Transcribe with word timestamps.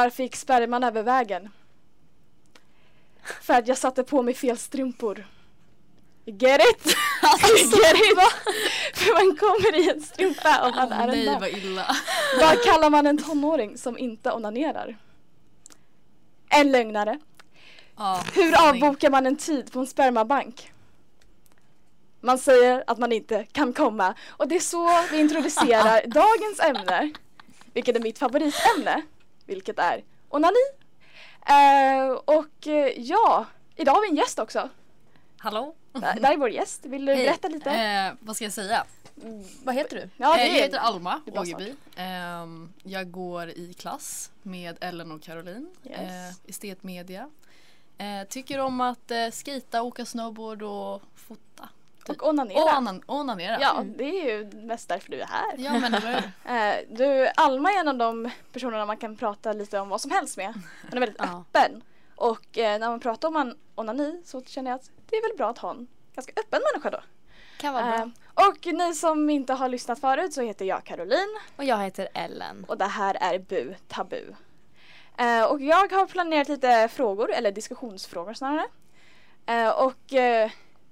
Varför 0.00 0.22
gick 0.22 0.36
sperman 0.36 0.84
över 0.84 1.02
vägen? 1.02 1.48
För 3.42 3.54
att 3.54 3.68
jag 3.68 3.78
satte 3.78 4.04
på 4.04 4.22
mig 4.22 4.34
fel 4.34 4.58
strumpor. 4.58 5.26
Get 6.24 6.60
it? 6.60 6.86
Get 7.56 7.96
it? 7.96 8.18
För 8.94 9.12
man 9.26 9.36
kommer 9.36 9.76
i 9.78 9.90
en 9.90 10.00
strumpa 10.02 10.68
och 10.68 10.74
man 10.76 10.92
är 10.92 11.02
en 11.02 11.08
Nej 11.08 11.26
man. 11.26 11.40
vad 11.40 11.48
illa. 11.48 11.96
Vad 12.40 12.62
kallar 12.64 12.90
man 12.90 13.06
en 13.06 13.18
tonåring 13.18 13.78
som 13.78 13.98
inte 13.98 14.32
onanerar? 14.32 14.96
En 16.48 16.72
lögnare. 16.72 17.18
Ja, 17.96 18.22
Hur 18.34 18.52
sanning. 18.52 18.82
avbokar 18.84 19.10
man 19.10 19.26
en 19.26 19.36
tid 19.36 19.72
på 19.72 19.80
en 19.80 19.86
spermabank? 19.86 20.72
Man 22.20 22.38
säger 22.38 22.84
att 22.86 22.98
man 22.98 23.12
inte 23.12 23.44
kan 23.52 23.72
komma 23.72 24.14
och 24.28 24.48
det 24.48 24.56
är 24.56 24.60
så 24.60 25.02
vi 25.10 25.20
introducerar 25.20 26.06
dagens 26.06 26.60
ämne, 26.60 27.10
vilket 27.74 27.96
är 27.96 28.00
mitt 28.00 28.18
favoritämne, 28.18 29.02
vilket 29.50 29.78
är 29.78 30.04
onani. 30.28 30.66
Eh, 31.46 32.10
och 32.24 32.66
eh, 32.66 32.92
ja, 32.96 33.46
idag 33.76 33.92
har 33.92 34.02
vi 34.02 34.08
en 34.08 34.16
gäst 34.16 34.38
också. 34.38 34.68
Hallå? 35.38 35.74
Där 35.92 36.32
är 36.32 36.36
vår 36.36 36.50
gäst. 36.50 36.84
Vill 36.84 37.06
du 37.06 37.14
Hej. 37.14 37.24
berätta 37.24 37.48
lite? 37.48 37.70
Eh, 37.70 38.12
vad 38.20 38.36
ska 38.36 38.44
jag 38.44 38.52
säga? 38.52 38.84
Vad 39.64 39.74
heter 39.74 39.96
du? 39.96 40.08
Ja, 40.16 40.36
det 40.36 40.42
eh, 40.42 40.56
jag 40.56 40.62
heter 40.62 40.78
Alma 40.78 41.20
Ågeby. 41.26 41.74
Ehm, 41.96 42.72
jag 42.82 43.10
går 43.10 43.48
i 43.48 43.74
klass 43.78 44.30
med 44.42 44.76
Ellen 44.80 45.12
och 45.12 45.22
Caroline. 45.22 45.68
Yes. 45.84 45.98
Eh, 45.98 46.50
estetmedia. 46.50 47.30
Tycker 48.28 48.58
om 48.58 48.80
att 48.80 49.10
eh, 49.10 49.30
skita, 49.30 49.82
åka 49.82 50.04
snowboard 50.04 50.62
och 50.62 51.02
fota. 51.14 51.68
Och 52.10 52.28
onanera. 52.28 52.60
Och 52.62 52.68
onan- 52.78 53.02
onanera. 53.06 53.58
Ja, 53.60 53.82
det 53.96 54.04
är 54.04 54.38
ju 54.38 54.50
mest 54.66 54.88
därför 54.88 55.10
du 55.10 55.20
är 55.20 55.26
här. 55.26 55.54
ja 55.58 55.72
men 55.78 55.94
hur? 55.94 56.22
Eh, 56.54 56.74
du, 56.90 57.28
Alma 57.36 57.72
är 57.72 57.80
en 57.80 57.88
av 57.88 57.96
de 57.96 58.30
personerna 58.52 58.86
man 58.86 58.96
kan 58.96 59.16
prata 59.16 59.52
lite 59.52 59.78
om 59.78 59.88
vad 59.88 60.00
som 60.00 60.10
helst 60.10 60.36
med. 60.36 60.52
Hon 60.82 60.96
är 60.96 61.00
väldigt 61.00 61.18
Ja. 61.18 61.44
öppen. 61.54 61.82
Och 62.16 62.58
eh, 62.58 62.78
när 62.78 62.88
man 62.90 63.00
pratar 63.00 63.28
om 63.28 63.36
an- 63.36 63.58
onani 63.74 64.22
så 64.24 64.42
känner 64.42 64.70
jag 64.70 64.76
att 64.80 64.90
det 65.10 65.16
är 65.16 65.22
väl 65.28 65.36
bra 65.36 65.50
att 65.50 65.58
ha 65.58 65.70
en 65.70 65.86
ganska 66.14 66.32
öppen 66.36 66.60
människa 66.72 66.90
då. 66.90 67.00
Kan 67.58 67.74
vara 67.74 67.84
bra. 67.84 67.94
Eh, 67.94 68.08
och 68.48 68.66
ni 68.66 68.94
som 68.94 69.30
inte 69.30 69.52
har 69.52 69.68
lyssnat 69.68 70.00
förut 70.00 70.32
så 70.34 70.42
heter 70.42 70.64
jag 70.64 70.84
Caroline 70.84 71.38
Och 71.56 71.64
jag 71.64 71.78
heter 71.78 72.08
Ellen. 72.14 72.64
och 72.68 72.78
det 72.78 72.84
här 72.84 73.16
är 73.20 73.38
Bu 73.38 73.74
Tabu. 73.88 74.22
Eh, 75.16 75.44
och 75.44 75.60
jag 75.60 75.92
har 75.92 76.06
planerat 76.06 76.48
lite 76.48 76.88
frågor, 76.92 77.32
eller 77.32 77.52
diskussionsfrågor 77.52 78.34
snarare. 78.34 78.66
Eh, 79.46 79.68
och 79.68 80.12
eh, 80.12 80.50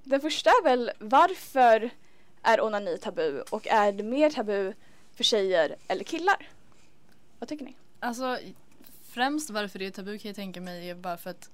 den 0.08 0.20
första 0.20 0.50
är 0.50 0.62
väl 0.64 0.90
varför 0.98 1.90
är 2.42 2.60
onani 2.60 2.98
tabu 2.98 3.40
och 3.50 3.66
är 3.66 3.92
det 3.92 4.02
mer 4.02 4.30
tabu 4.30 4.74
för 5.14 5.24
tjejer 5.24 5.76
eller 5.88 6.04
killar? 6.04 6.48
Vad 7.38 7.48
tycker 7.48 7.64
ni? 7.64 7.74
Alltså 8.00 8.38
främst 9.08 9.50
varför 9.50 9.78
det 9.78 9.86
är 9.86 9.90
tabu 9.90 10.18
kan 10.18 10.28
jag 10.28 10.36
tänka 10.36 10.60
mig 10.60 10.90
är 10.90 10.94
bara 10.94 11.16
för 11.16 11.30
att 11.30 11.50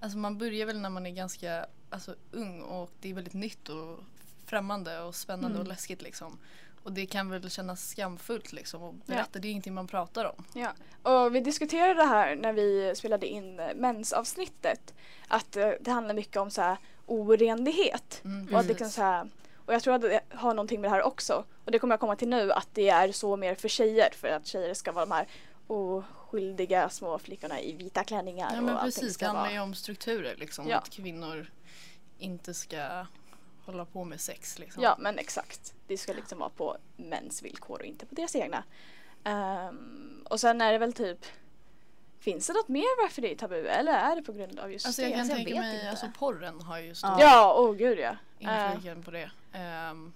alltså, 0.00 0.18
man 0.18 0.38
börjar 0.38 0.66
väl 0.66 0.78
när 0.80 0.90
man 0.90 1.06
är 1.06 1.10
ganska 1.10 1.66
alltså, 1.90 2.14
ung 2.32 2.60
och 2.62 2.90
det 3.00 3.10
är 3.10 3.14
väldigt 3.14 3.34
nytt 3.34 3.68
och 3.68 3.98
främmande 4.46 5.00
och 5.00 5.14
spännande 5.14 5.48
Mm. 5.48 5.60
och 5.60 5.66
läskigt 5.66 6.02
liksom. 6.02 6.38
Och 6.82 6.92
det 6.92 7.06
kan 7.06 7.30
väl 7.30 7.50
kännas 7.50 7.88
skamfullt 7.88 8.52
liksom 8.52 8.82
och 8.82 8.94
berätta, 8.94 9.38
det 9.38 9.48
är 9.48 9.50
ingenting 9.50 9.74
man 9.74 9.86
pratar 9.86 10.24
om. 10.24 10.44
Ja, 10.54 10.72
och 11.12 11.34
vi 11.34 11.40
diskuterade 11.40 11.94
det 11.94 12.08
här 12.08 12.36
när 12.36 12.52
vi 12.52 12.92
spelade 12.96 13.26
in 13.26 13.60
eh, 13.60 13.74
mensavsnittet. 13.74 14.94
Att 15.28 15.56
eh, 15.56 15.70
det 15.80 15.90
handlar 15.90 16.14
mycket 16.14 16.36
om 16.36 16.50
så 16.50 16.62
här 16.62 16.76
orenlighet. 17.08 18.20
Mm, 18.24 18.54
Och, 18.54 18.60
att 18.60 18.66
liksom 18.66 18.88
så 18.90 19.02
här, 19.02 19.28
och 19.66 19.74
jag 19.74 19.82
tror 19.82 19.94
att 19.94 20.00
det 20.02 20.20
har 20.30 20.54
någonting 20.54 20.80
med 20.80 20.90
det 20.90 20.94
här 20.94 21.02
också. 21.02 21.44
Och 21.64 21.72
det 21.72 21.78
kommer 21.78 21.92
jag 21.92 22.00
komma 22.00 22.16
till 22.16 22.28
nu 22.28 22.52
att 22.52 22.68
det 22.72 22.88
är 22.88 23.12
så 23.12 23.36
mer 23.36 23.54
för 23.54 23.68
tjejer. 23.68 24.10
För 24.16 24.28
att 24.28 24.46
tjejer 24.46 24.74
ska 24.74 24.92
vara 24.92 25.04
de 25.06 25.12
här 25.14 25.26
oskyldiga 25.66 26.88
små 26.90 27.18
flickorna 27.18 27.60
i 27.60 27.72
vita 27.72 28.04
klänningar. 28.04 28.50
Ja 28.52 28.58
och 28.58 28.64
men 28.64 28.76
allting 28.76 28.92
precis, 29.02 29.14
ska 29.14 29.24
det 29.24 29.28
handlar 29.28 29.42
vara- 29.42 29.52
ju 29.52 29.60
om 29.60 29.74
strukturer 29.74 30.36
liksom. 30.36 30.68
Ja. 30.68 30.76
Att 30.78 30.90
kvinnor 30.90 31.50
inte 32.18 32.54
ska 32.54 33.06
hålla 33.64 33.84
på 33.84 34.04
med 34.04 34.20
sex 34.20 34.58
liksom. 34.58 34.82
Ja 34.82 34.96
men 34.98 35.18
exakt. 35.18 35.74
Det 35.86 35.98
ska 35.98 36.12
liksom 36.12 36.38
vara 36.38 36.50
på 36.50 36.76
mäns 36.96 37.42
villkor 37.42 37.78
och 37.78 37.84
inte 37.86 38.06
på 38.06 38.14
deras 38.14 38.36
egna. 38.36 38.64
Ehm, 39.24 40.24
och 40.30 40.40
sen 40.40 40.60
är 40.60 40.72
det 40.72 40.78
väl 40.78 40.92
typ 40.92 41.18
Finns 42.20 42.46
det 42.46 42.52
något 42.52 42.68
mer 42.68 43.02
varför 43.02 43.22
det 43.22 43.32
är 43.32 43.36
tabu 43.36 43.66
eller 43.66 43.92
är 43.92 44.16
det 44.16 44.22
på 44.22 44.32
grund 44.32 44.58
av 44.60 44.72
just 44.72 44.86
Alltså 44.86 45.02
det? 45.02 45.08
jag 45.08 45.12
kan 45.12 45.20
Alltså, 45.20 45.36
tänka 45.36 45.50
vet 45.54 45.60
mig, 45.60 45.74
inte. 45.76 45.90
alltså 45.90 46.06
porren 46.18 46.60
har 46.60 46.78
ju 46.78 46.94
stor 46.94 47.10
Ja, 47.20 47.54
åh 47.58 47.74
gud 47.76 47.98
ja. 47.98 48.16
Eh, 48.40 48.74
inflygen 48.74 49.02
på 49.02 49.10
det. 49.10 49.30
Ehm, 49.52 50.12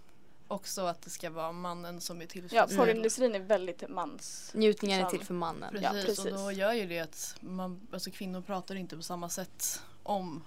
också 0.49 0.83
att 0.83 1.03
det 1.03 1.11
ska 1.11 1.31
vara 1.31 1.53
mannen 1.53 2.01
som 2.01 2.17
är 2.21 2.23
ja, 2.25 2.29
tillfredsställd. 2.29 2.77
porrindustrin 2.81 3.35
är 3.35 3.39
väldigt 3.41 3.89
mans... 3.89 4.51
Njutningen 4.55 4.99
är 5.01 5.05
Som- 5.05 5.19
till 5.19 5.27
för 5.27 5.35
mannen. 5.35 5.71
Precis, 5.73 5.85
Ja, 5.85 5.91
precis. 6.07 6.19
och 6.25 6.33
då 6.33 6.53
gör 6.53 6.73
ju 6.73 6.87
det 6.87 6.99
att 7.01 7.37
man, 7.41 7.81
alltså 7.93 8.11
kvinnor 8.11 8.41
pratar 8.41 8.75
inte 8.75 8.97
på 8.97 9.03
samma 9.03 9.29
sätt 9.29 9.83
om 10.03 10.45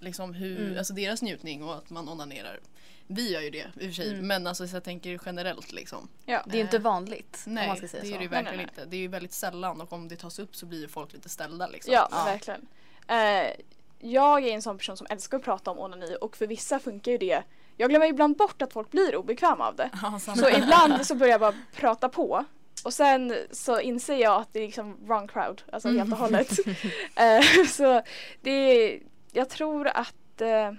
liksom 0.00 0.34
hur, 0.34 0.60
Mm. 0.66 0.78
alltså 0.78 0.92
deras 0.94 1.22
njutning 1.22 1.64
och 1.64 1.74
att 1.76 1.90
man 1.90 2.08
onanerar. 2.08 2.60
Vi 3.06 3.32
gör 3.32 3.40
ju 3.40 3.50
det 3.50 3.58
i 3.58 3.64
och 3.78 3.82
för 3.82 3.90
sig 3.92 4.10
Mm. 4.10 4.26
men 4.26 4.46
alltså 4.46 4.68
så 4.68 4.76
jag 4.76 4.84
tänker 4.84 5.20
generellt 5.26 5.72
liksom. 5.72 6.08
Ja. 6.24 6.42
Det 6.46 6.52
är 6.52 6.56
ju 6.56 6.62
inte 6.62 6.78
vanligt 6.78 7.42
Nej 7.46 7.62
om 7.64 7.68
man 7.68 7.76
ska 7.76 7.88
säga 7.88 8.02
det 8.02 8.08
så. 8.08 8.14
är 8.14 8.18
det 8.18 8.24
ju 8.24 8.30
Nej, 8.30 8.42
verkligen 8.42 8.56
nej, 8.56 8.66
nej. 8.76 8.82
inte. 8.82 8.90
Det 8.90 8.96
är 8.96 9.00
ju 9.00 9.08
väldigt 9.08 9.32
sällan 9.32 9.80
och 9.80 9.92
om 9.92 10.08
det 10.08 10.16
tas 10.16 10.38
upp 10.38 10.56
så 10.56 10.66
blir 10.66 10.80
ju 10.80 10.88
folk 10.88 11.12
lite 11.12 11.28
ställda 11.28 11.66
liksom. 11.66 11.92
Ja, 11.92 12.08
Ja. 12.10 12.24
verkligen. 12.24 12.66
Eh, 13.08 13.50
jag 13.98 14.44
är 14.44 14.52
en 14.54 14.62
sån 14.62 14.78
person 14.78 14.96
som 14.96 15.06
älskar 15.10 15.36
att 15.38 15.44
prata 15.44 15.70
om 15.70 15.78
onani 15.78 16.16
och 16.20 16.36
för 16.36 16.46
vissa 16.46 16.78
funkar 16.78 17.12
ju 17.12 17.18
det. 17.18 17.42
Jag 17.76 17.90
glömmer 17.90 18.06
ibland 18.06 18.36
bort 18.36 18.62
att 18.62 18.72
folk 18.72 18.90
blir 18.90 19.16
obekväma 19.16 19.68
av 19.68 19.76
det. 19.76 19.90
Ja. 20.02 20.18
Så 20.36 20.48
ibland 20.48 21.06
så 21.06 21.14
börjar 21.14 21.30
jag 21.32 21.40
bara 21.40 21.54
prata 21.74 22.08
på. 22.08 22.44
Och 22.84 22.94
sen 22.94 23.36
så 23.50 23.80
inser 23.80 24.16
jag 24.16 24.40
att 24.40 24.52
det 24.52 24.58
är 24.60 24.66
liksom 24.66 24.96
wrong 25.06 25.28
crowd, 25.28 25.62
alltså 25.72 25.88
helt 25.88 26.12
och 26.12 26.18
hållet. 26.18 26.50
Eh, 27.16 27.66
så 27.68 28.02
det 28.42 28.50
är, 28.50 29.00
jag 29.32 29.48
tror 29.50 29.86
att, 29.88 30.40
eh, 30.40 30.72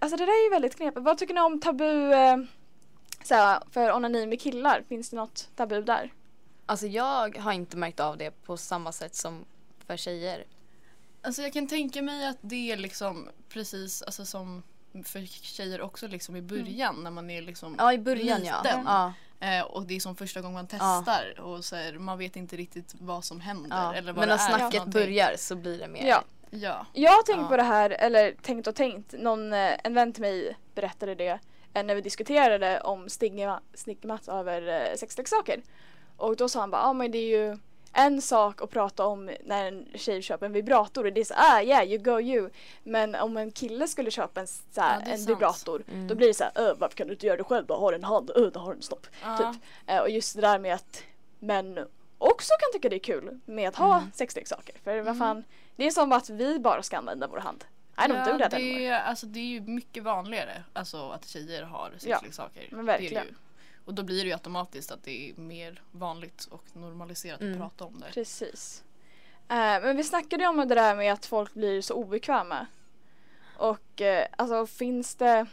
alltså 0.00 0.16
det 0.16 0.24
där 0.26 0.32
är 0.32 0.44
ju 0.44 0.50
väldigt 0.50 0.76
knepigt. 0.76 1.00
Vad 1.04 1.18
tycker 1.18 1.34
ni 1.34 1.40
om 1.40 1.60
tabu 1.60 2.12
eh, 2.12 2.36
såhär, 3.24 3.62
för 3.70 3.92
onani 3.92 4.26
med 4.26 4.40
killar? 4.40 4.84
Finns 4.88 5.10
det 5.10 5.16
något 5.16 5.48
tabu 5.56 5.82
där? 5.82 6.12
Alltså 6.66 6.86
jag 6.86 7.38
har 7.38 7.52
inte 7.52 7.76
märkt 7.76 8.00
av 8.00 8.16
det 8.18 8.30
på 8.44 8.56
samma 8.56 8.92
sätt 8.92 9.14
som 9.14 9.44
för 9.86 9.96
tjejer. 9.96 10.44
Alltså 11.22 11.42
jag 11.42 11.52
kan 11.52 11.66
tänka 11.68 12.02
mig 12.02 12.26
att 12.26 12.38
det 12.40 12.72
är 12.72 12.76
liksom 12.76 13.28
precis 13.48 14.02
alltså 14.02 14.24
som 14.24 14.62
för 15.04 15.26
tjejer 15.26 15.80
också 15.80 16.08
liksom 16.08 16.36
i 16.36 16.42
början 16.42 17.02
när 17.02 17.10
man 17.10 17.30
är 17.30 17.42
liksom 17.42 17.74
Ja 17.78 17.92
i 17.92 17.98
början 17.98 18.44
ja. 18.44 18.62
Liten. 18.62 18.84
ja. 18.86 19.12
Eh, 19.40 19.62
och 19.64 19.86
det 19.86 19.96
är 19.96 20.00
som 20.00 20.16
första 20.16 20.40
gången 20.40 20.54
man 20.54 20.66
testar 20.66 21.40
och 21.40 21.64
så 21.64 21.76
här, 21.76 21.92
man 21.92 22.18
vet 22.18 22.36
inte 22.36 22.56
riktigt 22.56 22.94
vad 23.00 23.24
som 23.24 23.40
händer. 23.40 23.76
ja. 23.76 23.94
Eller 23.94 24.12
vad 24.12 24.20
Men 24.20 24.28
när 24.28 24.46
snacket 24.48 24.72
någonting. 24.78 24.90
börjar 25.02 25.34
så 25.38 25.56
blir 25.56 25.78
det 25.78 25.88
mer. 25.88 26.06
Ja. 26.06 26.24
Ja. 26.50 26.86
Jag 26.92 27.10
har 27.12 27.22
tänkt 27.22 27.42
Ja. 27.42 27.48
på 27.48 27.56
det 27.56 27.62
här, 27.62 27.90
eller 27.90 28.32
tänkt 28.42 28.66
och 28.66 28.74
tänkt. 28.74 29.12
Någon, 29.12 29.52
eh, 29.52 29.72
en 29.84 29.94
vän 29.94 30.12
till 30.12 30.22
mig 30.22 30.56
berättade 30.74 31.14
det 31.14 31.38
eh, 31.74 31.82
när 31.84 31.94
vi 31.94 32.00
diskuterade 32.00 32.80
om 32.80 33.08
stigma, 33.08 33.60
stigmat 33.74 34.28
över 34.28 34.68
eh, 34.90 34.96
sexleksaker. 34.96 35.62
Och 36.16 36.36
då 36.36 36.48
sa 36.48 36.60
han 36.60 36.70
bara, 36.70 36.82
ja 36.82 36.88
ah, 36.88 36.92
men 36.92 37.10
det 37.10 37.18
är 37.18 37.38
ju 37.48 37.58
en 37.92 38.22
sak 38.22 38.62
att 38.62 38.70
prata 38.70 39.06
om 39.06 39.30
när 39.44 39.66
en 39.66 39.86
tjej 39.94 40.22
köper 40.22 40.46
en 40.46 40.52
vibrator 40.52 41.06
och 41.06 41.12
det 41.12 41.20
är 41.20 41.24
så 41.24 41.34
ah 41.36 41.62
yeah 41.62 41.84
you 41.86 41.98
go 41.98 42.20
you. 42.20 42.50
Men 42.82 43.14
om 43.14 43.36
en 43.36 43.50
kille 43.52 43.88
skulle 43.88 44.10
köpa 44.10 44.40
en, 44.40 44.46
så 44.46 44.60
Ja, 44.74 45.00
en 45.00 45.18
sant. 45.18 45.28
vibrator 45.30 45.82
Mm. 45.92 46.08
då 46.08 46.14
blir 46.14 46.28
det 46.28 46.34
så 46.34 46.44
här, 46.44 46.52
"Öh, 46.56 46.72
varför 46.78 46.96
kan 46.96 47.06
du 47.06 47.12
inte 47.12 47.26
göra 47.26 47.36
det 47.36 47.44
själv? 47.44 47.66
Du 47.66 47.72
har 47.74 47.92
en 47.92 48.04
hand, 48.04 48.30
öh, 48.36 48.46
du 48.52 48.58
har 48.58 48.72
en 48.74 48.82
snopp. 48.82 49.06
Ja. 49.22 49.36
Typ. 49.38 49.62
Eh, 49.86 49.98
och 49.98 50.10
just 50.10 50.34
det 50.34 50.40
där 50.40 50.58
med 50.58 50.74
att 50.74 51.02
män 51.38 51.78
också 52.18 52.52
kan 52.60 52.72
tycka 52.72 52.88
det 52.88 52.96
är 52.96 53.14
kul 53.14 53.40
med 53.44 53.68
att 53.68 53.76
ha 53.76 53.96
Mm. 53.96 54.10
sexleksaker. 54.14 54.74
För 54.84 54.96
vad 54.96 55.00
Mm. 55.06 55.18
fan, 55.18 55.44
det 55.76 55.86
är 55.86 55.90
som 55.90 56.12
att 56.12 56.30
vi 56.30 56.58
bara 56.58 56.82
ska 56.82 56.98
använda 56.98 57.26
vår 57.26 57.38
hand. 57.38 57.64
I 57.98 58.00
don't 58.00 58.24
do 58.32 58.38
that 58.38 58.50
det, 58.50 58.56
anymore. 58.56 58.84
är, 58.84 59.00
alltså, 59.00 59.26
det 59.26 59.38
är 59.40 59.44
ju 59.44 59.60
mycket 59.60 60.02
vanligare 60.02 60.62
alltså, 60.72 61.10
att 61.10 61.28
tjejer 61.28 61.62
har 61.62 61.92
sexleksaker. 61.98 62.68
men 62.70 62.86
Det 62.86 62.92
är 62.92 62.96
det 62.98 63.02
verkligen. 63.02 63.26
ju. 63.26 63.34
Och 63.84 63.94
då 63.94 64.02
blir 64.02 64.20
det 64.22 64.26
ju 64.26 64.32
automatiskt 64.32 64.90
att 64.90 65.02
det 65.04 65.30
är 65.30 65.40
mer 65.40 65.82
vanligt 65.92 66.44
och 66.50 66.62
normaliserat 66.72 67.40
Mm. 67.40 67.52
att 67.52 67.58
prata 67.60 67.84
om 67.84 68.00
det. 68.00 68.06
Precis. 68.12 68.84
Eh, 69.48 69.56
men 69.56 69.96
vi 69.96 70.04
snackade 70.04 70.42
ju 70.42 70.48
om 70.48 70.56
det 70.68 70.74
där 70.74 70.94
med 70.96 71.12
att 71.12 71.26
folk 71.26 71.54
blir 71.54 71.82
så 71.82 71.94
obekväma. 71.94 72.66
Och 73.56 74.00
eh, 74.00 74.26
alltså 74.38 74.66
finns 74.66 75.14
det 75.14 75.46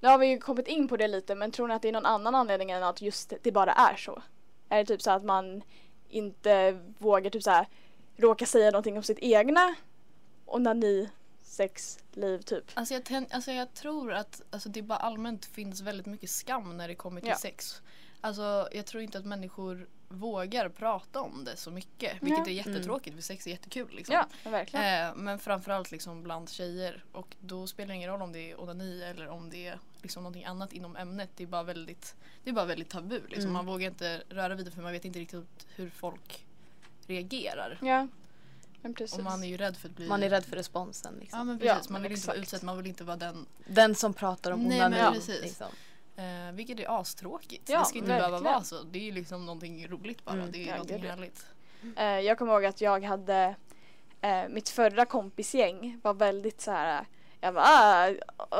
Nu 0.00 0.08
har 0.08 0.18
vi 0.18 0.26
ju 0.26 0.38
kommit 0.38 0.66
in 0.68 0.88
på 0.88 0.96
det 0.96 1.08
lite 1.08 1.34
men 1.34 1.50
tror 1.50 1.68
ni 1.68 1.74
att 1.74 1.82
det 1.82 1.88
är 1.88 1.92
någon 1.92 2.06
annan 2.06 2.34
anledning 2.34 2.70
än 2.70 2.82
att 2.82 3.02
just 3.02 3.32
det 3.42 3.52
bara 3.52 3.72
är 3.72 3.96
så? 3.96 4.22
Är 4.68 4.78
det 4.78 4.84
typ 4.86 5.02
så 5.02 5.10
att 5.10 5.24
man 5.24 5.62
inte 6.08 6.72
vågar 6.98 7.30
typ 7.30 7.42
så 7.42 7.50
här 7.50 7.66
råka 8.16 8.46
säga 8.46 8.70
någonting 8.70 8.96
om 8.96 9.02
sitt 9.02 9.18
egna 9.18 9.74
onani 10.46 11.08
sexliv 11.42 12.38
typ? 12.42 12.64
Alltså 12.74 12.94
jag, 12.94 13.02
tän- 13.02 13.26
alltså 13.30 13.52
jag 13.52 13.74
tror 13.74 14.12
att 14.12 14.42
alltså 14.50 14.68
det 14.68 14.82
bara 14.82 14.98
allmänt 14.98 15.44
finns 15.44 15.80
väldigt 15.80 16.06
mycket 16.06 16.30
skam 16.30 16.76
när 16.76 16.88
det 16.88 16.94
kommer 16.94 17.20
till 17.20 17.30
Ja. 17.30 17.36
sex. 17.36 17.82
Alltså 18.20 18.68
jag 18.72 18.86
tror 18.86 19.02
inte 19.02 19.18
att 19.18 19.24
människor 19.24 19.88
vågar 20.08 20.68
prata 20.68 21.20
om 21.20 21.44
det 21.44 21.56
så 21.56 21.70
mycket. 21.70 22.12
Vilket 22.22 22.38
Ja. 22.38 22.46
är 22.46 22.50
jättetråkigt 22.56 23.16
för 23.16 23.22
sex 23.22 23.46
är 23.46 23.50
jättekul 23.50 23.88
liksom. 23.92 24.14
Ja, 24.14 24.50
verkligen. 24.50 25.08
Eh, 25.08 25.14
men 25.14 25.38
framförallt 25.38 25.90
liksom 25.90 26.22
bland 26.22 26.50
tjejer. 26.50 27.04
Och 27.12 27.36
då 27.40 27.66
spelar 27.66 27.88
det 27.88 27.94
ingen 27.94 28.10
roll 28.10 28.22
om 28.22 28.32
det 28.32 28.50
är 28.50 28.60
onani 28.60 29.02
eller 29.02 29.28
om 29.28 29.50
det 29.50 29.66
är 29.66 29.78
liksom 30.02 30.22
någonting 30.22 30.44
annat 30.44 30.72
inom 30.72 30.96
ämnet. 30.96 31.30
Det 31.36 31.42
är 31.42 31.46
bara 31.46 31.62
väldigt, 31.62 32.16
det 32.44 32.50
är 32.50 32.54
bara 32.54 32.64
väldigt 32.64 32.88
tabu. 32.90 33.20
Liksom. 33.26 33.40
Mm. 33.42 33.52
Man 33.52 33.66
vågar 33.66 33.88
inte 33.88 34.22
röra 34.28 34.54
vid 34.54 34.66
det 34.66 34.70
för 34.70 34.82
man 34.82 34.92
vet 34.92 35.04
inte 35.04 35.18
riktigt 35.18 35.66
hur 35.74 35.90
folk 35.90 36.46
reagerar. 37.06 37.78
Ja, 37.82 38.06
men 38.82 38.94
precis. 38.94 39.18
Och 39.18 39.24
man 39.24 39.44
är 39.44 39.48
ju 39.48 39.56
rädd 39.56 39.76
för 39.76 39.88
att 39.88 39.96
bli... 39.96 40.08
Man 40.08 40.22
är 40.22 40.30
rädd 40.30 40.44
för 40.44 40.56
responsen. 40.56 41.14
Liksom. 41.20 41.38
Ja 41.38 41.44
men 41.44 41.58
Ja, 41.62 41.74
precis, 41.74 41.90
man 41.90 42.02
men 42.02 42.08
vill 42.10 42.16
inte 42.18 42.26
vara 42.26 42.36
exakt. 42.36 42.48
utsatt, 42.54 42.62
man 42.62 42.76
vill 42.76 42.86
inte 42.86 43.04
vara 43.04 43.16
den. 43.16 43.46
Den 43.66 43.94
som 43.94 44.14
pratar 44.14 44.50
om 44.50 44.60
Nej, 44.62 44.78
men 44.78 44.92
onani. 44.94 45.16
precis. 45.16 45.42
Liksom. 45.42 45.66
Eh, 46.16 46.52
vilket 46.52 46.80
är 46.80 47.00
astråkigt. 47.00 47.68
Ja, 47.68 47.78
det 47.80 47.84
ska 47.86 47.98
inte 47.98 48.08
behöva 48.08 48.28
verkligen. 48.30 48.52
vara 48.52 48.64
så. 48.64 48.82
Det 48.82 48.98
är 48.98 49.02
ju 49.02 49.12
liksom 49.12 49.46
någonting 49.46 49.88
roligt 49.88 50.24
bara. 50.24 50.34
Mm. 50.36 50.52
Det 50.52 50.62
är 50.62 50.66
Ja, 50.66 50.72
någonting 50.72 51.04
ja. 51.04 51.10
härligt. 51.10 51.46
Eh, 51.96 52.04
jag 52.04 52.38
kommer 52.38 52.52
ihåg 52.52 52.64
att 52.64 52.80
jag 52.80 53.04
hade 53.04 53.54
eh, 54.20 54.48
mitt 54.48 54.68
förra 54.68 55.04
kompisgäng 55.04 56.00
var 56.02 56.14
väldigt 56.14 56.60
så 56.60 56.70
här. 56.70 57.06
Jag 57.44 57.54
bara 57.54 57.64
ah, 57.64 58.10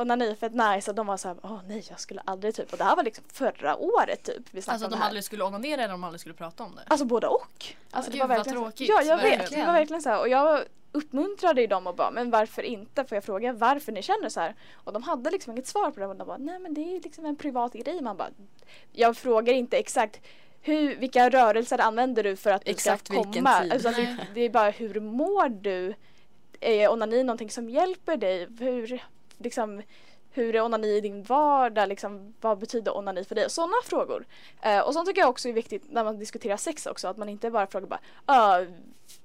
onani 0.01 0.37
fett 0.37 0.53
nice 0.53 0.91
och 0.91 0.95
de 0.95 1.07
var 1.07 1.17
så 1.17 1.29
här 1.29 1.37
åh 1.43 1.61
nej 1.69 1.85
jag 1.91 2.01
skulle 2.01 2.21
aldrig 2.25 2.55
typ 2.55 2.73
och 2.73 2.79
det 2.79 2.85
här 2.85 2.97
var 2.97 3.03
liksom 3.03 3.25
förra 3.33 3.77
året 3.77 4.23
typ 4.23 4.43
vi 4.51 4.63
Alltså 4.67 4.89
de 4.89 5.03
aldrig 5.03 5.25
skulle 5.25 5.45
onanera 5.45 5.83
eller 5.83 5.93
de 5.93 6.05
aldrig 6.05 6.21
skulle 6.21 6.35
prata 6.35 6.65
om 6.65 6.75
det. 6.75 6.83
Alltså 6.87 7.05
både 7.05 7.27
och. 7.27 7.65
Alltså 7.91 8.11
Gud, 8.11 8.21
det 8.21 8.23
var 8.23 8.29
vad 8.29 8.37
verkligen 8.37 8.59
tråkigt. 8.59 8.89
Ja 8.89 9.03
jag 9.03 9.17
vet, 9.17 9.25
det 9.25 9.37
Verkligen. 9.39 9.67
var 9.67 9.73
verkligen 9.73 10.03
så 10.03 10.09
här 10.09 10.21
och 10.21 10.29
jag 10.29 10.63
uppmuntrade 10.93 11.61
ju 11.61 11.67
dem 11.67 11.87
och 11.87 11.95
bara 11.97 12.11
men 12.11 12.31
varför 12.31 12.63
inte? 12.63 13.05
För 13.05 13.17
jag 13.17 13.25
frågade 13.25 13.59
varför 13.59 13.93
ni 13.93 14.03
känner 14.03 14.29
så 14.29 14.41
här 14.41 14.55
och 14.85 14.93
de 14.93 15.03
hade 15.03 15.31
liksom 15.31 15.53
inget 15.53 15.67
svar 15.67 15.91
på 15.91 16.01
det 16.01 16.07
och 16.07 16.17
de 16.17 16.27
bara 16.27 16.39
nej 16.39 16.59
men 16.59 16.75
det 16.75 16.81
är 16.81 17.01
liksom 17.01 17.27
en 17.27 17.37
privat 17.37 17.73
grej 17.73 18.01
man 18.01 18.17
bara 18.17 18.29
jag 18.93 19.17
frågar 19.17 19.53
inte 19.53 19.77
exakt 19.79 20.21
hur, 20.63 20.97
vilka 20.97 21.31
rörelser 21.31 21.81
använder 21.81 22.23
du 22.23 22.37
för 22.37 22.51
att 22.51 22.63
Exakt 22.69 23.05
du 23.05 23.15
ska 23.15 23.23
vilken 23.23 23.45
komma? 23.45 23.61
tid. 23.61 23.73
Alltså, 23.73 23.89
det, 23.89 24.17
det 24.35 24.41
är 24.41 24.51
bara 24.51 24.71
hur 24.71 25.01
mår 25.01 25.49
du? 25.49 25.95
Är 26.63 26.89
onani 26.93 27.23
någonting 27.23 27.51
som 27.51 27.69
hjälper 27.71 28.17
dig? 28.17 28.49
Hur, 28.61 29.03
liksom, 29.39 29.83
hur 30.31 30.55
är 30.57 30.61
onani 30.63 30.89
i 30.89 31.01
din 31.01 31.23
vardag? 31.23 31.89
Liksom, 31.89 32.35
vad 32.41 32.59
betyder 32.59 32.97
onani 32.97 33.25
för 33.25 33.35
dig? 33.35 33.51
Sådana 33.51 33.75
frågor. 33.85 34.27
Eh, 34.63 34.79
och 34.81 34.93
sånt 34.93 35.09
tycker 35.09 35.21
jag 35.21 35.31
också 35.31 35.49
är 35.49 35.53
viktigt 35.53 35.83
när 35.91 36.05
man 36.05 36.19
diskuterar 36.19 36.57
sex 36.57 36.87
också. 36.87 37.09
Att 37.09 37.17
man 37.17 37.29
inte 37.29 37.51
bara 37.51 37.67
frågar 37.67 37.87
bara 37.87 38.01
ah, 38.27 38.61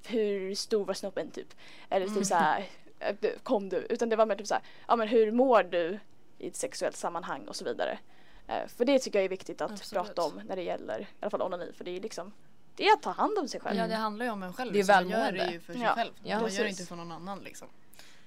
hur 0.07 0.55
stor 0.55 0.85
var 0.85 0.93
snoppen 0.93 1.31
typ? 1.31 1.53
Eller 1.89 2.05
typ 2.05 2.15
Mm. 2.15 2.25
såhär, 2.25 2.65
eh, 2.99 3.15
kom 3.43 3.69
du? 3.69 3.77
Utan 3.89 4.09
det 4.09 4.15
var 4.15 4.25
mer 4.25 4.35
typ 4.35 4.47
såhär, 4.47 4.63
ja 4.87 4.95
men 4.95 5.07
hur 5.07 5.31
mår 5.31 5.63
du 5.63 5.99
i 6.37 6.47
ett 6.47 6.55
sexuellt 6.55 6.95
sammanhang 6.95 7.47
och 7.47 7.55
så 7.55 7.65
vidare. 7.65 7.99
Eh, 8.47 8.67
för 8.67 8.85
det 8.85 8.99
tycker 8.99 9.19
jag 9.19 9.25
är 9.25 9.29
viktigt 9.29 9.61
att 9.61 9.71
Absolut. 9.71 10.05
prata 10.05 10.21
om 10.21 10.41
när 10.47 10.55
det 10.55 10.61
gäller 10.63 10.99
i 11.01 11.07
alla 11.19 11.29
fall 11.29 11.41
onani. 11.41 11.71
För 11.77 11.83
det 11.83 11.91
är 11.97 12.01
liksom, 12.01 12.31
det 12.77 12.87
är 12.87 12.93
att 12.93 13.01
ta 13.01 13.11
hand 13.11 13.37
om 13.37 13.47
sig 13.47 13.59
själv. 13.59 13.77
Ja 13.77 13.87
det 13.87 13.95
handlar 13.95 14.25
ju 14.25 14.31
om 14.31 14.43
en 14.43 14.53
själv. 14.53 14.73
Det 14.73 14.79
är 14.79 14.83
så 14.83 14.91
man 14.93 15.09
gör 15.09 15.17
välmående. 15.17 15.45
det 15.45 15.51
ju 15.51 15.59
för 15.59 15.73
sig 15.73 15.81
Ja. 15.81 15.93
själv. 15.95 16.11
Ja. 16.23 16.39
man 16.41 16.49
gör 16.51 16.63
det 16.63 16.69
inte 16.69 16.85
för 16.85 16.95
någon 16.95 17.11
annan 17.11 17.39
liksom. 17.39 17.67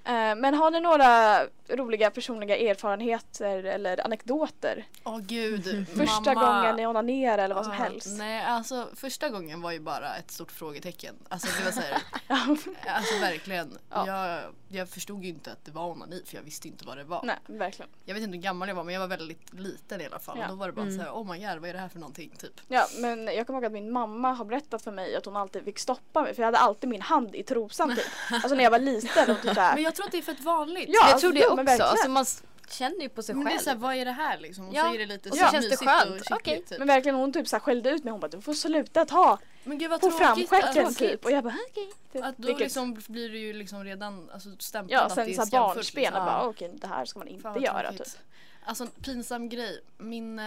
Eh, 0.05 0.13
Men 0.13 0.55
har 0.55 0.71
ni 0.71 0.81
några 0.81 1.41
roliga 1.69 2.11
personliga 2.11 2.57
erfarenheter 2.57 3.65
eller 3.65 4.05
anekdoter? 4.05 4.85
Åh 5.05 5.19
gud. 5.19 5.87
Första 5.97 6.35
mamma. 6.35 6.61
gången 6.61 6.77
ni 6.77 6.87
onanerade 6.87 7.43
eller 7.43 7.55
vad 7.55 7.65
som 7.65 7.73
Ah, 7.73 7.77
helst? 7.77 8.07
Nej 8.11 8.45
alltså 8.45 8.89
första 8.95 9.29
gången 9.29 9.61
var 9.63 9.73
ju 9.73 9.81
bara 9.81 10.17
ett 10.17 10.31
stort 10.31 10.53
frågetecken. 10.53 11.15
Alltså 11.29 11.49
det 11.59 11.65
var 11.65 11.73
såhär, 11.73 11.95
alltså 12.97 13.19
verkligen. 13.21 13.79
Ja. 13.91 14.07
Jag, 14.07 14.43
jag 14.73 14.89
förstod 14.89 15.23
ju 15.25 15.29
inte 15.29 15.53
att 15.53 15.65
det 15.65 15.71
var 15.71 15.87
onani 15.91 16.23
för 16.27 16.37
jag 16.37 16.43
visste 16.43 16.69
inte 16.69 16.85
vad 16.87 16.97
det 16.97 17.05
var. 17.05 17.21
Nej, 17.25 17.37
verkligen. 17.47 17.91
Jag 18.05 18.15
vet 18.15 18.23
inte 18.25 18.37
hur 18.37 18.43
gammal 18.43 18.69
jag 18.69 18.75
var 18.77 18.85
men 18.85 18.95
jag 18.95 19.01
var 19.01 19.09
väldigt 19.09 19.53
liten 19.55 20.01
i 20.01 20.07
alla 20.07 20.19
fall. 20.19 20.39
Ja. 20.41 20.49
Då 20.49 20.55
var 20.55 20.67
det 20.67 20.73
bara 20.73 20.83
Mm. 20.83 20.97
såhär, 20.99 21.11
oh 21.11 21.33
my 21.33 21.39
god 21.39 21.59
vad 21.61 21.69
är 21.71 21.73
det 21.73 21.79
här 21.79 21.89
för 21.89 21.99
någonting 21.99 22.31
typ. 22.39 22.61
Ja, 22.69 22.87
men 22.99 23.25
jag 23.27 23.47
kommer 23.47 23.59
ihåg 23.59 23.65
att 23.65 23.73
min 23.73 23.93
mamma 23.93 24.33
har 24.33 24.45
berättat 24.45 24.83
för 24.83 24.93
mig 24.93 25.17
att 25.17 25.25
hon 25.25 25.37
alltid 25.37 25.65
fick 25.65 25.79
stoppa 25.79 26.23
mig 26.23 26.35
för 26.35 26.43
jag 26.43 26.47
hade 26.47 26.59
alltid 26.59 26.91
min 26.91 27.01
hand 27.03 27.35
i 27.35 27.43
trosan 27.43 27.97
typ. 27.97 28.05
Alltså 28.33 28.55
när 28.55 28.65
jag 28.65 28.71
var 28.71 28.79
liten 28.79 29.31
och 29.31 29.37
typ 29.37 29.45
Men 29.45 29.55
såhär. 29.55 29.79
jag 29.79 29.95
tror 29.95 30.07
att 30.07 30.13
det 30.13 30.19
är 30.19 30.23
fett 30.23 30.41
vanligt. 30.41 30.89
Ja, 30.89 30.95
jag 30.95 31.03
alltså, 31.05 31.21
tror 31.21 31.33
det 31.33 31.41
ja, 31.41 31.47
också. 31.53 31.63
men. 31.65 31.81
Alltså, 31.81 32.09
man 32.09 32.25
känner 32.71 33.01
ju 33.01 33.09
på 33.09 33.23
sig 33.23 33.35
Men 33.35 33.45
det 33.45 33.51
är 33.51 33.53
själv. 33.53 33.65
såhär, 33.65 33.77
vad 33.77 33.95
är 33.95 34.05
det 34.05 34.13
här 34.13 34.39
liksom? 34.39 34.69
Och 34.69 34.75
Ja, 34.75 34.83
så 34.89 34.95
är 34.95 34.99
det 34.99 35.07
lite 35.07 35.29
och 35.31 35.37
så 35.37 35.45
så 35.47 35.53
känns 35.53 35.69
det 35.71 35.77
skönt. 35.77 36.21
och 36.31 36.37
Okej. 36.37 36.63
typ. 36.69 36.79
Men 36.79 36.89
verkligen 36.89 37.17
hon 37.17 37.33
typ 37.33 37.49
såhär 37.49 37.61
skällde 37.61 37.91
ut 37.91 38.05
mig. 38.05 38.11
Hon 38.11 38.21
bara 38.21 38.29
du 38.29 38.41
får 38.41 38.55
sluta 38.55 39.05
ta 39.05 39.39
Men 39.65 39.79
gud 39.79 39.91
vad 39.91 40.01
på 40.01 40.11
tråkigt. 40.11 40.49
framstjärten 40.49 40.87
att- 40.87 40.97
typ. 40.99 41.25
Och 41.25 41.31
jag 41.31 41.45
bara 41.45 41.55
okej. 41.71 41.91
Typ. 42.13 42.25
Att 42.25 42.37
då 42.37 42.47
Vilket- 42.47 42.61
liksom 42.65 42.99
blir 43.09 43.31
det 43.31 43.39
ju 43.39 43.53
liksom 43.53 43.85
redan 43.85 44.31
alltså, 44.31 44.49
stämplat 44.59 45.01
Ja, 45.01 45.07
att 45.07 45.13
sen 45.15 45.27
det 45.27 45.31
är 45.33 45.35
skamfullt. 45.35 45.53
barnsben 45.53 46.03
liksom. 46.03 46.19
och 46.21 46.27
bara 46.27 46.43
okej 46.47 46.71
det 46.75 46.87
här 46.87 47.05
ska 47.05 47.19
man 47.19 47.29
inte 47.29 47.49
göra 47.59 47.83
tråkigt. 47.93 48.13
typ. 48.13 48.23
Alltså 48.65 48.87
pinsam 48.87 49.49
grej. 49.49 49.81
Min, 49.99 50.39
eh, 50.39 50.45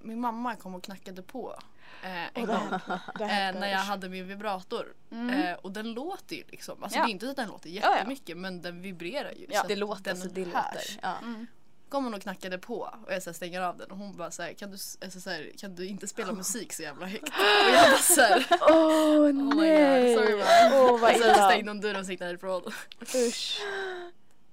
min 0.00 0.20
mamma 0.20 0.56
kom 0.56 0.74
och 0.74 0.82
knackade 0.82 1.22
på 1.22 1.58
eh, 2.02 2.38
en 2.38 2.46
gång 2.46 2.56
eh, 3.20 3.28
när 3.60 3.68
jag 3.70 3.78
hade 3.78 4.08
min 4.08 4.28
vibrator. 4.28 4.94
Mm. 5.10 5.30
Eh, 5.30 5.54
och 5.54 5.70
den 5.72 5.92
låter 5.92 6.36
ju 6.36 6.44
liksom. 6.48 6.82
Alltså 6.82 6.98
Ja. 6.98 7.04
det 7.04 7.10
är 7.10 7.12
inte 7.12 7.24
så 7.26 7.30
att 7.30 7.36
den 7.36 7.48
låter 7.48 7.70
ja. 7.70 7.96
jättemycket 7.96 8.36
men 8.36 8.62
den 8.62 8.82
vibrerar 8.82 9.30
ju. 9.32 9.46
Ja. 9.50 9.62
så 9.62 9.68
Det 9.68 9.76
låter, 9.76 10.04
den 10.04 10.10
alltså 10.12 10.28
det 10.28 10.44
låter. 10.44 10.98
Ja. 11.02 11.14
Mm. 11.22 11.46
Kom 11.90 12.04
hon 12.04 12.14
och 12.14 12.22
knackade 12.22 12.58
på 12.58 12.78
och 13.06 13.12
jag 13.12 13.22
så 13.22 13.30
här, 13.30 13.34
stänger 13.34 13.60
av 13.60 13.76
den 13.76 13.90
och 13.90 13.96
hon 13.96 14.16
bara 14.16 14.30
såhär 14.30 14.52
kan 14.52 14.70
du, 14.70 14.76
alltså, 15.04 15.20
så 15.20 15.30
här, 15.30 15.50
kan 15.58 15.74
du 15.74 15.86
inte 15.86 16.06
spela 16.06 16.32
musik 16.32 16.72
så 16.72 16.82
jävla 16.82 17.06
högt? 17.06 17.22
Och 17.28 17.74
jag 17.74 17.90
bara 17.90 17.98
såhär. 17.98 18.46
Åh 18.60 19.32
my 19.32 19.42
God, 19.42 19.56
nej! 19.56 20.14
sorry, 20.16 20.36
man. 20.36 20.80
Åh 20.80 21.00
vad 21.00 21.10
Och 21.14 21.18
sen 21.20 21.34
stängde 21.34 21.70
hon 21.70 21.80
dörren 21.80 22.00
och 22.00 22.10
gick 22.10 22.18
därifrån. 22.18 22.62
Usch. 23.02 23.60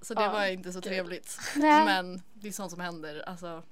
Så 0.00 0.14
det 0.14 0.22
Ja. 0.22 0.30
var 0.32 0.46
inte 0.46 0.72
så 0.72 0.80
trevligt. 0.80 1.38
Nej. 1.56 1.84
Men 1.84 2.22
det 2.34 2.48
är 2.48 2.52
sånt 2.52 2.70
som 2.70 2.80
händer. 2.80 3.22
Alltså 3.28 3.62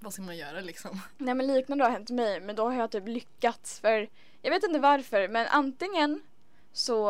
vad 0.00 0.12
ska 0.12 0.22
man 0.22 0.36
göra 0.36 0.60
liksom? 0.60 1.00
Nej 1.18 1.34
men 1.34 1.46
liknande 1.46 1.84
har 1.84 1.90
hänt 1.90 2.10
mig 2.10 2.40
men 2.40 2.56
då 2.56 2.64
har 2.64 2.72
jag 2.74 2.90
typ 2.90 3.08
lyckats 3.08 3.80
för 3.80 4.08
jag 4.42 4.50
vet 4.50 4.64
inte 4.64 4.78
varför 4.78 5.28
men 5.28 5.46
antingen 5.46 6.22
så 6.72 7.08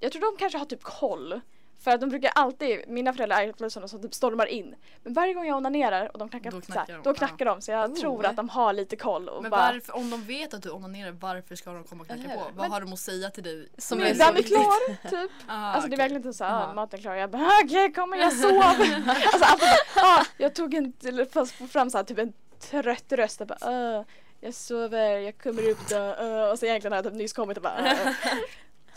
jag 0.00 0.12
tror 0.12 0.32
de 0.32 0.38
kanske 0.38 0.58
har 0.58 0.66
typ 0.66 0.82
koll 0.82 1.40
för 1.86 1.94
att 1.94 2.00
de 2.00 2.08
brukar 2.10 2.30
alltid, 2.34 2.80
mina 2.88 3.12
föräldrar 3.12 3.40
är 3.42 3.68
sådana 3.68 3.88
som 3.88 4.02
typ 4.02 4.14
stormar 4.14 4.46
in 4.46 4.74
men 5.02 5.12
varje 5.12 5.34
gång 5.34 5.46
jag 5.46 5.56
onanerar 5.56 6.10
och 6.12 6.18
de 6.18 6.28
knackar, 6.28 6.50
Då 6.50 6.60
så 6.60 6.66
knackar 6.72 6.92
här, 6.92 7.02
de, 7.02 7.10
då 7.10 7.14
knackar 7.14 7.44
de 7.44 7.60
så 7.62 7.70
jag 7.70 7.90
Oh. 7.90 7.96
tror 7.96 8.26
att 8.26 8.36
de 8.36 8.48
har 8.48 8.72
lite 8.72 8.96
koll 8.96 9.28
och 9.28 9.42
Men 9.42 9.50
bara 9.50 9.72
varför, 9.72 9.96
om 9.96 10.10
de 10.10 10.22
vet 10.24 10.54
att 10.54 10.62
du 10.62 10.70
onanerar, 10.70 11.10
varför 11.10 11.54
ska 11.54 11.72
de 11.72 11.84
komma 11.84 12.00
och 12.00 12.06
knacka 12.06 12.28
på? 12.28 12.46
Vad 12.54 12.70
har 12.70 12.80
de 12.80 12.92
att 12.92 12.98
säga 12.98 13.30
till 13.30 13.42
dig? 13.42 13.68
Som 13.78 13.98
"Men 13.98 14.06
är 14.06 14.10
den 14.10 14.18
så 14.18 14.28
är 14.28 14.32
viktigt. 14.32 14.56
klar 14.56 15.10
typ. 15.22 15.30
Ah, 15.46 15.72
Alltså 15.72 15.88
det 15.88 15.94
är 15.94 15.98
verkligen 15.98 16.22
inte 16.22 16.32
så 16.38 16.44
här, 16.44 16.60
Ja. 16.60 16.72
maten 16.74 16.98
är 16.98 17.02
klar. 17.02 17.14
Jag 17.14 17.30
bara 17.30 17.50
okej 17.64 17.92
kommer 17.92 18.16
jag 18.16 18.32
sov. 18.32 18.62
alltså 18.62 19.44
allt 19.44 19.60
bara, 19.94 20.02
ah, 20.06 20.24
jag 20.36 20.54
tog 20.54 20.74
en, 20.74 20.92
eller 21.04 21.24
fast 21.24 21.52
få 21.54 21.66
fram 21.66 21.90
så 21.90 21.96
här, 21.98 22.04
typ 22.04 22.18
en 22.18 22.32
trött 22.70 23.12
röst. 23.12 23.40
Jag 23.40 23.48
bara, 23.48 23.58
"Åh, 23.62 24.04
jag 24.40 24.54
sover, 24.54 25.18
jag 25.18 25.38
kommer 25.38 25.70
upp 25.70 25.88
då. 25.88 25.96
Uh, 26.24 26.50
och 26.50 26.58
så 26.58 26.66
egentligen 26.66 26.92
har 26.92 26.96
jag 26.98 27.04
typ 27.04 27.14
nyss 27.14 27.32
kommit 27.32 27.56
och 27.56 27.62
bara 27.62 27.74
"Åh." 28.04 28.12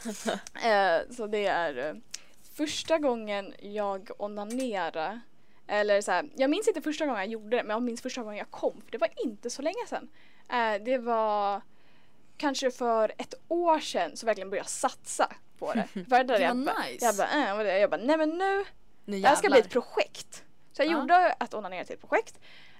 Eh, 0.65 1.01
Så 1.11 1.27
det 1.27 1.45
är 1.45 1.87
eh, 1.87 1.93
första 2.59 2.97
gången 2.97 3.53
jag 3.59 4.09
onanerade. 4.17 5.19
Eller 5.67 6.01
så 6.01 6.11
här, 6.11 6.29
jag 6.35 6.49
minns 6.49 6.67
inte 6.67 6.81
första 6.81 7.05
gången 7.05 7.19
jag 7.21 7.29
gjorde 7.29 7.57
det 7.57 7.63
men 7.63 7.73
jag 7.73 7.83
minns 7.83 8.01
första 8.01 8.21
gången 8.23 8.37
jag 8.37 8.51
kom 8.51 8.81
för 8.81 8.91
det 8.91 8.97
var 8.97 9.09
inte 9.25 9.49
så 9.49 9.61
länge 9.61 9.85
sedan. 9.87 10.09
Eh, 10.51 10.83
det 10.85 10.97
var 10.97 11.61
kanske 12.37 12.71
för 12.71 13.11
ett 13.17 13.33
år 13.47 13.79
sedan 13.79 14.17
så 14.17 14.25
verkligen 14.25 14.49
började 14.49 14.63
jag 14.65 14.69
satsa 14.69 15.31
på 15.59 15.73
det. 15.73 15.87
För 16.09 16.23
Det 16.23 16.39
jag 16.39 16.55
var 16.55 16.65
bara, 16.65 16.83
nice. 16.85 17.05
jag 17.05 17.15
bara, 17.15 17.63
äh, 17.69 17.77
jag 17.77 17.89
bara, 17.89 18.01
nej 18.01 18.17
men 18.17 18.29
nu, 18.29 18.65
Nu 19.05 19.19
det 19.21 19.27
här 19.27 19.35
ska 19.35 19.49
bli 19.49 19.59
ett 19.59 19.69
projekt. 19.69 20.43
Så 20.73 20.81
jag 20.81 20.87
Ja. 20.91 20.99
gjorde 20.99 21.35
att 21.39 21.53
onanera 21.53 21.85
till 21.85 21.93
ett 21.95 22.01
projekt. 22.09 22.39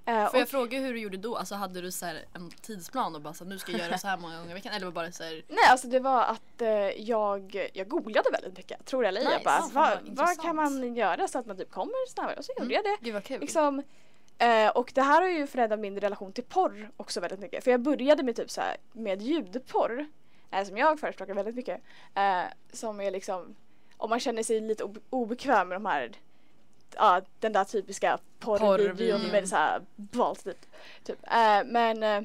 Eh, 0.10 0.30
Får 0.30 0.40
jag 0.40 0.50
fråga 0.50 0.80
hur 0.80 0.94
du 0.94 1.00
gjorde 1.00 1.18
då? 1.18 1.36
Alltså 1.38 1.56
hade 1.56 1.82
du 1.82 1.92
så 1.92 2.06
här 2.06 2.26
en 2.34 2.50
tidsplan 2.52 3.16
och 3.16 3.22
bara 3.22 3.34
så 3.34 3.44
här, 3.44 3.50
nu 3.50 3.60
ska 3.60 3.72
jag 3.72 3.82
göra 3.82 3.98
så 3.98 4.08
här 4.08 4.18
många 4.18 4.38
gånger 4.38 4.52
i 4.52 4.54
veckan? 4.54 4.74
Eller 4.74 4.86
var 4.86 4.92
bara 4.94 5.12
så 5.12 5.24
här, 5.24 5.44
nej 5.48 5.64
alltså 5.70 5.88
det 5.88 6.00
var 6.00 6.22
att 6.24 6.62
eh, 6.62 6.70
jag, 7.02 7.70
jag 7.74 7.88
googlade 7.88 8.30
väldigt 8.32 8.58
mycket, 8.58 8.86
tror 8.86 9.04
jag 9.04 9.10
eller. 9.10 9.22
Nice. 9.22 9.34
Jag 9.34 9.44
bara, 9.72 9.92
Ja, 9.94 10.00
vad, 10.08 10.42
kan 10.42 10.56
man 10.56 10.96
göra 10.96 11.28
så 11.28 11.40
att 11.40 11.46
man 11.46 11.58
typ 11.58 11.72
kommer 11.72 12.10
snabbare? 12.10 12.36
Och 12.36 12.46
så 12.46 12.52
gjorde 12.52 12.62
Mm. 12.76 12.76
jag 12.76 12.84
det. 12.84 13.06
Gud 13.06 13.14
vad 13.14 13.24
kul. 13.24 13.40
Liksom, 13.42 13.84
eh, 14.38 14.68
och 14.70 14.92
det 14.96 15.02
här 15.02 15.22
har 15.22 15.30
ju 15.30 15.48
förändrat 15.48 15.80
min 15.80 16.00
relation 16.00 16.34
till 16.34 16.44
porr 16.44 16.92
också 16.98 17.20
väldigt 17.20 17.40
mycket. 17.40 17.64
För 17.64 17.72
jag 17.72 17.80
började 17.82 18.24
med 18.24 18.36
typ 18.36 18.52
så 18.52 18.62
här 18.62 18.78
med 18.92 19.22
ljudporr. 19.22 20.06
Eh, 20.52 20.64
som 20.66 20.78
jag 20.78 21.00
förespråkar 21.00 21.34
väldigt 21.34 21.56
mycket. 21.56 21.82
Eh, 22.16 22.42
som 22.74 23.02
är 23.02 23.12
liksom, 23.12 23.56
om 23.98 24.10
man 24.10 24.20
känner 24.20 24.44
sig 24.44 24.60
lite 24.62 24.84
ob- 24.84 25.02
obekväm 25.10 25.68
med 25.68 25.76
de 25.76 25.86
här 25.86 26.12
Ja, 26.96 27.22
den 27.40 27.54
där 27.54 27.64
typiska 27.64 28.20
porrvideon 28.40 28.78
Porrvideon. 28.78 29.22
med 29.32 29.50
så 29.50 29.56
här 29.56 29.82
balls 29.96 30.44
typ. 30.44 30.66
typ. 31.04 31.20
Eh, 31.24 31.64
men 31.66 32.04
eh, 32.04 32.22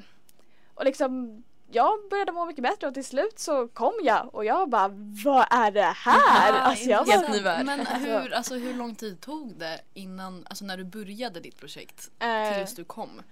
och 0.75 0.85
liksom 0.85 1.43
jag 1.71 2.09
började 2.11 2.33
må 2.33 2.47
mycket 2.47 2.63
bättre 2.63 2.87
och 2.87 2.95
till 2.95 3.05
slut 3.05 3.39
så 3.39 3.69
kom 3.69 3.93
jag 4.03 4.35
och 4.35 4.45
jag 4.45 4.69
bara 4.69 4.89
vad 5.25 5.47
är 5.51 5.71
det 5.71 5.83
här? 5.83 6.53
Ah, 6.53 6.61
alltså 6.61 6.91
jag 6.91 7.05
Helt 7.05 7.29
var, 7.29 7.35
ny 7.35 7.41
värld. 7.41 7.67
Men 7.67 7.87
hur, 7.87 8.33
alltså, 8.33 8.55
hur 8.55 8.75
lång 8.75 8.95
tid 8.95 9.21
tog 9.21 9.59
det 9.59 9.81
innan, 9.95 10.47
alltså 10.47 10.65
när 10.65 10.77
du 10.77 10.85
började 10.85 11.41
ditt 11.41 11.57
projekt 11.61 12.11
eh, 12.19 12.59
tills 12.59 12.75
du 12.75 12.85
kom? 12.85 13.23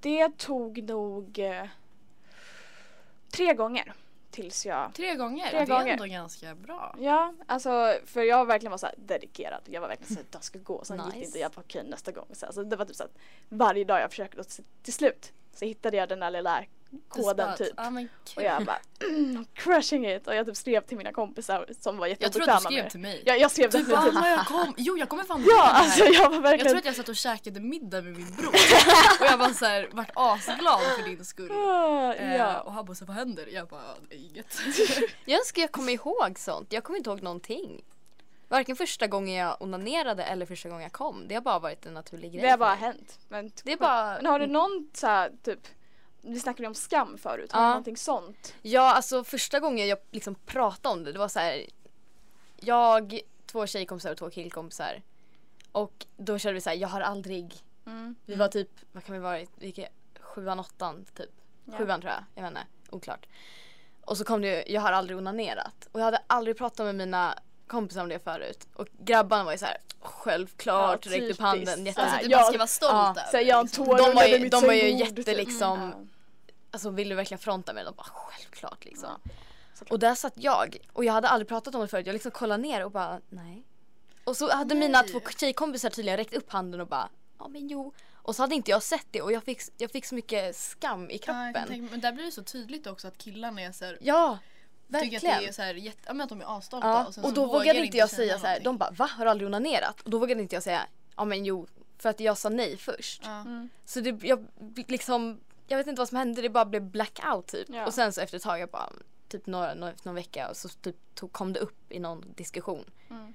Det 0.00 0.38
tog 0.38 0.82
nog 0.82 1.38
eh, 1.38 1.66
tre 3.30 3.54
gånger 3.54 3.94
tills 4.30 4.66
jag 4.66 4.94
Tre 4.94 5.14
gånger? 5.14 5.48
Tre 5.50 5.58
det 5.58 5.62
är 5.62 5.66
gånger. 5.78 5.92
ändå 5.92 6.04
ganska 6.04 6.54
bra. 6.54 6.94
Ja, 6.98 7.34
alltså 7.46 7.94
för 8.04 8.22
jag 8.22 8.46
verkligen 8.46 8.70
var 8.70 8.78
så 8.78 8.88
dedikerad. 8.96 9.60
Jag 9.64 9.80
var 9.80 9.88
verkligen 9.88 10.14
så 10.14 10.20
att 10.20 10.32
det 10.32 10.40
ska 10.42 10.58
gå. 10.58 10.84
Sen 10.84 10.96
gick 10.96 11.06
det 11.06 11.12
Nice. 11.18 11.26
inte. 11.26 11.38
Jag 11.38 11.50
bara 11.52 11.60
okej 11.60 11.84
nästa 11.84 12.12
gång. 12.12 12.26
Så 12.32 12.46
alltså, 12.46 12.64
det 12.64 12.76
var 12.76 12.84
typ 12.84 12.96
så 12.96 13.04
att 13.04 13.18
varje 13.48 13.84
dag 13.84 14.00
jag 14.00 14.10
försökte 14.10 14.40
och 14.40 14.46
till 14.82 14.92
slut 14.92 15.32
så 15.54 15.64
hittade 15.64 15.96
jag 15.96 16.08
den 16.08 16.20
där 16.20 16.30
lilla 16.30 16.50
koden 17.08 17.56
typ. 17.56 17.72
Ja, 17.76 17.90
men 17.90 18.08
Och 18.22 18.34
kul. 18.34 18.44
jag 18.44 18.64
bara 18.64 18.78
crushing 19.54 20.06
it 20.10 20.26
och 20.26 20.34
jag 20.34 20.46
typ 20.46 20.56
skrev 20.56 20.80
till 20.80 20.96
mina 20.96 21.12
kompisar 21.12 21.66
som 21.80 21.96
var 21.96 22.06
jag 22.06 22.18
tror 22.18 22.26
att 22.28 22.32
du 22.32 22.38
jätteobekväma 22.40 22.60
skrev 22.60 22.82
med 22.82 22.90
till 22.90 23.00
mig. 23.00 23.22
Jag, 23.26 23.38
jag 23.40 23.50
skrev 23.50 23.70
Typ 23.70 23.86
bara, 23.88 23.96
definitivt. 23.96 24.16
"Amma, 24.16 24.28
jag 24.30 24.46
kom. 24.46 24.74
Jo 24.76 24.98
jag 24.98 25.08
kommer 25.08 25.24
fan 25.24 25.40
ihåg 25.40 25.48
Ja 25.50 25.56
det 25.56 25.62
här. 25.72 25.82
alltså 25.84 26.04
jag 26.04 26.28
var 26.28 26.34
Jag 26.36 26.42
verkligen 26.42 26.66
tror 26.68 26.78
att 26.78 26.84
jag 26.84 26.94
satt 26.96 27.08
och 27.08 27.16
käkade 27.16 27.60
middag 27.60 28.02
med 28.02 28.16
min 28.16 28.34
bror 28.36 28.48
och 29.20 29.26
jag 29.26 29.36
var 29.38 29.48
så 29.48 29.64
här, 29.64 29.88
vart 29.92 30.10
asglad 30.14 30.80
för 30.96 31.02
din 31.08 31.24
skull. 31.24 31.50
Ah, 31.52 32.14
Eh, 32.14 32.36
ja. 32.36 32.60
Och 32.60 32.72
han 32.72 32.84
bara 32.84 32.94
så 32.94 33.04
vad 33.04 33.16
händer? 33.16 33.48
Jag 33.52 33.68
bara 33.68 33.80
är 34.10 34.16
inget. 34.16 34.58
Jag 35.24 35.38
önskar 35.38 35.62
jag 35.62 35.72
kommer 35.72 35.92
ihåg 35.92 36.38
sånt. 36.38 36.72
Jag 36.72 36.84
kommer 36.84 36.96
inte 36.96 37.10
ihåg 37.10 37.22
någonting. 37.22 37.84
Varken 38.48 38.76
första 38.76 39.06
gången 39.06 39.34
jag 39.34 39.56
onanerade 39.62 40.24
eller 40.24 40.46
första 40.46 40.68
gången 40.68 40.82
jag 40.82 40.92
kom. 40.92 41.24
Det 41.28 41.34
har 41.34 41.42
bara 41.42 41.58
varit 41.58 41.86
en 41.86 41.94
naturlig 41.94 42.32
grej. 42.32 42.42
Det 42.42 42.48
har 42.48 42.58
bara 42.58 42.74
hänt. 42.74 43.18
Men, 43.28 43.50
Det 43.64 43.72
är 43.72 43.76
bara... 43.76 44.14
men 44.16 44.26
har 44.26 44.38
du 44.38 44.46
någon 44.46 44.90
så 44.94 45.06
här, 45.06 45.32
typ 45.44 45.60
vi 46.20 46.40
snackade 46.40 46.68
om 46.68 46.74
skam 46.74 47.18
förut, 47.18 47.50
du 47.50 47.58
Ja. 47.58 47.68
någonting 47.68 47.96
sånt? 47.96 48.54
Ja, 48.62 48.94
alltså 48.94 49.24
första 49.24 49.60
gången 49.60 49.88
jag 49.88 49.98
liksom 50.10 50.34
pratade 50.34 50.92
om 50.92 51.04
det, 51.04 51.12
det 51.12 51.18
var 51.18 51.28
så 51.28 51.38
här. 51.38 51.66
Jag, 52.56 53.20
två 53.46 53.66
tjejkompisar 53.66 54.10
och 54.10 54.18
två 54.18 54.30
killkompisar. 54.30 55.02
Och 55.72 56.06
då 56.16 56.38
körde 56.38 56.54
vi 56.54 56.60
så 56.60 56.70
här, 56.70 56.76
jag 56.76 56.88
har 56.88 57.00
aldrig, 57.00 57.54
Mm. 57.86 58.14
vi 58.26 58.34
var 58.34 58.48
typ, 58.48 58.70
vad 58.92 59.04
kan 59.04 59.12
vi 59.14 59.20
vara, 59.20 59.40
vilka, 59.56 59.88
sjuan, 60.20 60.60
åttan 60.60 61.04
typ. 61.14 61.30
Ja. 61.64 61.78
Sjuan 61.78 62.00
tror 62.00 62.12
jag, 62.12 62.24
jag 62.34 62.42
vet 62.42 62.50
inte, 62.50 62.66
oklart. 62.90 63.26
Och 64.04 64.16
så 64.18 64.24
kom 64.24 64.40
det 64.42 64.48
ju, 64.66 64.72
jag 64.74 64.80
har 64.80 64.92
aldrig 64.92 65.18
onanerat. 65.18 65.88
Och 65.92 66.00
jag 66.00 66.04
hade 66.04 66.22
aldrig 66.26 66.58
pratat 66.58 66.86
med 66.86 66.94
mina 66.94 67.38
kompisar 67.68 68.02
om 68.02 68.08
det 68.08 68.18
förut. 68.24 68.66
Och 68.74 68.86
grabbarna 68.98 69.44
var 69.44 69.52
ju 69.52 69.58
så 69.58 69.64
här, 69.66 69.76
självklart, 70.00 71.06
Ja, 71.06 71.12
räckte 71.12 71.30
upp 71.30 71.38
handen. 71.40 71.68
Alltså 71.86 72.02
jätte- 72.02 72.18
du 72.24 72.30
jag- 72.30 72.40
bara 72.40 72.48
ska 72.48 72.58
vara 72.58 72.66
stolt 72.66 72.92
ja, 72.92 73.10
över. 73.10 73.30
Så 73.30 73.36
här, 73.36 73.44
jag 73.44 73.64
liksom. 73.64 73.84
De 73.86 74.14
var 74.14 74.24
ju- 74.24 74.48
de 74.48 74.66
var 74.66 74.72
ju 74.74 74.90
jätte 74.98 75.22
typ. 75.24 75.36
liksom- 75.36 75.80
Ja. 75.80 76.04
Alltså 76.70 76.90
vill 76.90 77.08
du 77.08 77.14
verkligen 77.14 77.38
fronta 77.38 77.72
med 77.72 77.84
det? 77.84 77.88
De 77.90 77.94
bara 77.96 78.06
självklart 78.12 78.84
liksom. 78.84 79.08
Ja. 79.24 79.86
Och 79.90 79.98
där 79.98 80.14
satt 80.14 80.32
jag 80.36 80.76
och 80.92 81.04
jag 81.04 81.12
hade 81.12 81.28
aldrig 81.28 81.48
pratat 81.48 81.74
om 81.74 81.80
det 81.80 81.88
förut. 81.88 82.06
Jag 82.06 82.12
liksom 82.12 82.30
kollade 82.32 82.62
ner 82.62 82.84
och 82.84 82.90
bara 82.90 83.20
nej. 83.28 83.62
Och 84.24 84.36
så 84.36 84.50
hade 84.52 84.74
mina 84.74 85.02
Nej. 85.02 85.10
två 85.10 85.20
tjejkompisar 85.40 85.90
tydligen 85.90 86.16
räckt 86.16 86.34
upp 86.34 86.52
handen 86.52 86.80
och 86.80 86.86
bara 86.86 87.08
ja 87.38 87.48
men 87.48 87.68
jo. 87.68 87.92
Och 88.22 88.36
så 88.36 88.42
hade 88.42 88.54
inte 88.54 88.70
jag 88.70 88.82
sett 88.82 89.06
det 89.10 89.22
och 89.22 89.32
jag 89.32 89.42
fick, 89.44 89.60
jag 89.76 89.90
fick 89.90 90.06
så 90.06 90.14
mycket 90.14 90.56
skam 90.56 91.10
i 91.10 91.14
Ja, 91.14 91.18
kroppen. 91.18 91.68
tänka- 91.68 91.90
men 91.90 92.00
där 92.00 92.12
blir 92.12 92.24
det 92.24 92.32
så 92.32 92.42
tydligt 92.42 92.86
också 92.86 93.08
att 93.08 93.18
killarna 93.18 93.62
är 93.62 93.72
så 93.72 93.84
här, 93.84 93.98
Ja, 94.88 95.00
tycker 95.00 95.16
att 95.16 95.22
verkligen. 95.24 95.42
det 95.42 95.48
är 95.48 95.52
så 95.52 95.62
här, 95.62 95.74
jätte, 95.74 95.98
ja, 96.06 96.12
men 96.12 96.20
att 96.24 96.28
de 96.28 96.40
är 96.40 96.58
asstolta 96.58 96.88
Ja, 96.88 97.06
och 97.06 97.14
sen 97.14 97.24
och 97.24 97.32
då 97.34 97.46
vågade 97.46 97.78
inte 97.78 97.96
jag 97.96 98.10
säga 98.10 98.38
så 98.38 98.46
här. 98.46 98.60
De 98.60 98.78
bara 98.78 98.90
va 98.90 99.06
har 99.06 99.24
du 99.24 99.30
aldrig 99.30 99.46
onanerat? 99.46 100.00
Och 100.00 100.10
då 100.10 100.18
vågade 100.18 100.42
inte 100.42 100.56
jag 100.56 100.62
säga 100.62 100.86
ja 101.16 101.24
men 101.24 101.44
jo 101.44 101.66
för 101.98 102.08
att 102.08 102.20
jag 102.20 102.38
sa 102.38 102.48
nej 102.48 102.76
först. 102.76 103.22
Ja. 103.24 103.40
Mm. 103.40 103.68
Så 103.84 104.00
det, 104.00 104.18
jag 104.22 104.46
liksom, 104.88 105.40
jag 105.66 105.78
vet 105.78 105.86
inte 105.86 106.00
vad 106.00 106.08
som 106.08 106.18
hände, 106.18 106.42
det 106.42 106.48
bara 106.48 106.64
blev 106.64 106.82
blackout 106.82 107.46
typ. 107.46 107.68
Ja. 107.68 107.86
Och 107.86 107.94
sen 107.94 108.12
så 108.12 108.20
efter 108.20 108.36
ett 108.36 108.42
tag, 108.42 108.60
jag 108.60 108.68
bara, 108.68 108.92
typ 109.28 109.46
några, 109.46 109.74
några, 109.74 109.94
någon 110.02 110.14
vecka, 110.14 110.48
och 110.48 110.56
så 110.56 110.68
typ 110.68 110.96
tog, 111.14 111.32
kom 111.32 111.52
det 111.52 111.60
upp 111.60 111.92
i 111.92 111.98
någon 111.98 112.24
diskussion. 112.36 112.84
Mm. 113.10 113.34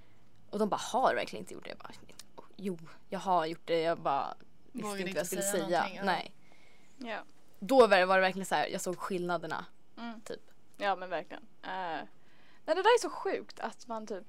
Och 0.50 0.60
de 0.60 0.70
bara, 0.70 0.82
har 0.82 1.10
du 1.10 1.16
verkligen 1.16 1.44
inte 1.44 1.54
gjort 1.54 1.64
det? 1.64 1.70
Jag 1.70 1.78
bara, 1.78 1.92
"Oh, 2.36 2.44
jo, 2.56 2.78
jag 3.10 3.20
har 3.20 3.46
gjort 3.46 3.62
det, 3.68 3.82
jag 3.82 4.00
bara 4.00 4.36
visste 4.72 4.90
inte 4.90 5.04
vad 5.04 5.16
jag 5.20 5.26
skulle 5.28 5.42
inte 5.46 5.58
säga. 5.58 5.84
säga. 5.84 6.04
Nej. 6.04 6.34
Ja. 6.98 7.18
Då 7.60 7.88
var 7.88 7.98
det, 7.98 8.06
var 8.06 8.16
det 8.16 8.22
verkligen 8.22 8.46
så 8.46 8.56
här, 8.56 8.68
jag 8.68 8.82
såg 8.82 8.98
skillnaderna. 8.98 9.66
Mm. 9.98 10.22
Typ. 10.22 10.42
Ja 10.78 10.96
men 10.96 11.10
verkligen. 11.10 11.44
Uh, 11.44 11.70
nej, 11.70 12.06
det 12.66 12.74
där 12.74 12.80
är 12.80 13.02
så 13.02 13.10
sjukt 13.10 13.60
att 13.60 13.88
man 13.88 14.08
typ 14.08 14.26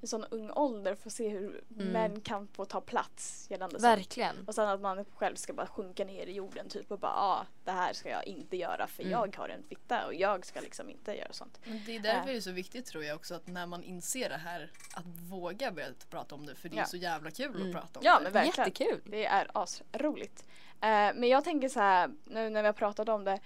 i 0.00 0.06
sån 0.06 0.24
ung 0.24 0.50
ålder 0.50 0.94
får 0.94 1.10
se 1.10 1.28
hur 1.28 1.64
Mm. 1.78 1.88
män 1.92 2.20
kan 2.20 2.48
få 2.48 2.64
ta 2.64 2.80
plats 2.80 3.46
gällande 3.50 3.80
sånt. 3.80 3.98
Verkligen. 3.98 4.44
Och 4.46 4.54
sen 4.54 4.68
att 4.68 4.80
man 4.80 5.04
själv 5.04 5.36
ska 5.36 5.52
bara 5.52 5.66
sjunka 5.66 6.04
ner 6.04 6.26
i 6.26 6.32
jorden 6.32 6.68
typ 6.68 6.90
och 6.90 6.98
bara 6.98 7.12
ah, 7.12 7.46
det 7.64 7.70
här 7.70 7.92
ska 7.92 8.08
jag 8.08 8.24
inte 8.26 8.56
göra 8.56 8.86
för 8.86 9.02
Mm. 9.02 9.12
jag 9.12 9.36
har 9.36 9.48
en 9.48 9.62
fitta 9.62 10.06
och 10.06 10.14
jag 10.14 10.46
ska 10.46 10.60
liksom 10.60 10.90
inte 10.90 11.14
göra 11.16 11.32
sånt. 11.32 11.60
Men 11.64 11.80
det 11.86 11.96
är 11.96 12.00
därför 12.00 12.18
Ja. 12.18 12.32
det 12.32 12.36
är 12.36 12.40
så 12.40 12.50
viktigt 12.50 12.86
tror 12.86 13.04
jag 13.04 13.16
också 13.16 13.34
att 13.34 13.46
när 13.46 13.66
man 13.66 13.82
inser 13.84 14.28
det 14.28 14.36
här 14.36 14.70
att 14.94 15.04
våga 15.06 15.70
börja 15.70 15.88
prata 16.10 16.34
om 16.34 16.46
det 16.46 16.54
för 16.54 16.68
det 16.68 16.76
är 16.76 16.80
Ja. 16.80 16.86
så 16.86 16.96
jävla 16.96 17.30
kul 17.30 17.56
Mm. 17.56 17.66
att 17.66 17.72
prata 17.72 17.98
om 18.00 18.04
Ja 18.06 18.16
det. 18.18 18.22
men 18.24 18.32
verkligen. 18.32 18.68
Jättekul. 18.68 19.00
Det 19.04 19.26
är 19.26 19.50
asroligt. 19.54 20.44
Eh, 20.80 20.88
men 21.14 21.24
jag 21.28 21.44
tänker 21.44 21.68
så 21.68 21.80
här 21.80 22.10
nu 22.24 22.50
när 22.50 22.62
vi 22.62 22.66
har 22.68 22.72
pratat 22.72 23.08
om 23.08 23.24
det 23.24 23.40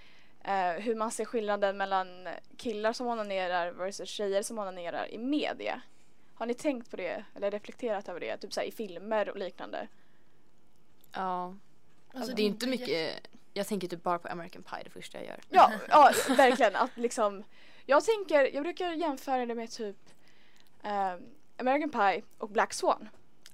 eh, 0.49 0.83
hur 0.83 0.95
man 0.95 1.11
ser 1.11 1.25
skillnaden 1.25 1.76
mellan 1.76 2.28
killar 2.57 2.93
som 2.93 3.07
onanerar 3.07 3.71
versus 3.71 4.09
tjejer 4.09 4.43
som 4.43 4.59
onanerar 4.59 5.14
i 5.14 5.19
media. 5.19 5.81
Har 6.35 6.47
ni 6.47 6.55
tänkt 6.55 6.90
på 6.90 6.97
det 6.97 7.25
eller 7.35 7.50
reflekterat 7.50 8.09
över 8.09 8.21
det? 8.21 8.37
Typ 8.37 8.52
så 8.52 8.62
i 8.62 8.73
filmer 8.73 9.28
och 9.28 9.37
liknande. 9.37 9.88
Ja. 11.12 11.55
Alltså, 12.14 12.35
det 12.35 12.43
är 12.43 12.47
inte 12.47 12.67
mycket, 12.67 13.28
jag 13.52 13.67
tänker 13.67 13.88
typ 13.88 14.02
bara 14.02 14.19
på 14.19 14.28
American 14.28 14.62
Pie 14.62 14.83
det 14.85 14.90
första 14.90 15.19
jag 15.19 15.26
gör. 15.26 15.40
Ja, 15.49 15.73
ja 15.88 16.12
verkligen 16.37 16.76
att 16.76 16.97
liksom 16.97 17.45
Jag 17.87 18.05
tänker, 18.05 18.55
jag 18.55 18.62
brukar 18.62 18.93
jämföra 18.93 19.47
det 19.47 19.55
med 19.55 19.71
typ 19.71 19.97
eh, 20.83 21.14
American 21.57 21.90
Pie 21.90 22.23
och 22.38 22.50
Black 22.50 22.73
Swan. 22.73 23.09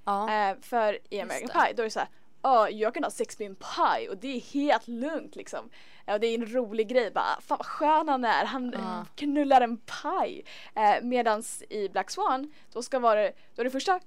Ja. 0.04 0.32
Eh, 0.32 0.56
för 0.60 0.98
i 1.10 1.20
American. 1.20 1.48
Pie 1.48 1.72
då 1.74 1.82
är 1.82 1.84
det 1.84 1.90
så 1.90 1.98
här 2.00 2.08
Ja, 2.46 2.70
jag 2.70 2.94
kan 2.94 3.04
ha 3.04 3.10
sex 3.10 3.38
med 3.38 3.46
en 3.46 3.56
pie 3.56 4.08
och 4.08 4.16
det 4.16 4.36
är 4.36 4.40
helt 4.40 4.88
lugnt 4.88 5.36
liksom. 5.36 5.70
Ja, 6.06 6.18
det 6.18 6.26
är 6.26 6.38
en 6.38 6.52
rolig 6.52 6.88
grej 6.88 7.10
bara, 7.10 7.40
fan 7.40 7.58
vad 7.58 7.66
skön 7.66 8.08
han 8.08 8.24
är, 8.24 8.44
han 8.44 8.74
knullar 9.14 9.60
en 9.60 9.76
pie. 9.76 10.42
Eh, 10.74 11.02
medans 11.02 11.62
i 11.70 11.88
Black 11.88 12.10
Swan, 12.10 12.52
då 12.72 12.82
ska 12.82 12.98
vara, 12.98 13.22
då 13.22 13.60
är 13.60 13.64
det 13.64 13.70
första 13.70 14.00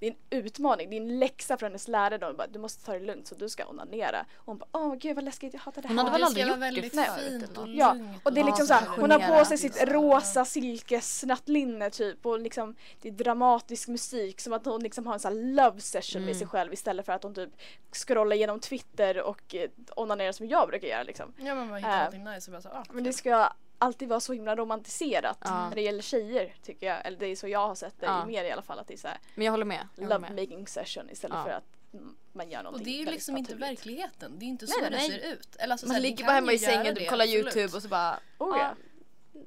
det 0.00 0.06
är 0.06 0.10
en 0.10 0.16
utmaning, 0.38 0.90
det 0.90 0.96
är 0.96 1.00
en 1.00 1.18
läxa 1.18 1.56
för 1.56 1.66
hennes 1.66 1.88
lärare 1.88 2.18
då. 2.18 2.32
Bara, 2.32 2.46
du 2.46 2.58
måste 2.58 2.84
ta 2.84 2.92
det 2.92 2.98
lugnt 3.00 3.26
så 3.26 3.34
du 3.34 3.48
ska 3.48 3.66
onanera. 3.66 4.20
Och 4.36 4.46
hon 4.46 4.58
bara, 4.58 4.66
åh 4.72 4.94
gud 4.94 5.14
vad 5.14 5.24
läskigt, 5.24 5.54
jag 5.54 5.60
hatar 5.60 5.82
det 5.82 5.88
här. 5.88 5.94
Hon 5.94 5.98
hade 5.98 6.10
väl 6.12 6.22
aldrig 6.24 6.46
gjort 6.46 6.54
det 6.54 6.60
väldigt 6.60 6.92
förut 6.94 7.58
och? 7.58 7.68
Ja, 7.68 7.96
och 8.22 8.32
det 8.32 8.40
är 8.40 8.44
liksom 8.44 8.66
så 8.66 8.74
hon 8.74 9.10
har 9.10 9.38
på 9.38 9.44
sig 9.44 9.58
sitt 9.58 9.82
rosa 9.88 10.44
silkesnattlinne 10.44 11.90
typ 11.90 12.26
och 12.26 12.40
liksom 12.40 12.74
det 13.00 13.08
är 13.08 13.12
dramatisk 13.12 13.88
musik 13.88 14.40
som 14.40 14.52
att 14.52 14.64
hon 14.66 14.82
liksom 14.82 15.06
har 15.06 15.14
en 15.14 15.20
sån 15.20 15.32
här 15.36 15.42
love 15.54 15.80
session 15.80 16.20
med 16.22 16.28
Mm. 16.30 16.38
sig 16.38 16.46
själv 16.48 16.72
istället 16.72 17.06
för 17.06 17.12
att 17.12 17.22
hon 17.22 17.34
typ 17.34 17.50
scrollar 17.92 18.36
igenom 18.36 18.60
Twitter 18.60 19.22
och 19.22 19.54
eh, 19.54 19.70
onanerar 19.96 20.32
som 20.32 20.48
jag 20.48 20.68
brukar 20.68 20.88
göra 20.88 21.02
liksom. 21.02 21.32
Ja 21.38 21.54
men 21.54 21.68
man 21.68 21.76
hittar 21.78 21.90
Äh, 21.92 21.96
någonting 21.98 22.24
nice 22.24 22.50
och 22.50 22.52
bara 22.52 22.62
så, 22.62 22.68
ah, 22.68 22.84
Men 22.92 23.04
det 23.04 23.12
ska 23.12 23.52
alltid 23.80 24.08
vara 24.08 24.20
så 24.20 24.32
himla 24.32 24.56
romantiserat 24.56 25.38
Ja. 25.44 25.68
när 25.68 25.74
det 25.74 25.80
gäller 25.82 26.02
tjejer 26.02 26.54
tycker 26.62 26.86
jag. 26.86 27.06
Eller 27.06 27.18
det 27.18 27.26
är 27.26 27.36
så 27.36 27.48
jag 27.48 27.66
har 27.68 27.74
sett 27.74 27.94
det 28.00 28.06
Ja. 28.06 28.22
i 28.22 28.26
media 28.26 28.48
i 28.48 28.52
alla 28.52 28.62
fall 28.62 28.78
att 28.78 28.86
det 28.86 28.94
är 28.94 28.98
såhär 28.98 29.18
Men 29.34 29.44
jag 29.44 29.52
håller 29.52 29.64
med. 29.64 29.88
Jag 29.96 30.02
håller 30.04 30.16
love 30.18 30.28
med. 30.34 30.42
making 30.42 30.66
session 30.66 31.10
istället 31.10 31.36
Ja. 31.38 31.44
för 31.44 31.50
att 31.50 31.64
man 32.32 32.50
gör 32.50 32.58
Och 32.58 32.64
någonting 32.64 32.84
det 32.84 33.00
är 33.00 33.04
ju 33.04 33.10
liksom 33.10 33.36
inte 33.36 33.52
naturligt. 33.54 33.78
verkligheten. 33.78 34.38
Det 34.38 34.44
är 34.44 34.48
inte 34.48 34.66
så 34.66 34.80
nej, 34.80 34.90
det 34.90 34.96
nej. 34.96 35.10
ser 35.10 35.32
ut. 35.32 35.56
Eller 35.56 35.72
alltså, 35.72 35.86
så 35.86 35.88
Man 35.88 35.94
här, 35.94 36.02
vi 36.02 36.08
ligger 36.08 36.24
bara 36.24 36.32
hemma 36.32 36.52
i 36.52 36.58
sängen 36.58 36.86
och 36.88 36.94
det, 36.94 37.06
kollar 37.08 37.24
absolut. 37.24 37.44
youtube 37.56 37.76
och 37.76 37.82
så 37.82 37.88
bara 37.88 38.18
Oh, 38.38 38.58
ja. 38.58 38.74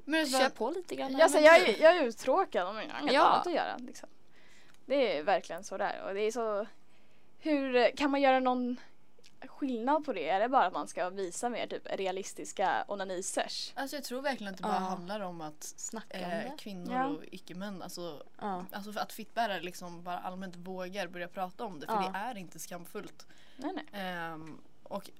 Men 0.04 0.12
det 0.12 0.18
är 0.20 0.26
kör 0.26 0.38
bara, 0.38 0.50
på 0.50 0.70
lite 0.70 0.94
grann. 0.94 1.16
Ja, 1.18 1.28
så 1.28 1.38
jag, 1.38 1.68
är- 1.68 1.82
jag 1.82 1.96
är 1.96 2.02
uttråkad 2.04 2.74
men 2.74 2.88
jag 2.88 2.94
har 2.94 3.00
inget 3.02 3.14
Ja. 3.14 3.22
annat 3.22 3.46
att 3.46 3.52
göra. 3.52 3.76
Liksom. 3.76 4.08
Det 4.86 5.16
är 5.18 5.22
verkligen 5.22 5.64
så 5.64 5.76
där 5.76 6.02
och 6.06 6.14
det 6.14 6.20
är 6.20 6.30
så 6.32 6.66
Hur 7.38 7.96
kan 7.96 8.10
man 8.10 8.20
göra 8.20 8.40
någon 8.40 8.76
skillnad 9.46 10.04
på 10.04 10.12
det? 10.12 10.28
Är 10.28 10.40
det 10.40 10.48
bara 10.48 10.66
att 10.66 10.72
man 10.72 10.88
ska 10.88 11.10
visa 11.10 11.48
mer 11.48 11.66
typ 11.66 11.86
realistiska 11.90 12.84
onanisesh? 12.88 13.72
alltså 13.74 13.96
jag 13.96 14.04
tror 14.04 14.22
verkligen 14.22 14.52
att 14.52 14.56
det 14.56 14.62
bara 14.62 14.72
handlar 14.72 15.20
om 15.20 15.40
att 15.40 15.62
Snacka 15.62 16.18
om 16.18 16.30
eh, 16.32 16.56
kvinnor 16.56 16.94
Ja. 16.94 17.06
och 17.06 17.24
icke-män, 17.32 17.82
alltså, 17.82 18.22
alltså 18.38 18.98
att 19.00 19.12
fittbärare 19.12 19.60
liksom 19.60 20.02
bara 20.02 20.18
allmänt 20.18 20.56
vågar 20.56 21.06
börja 21.08 21.28
prata 21.28 21.64
om 21.64 21.80
det. 21.80 21.86
För 21.86 22.00
det 22.12 22.18
är 22.18 22.38
inte 22.38 22.58
skamfullt. 22.58 23.26
Nej 23.56 23.72
nej. 23.74 23.84
Ehm, 24.02 24.60
och 24.82 25.10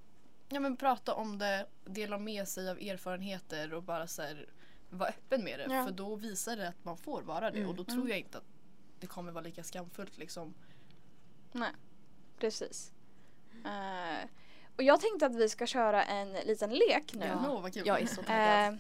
ja, 0.49 0.61
men 0.61 0.77
prata 0.77 1.15
om 1.15 1.39
det, 1.39 1.67
dela 1.85 2.19
med 2.19 2.49
sig 2.49 2.71
av 2.71 2.79
erfarenheter 2.79 3.75
och 3.75 3.83
bara 3.83 4.07
så 4.07 4.23
här, 4.23 4.49
vara 4.91 5.09
öppen 5.09 5.45
med 5.45 5.59
det. 5.59 5.75
Ja. 5.75 5.85
För 5.85 5.91
då 5.93 6.17
visar 6.17 6.57
det 6.57 6.69
att 6.69 6.85
man 6.85 6.97
får 6.97 7.23
vara 7.23 7.51
det 7.51 7.59
Mm. 7.59 7.71
och 7.71 7.75
då 7.77 7.85
tror 7.85 8.09
jag 8.09 8.19
inte 8.19 8.39
att 8.39 8.45
det 9.01 9.07
kommer 9.07 9.33
vara 9.33 9.45
lika 9.45 9.63
skamfullt 9.65 10.19
liksom. 10.19 10.55
nej. 11.53 11.71
Precis. 12.39 12.93
Eh, 13.65 14.29
och 14.77 14.83
jag 14.83 15.01
tänkte 15.01 15.27
att 15.27 15.35
vi 15.35 15.49
ska 15.49 15.67
köra 15.67 16.05
en 16.05 16.33
liten 16.33 16.71
lek 16.71 17.13
nu. 17.15 17.27
Ja. 17.27 17.51
Åh, 17.51 17.63
vad 17.63 17.75
kul. 17.75 17.83
Jag 17.87 18.03
är 18.03 18.07
så 18.07 18.23
taggad. 18.23 18.73
Eh, 18.73 18.79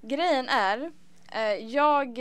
grejen 0.00 0.48
är, 0.48 0.92
eh, 1.32 1.42
jag 1.54 2.14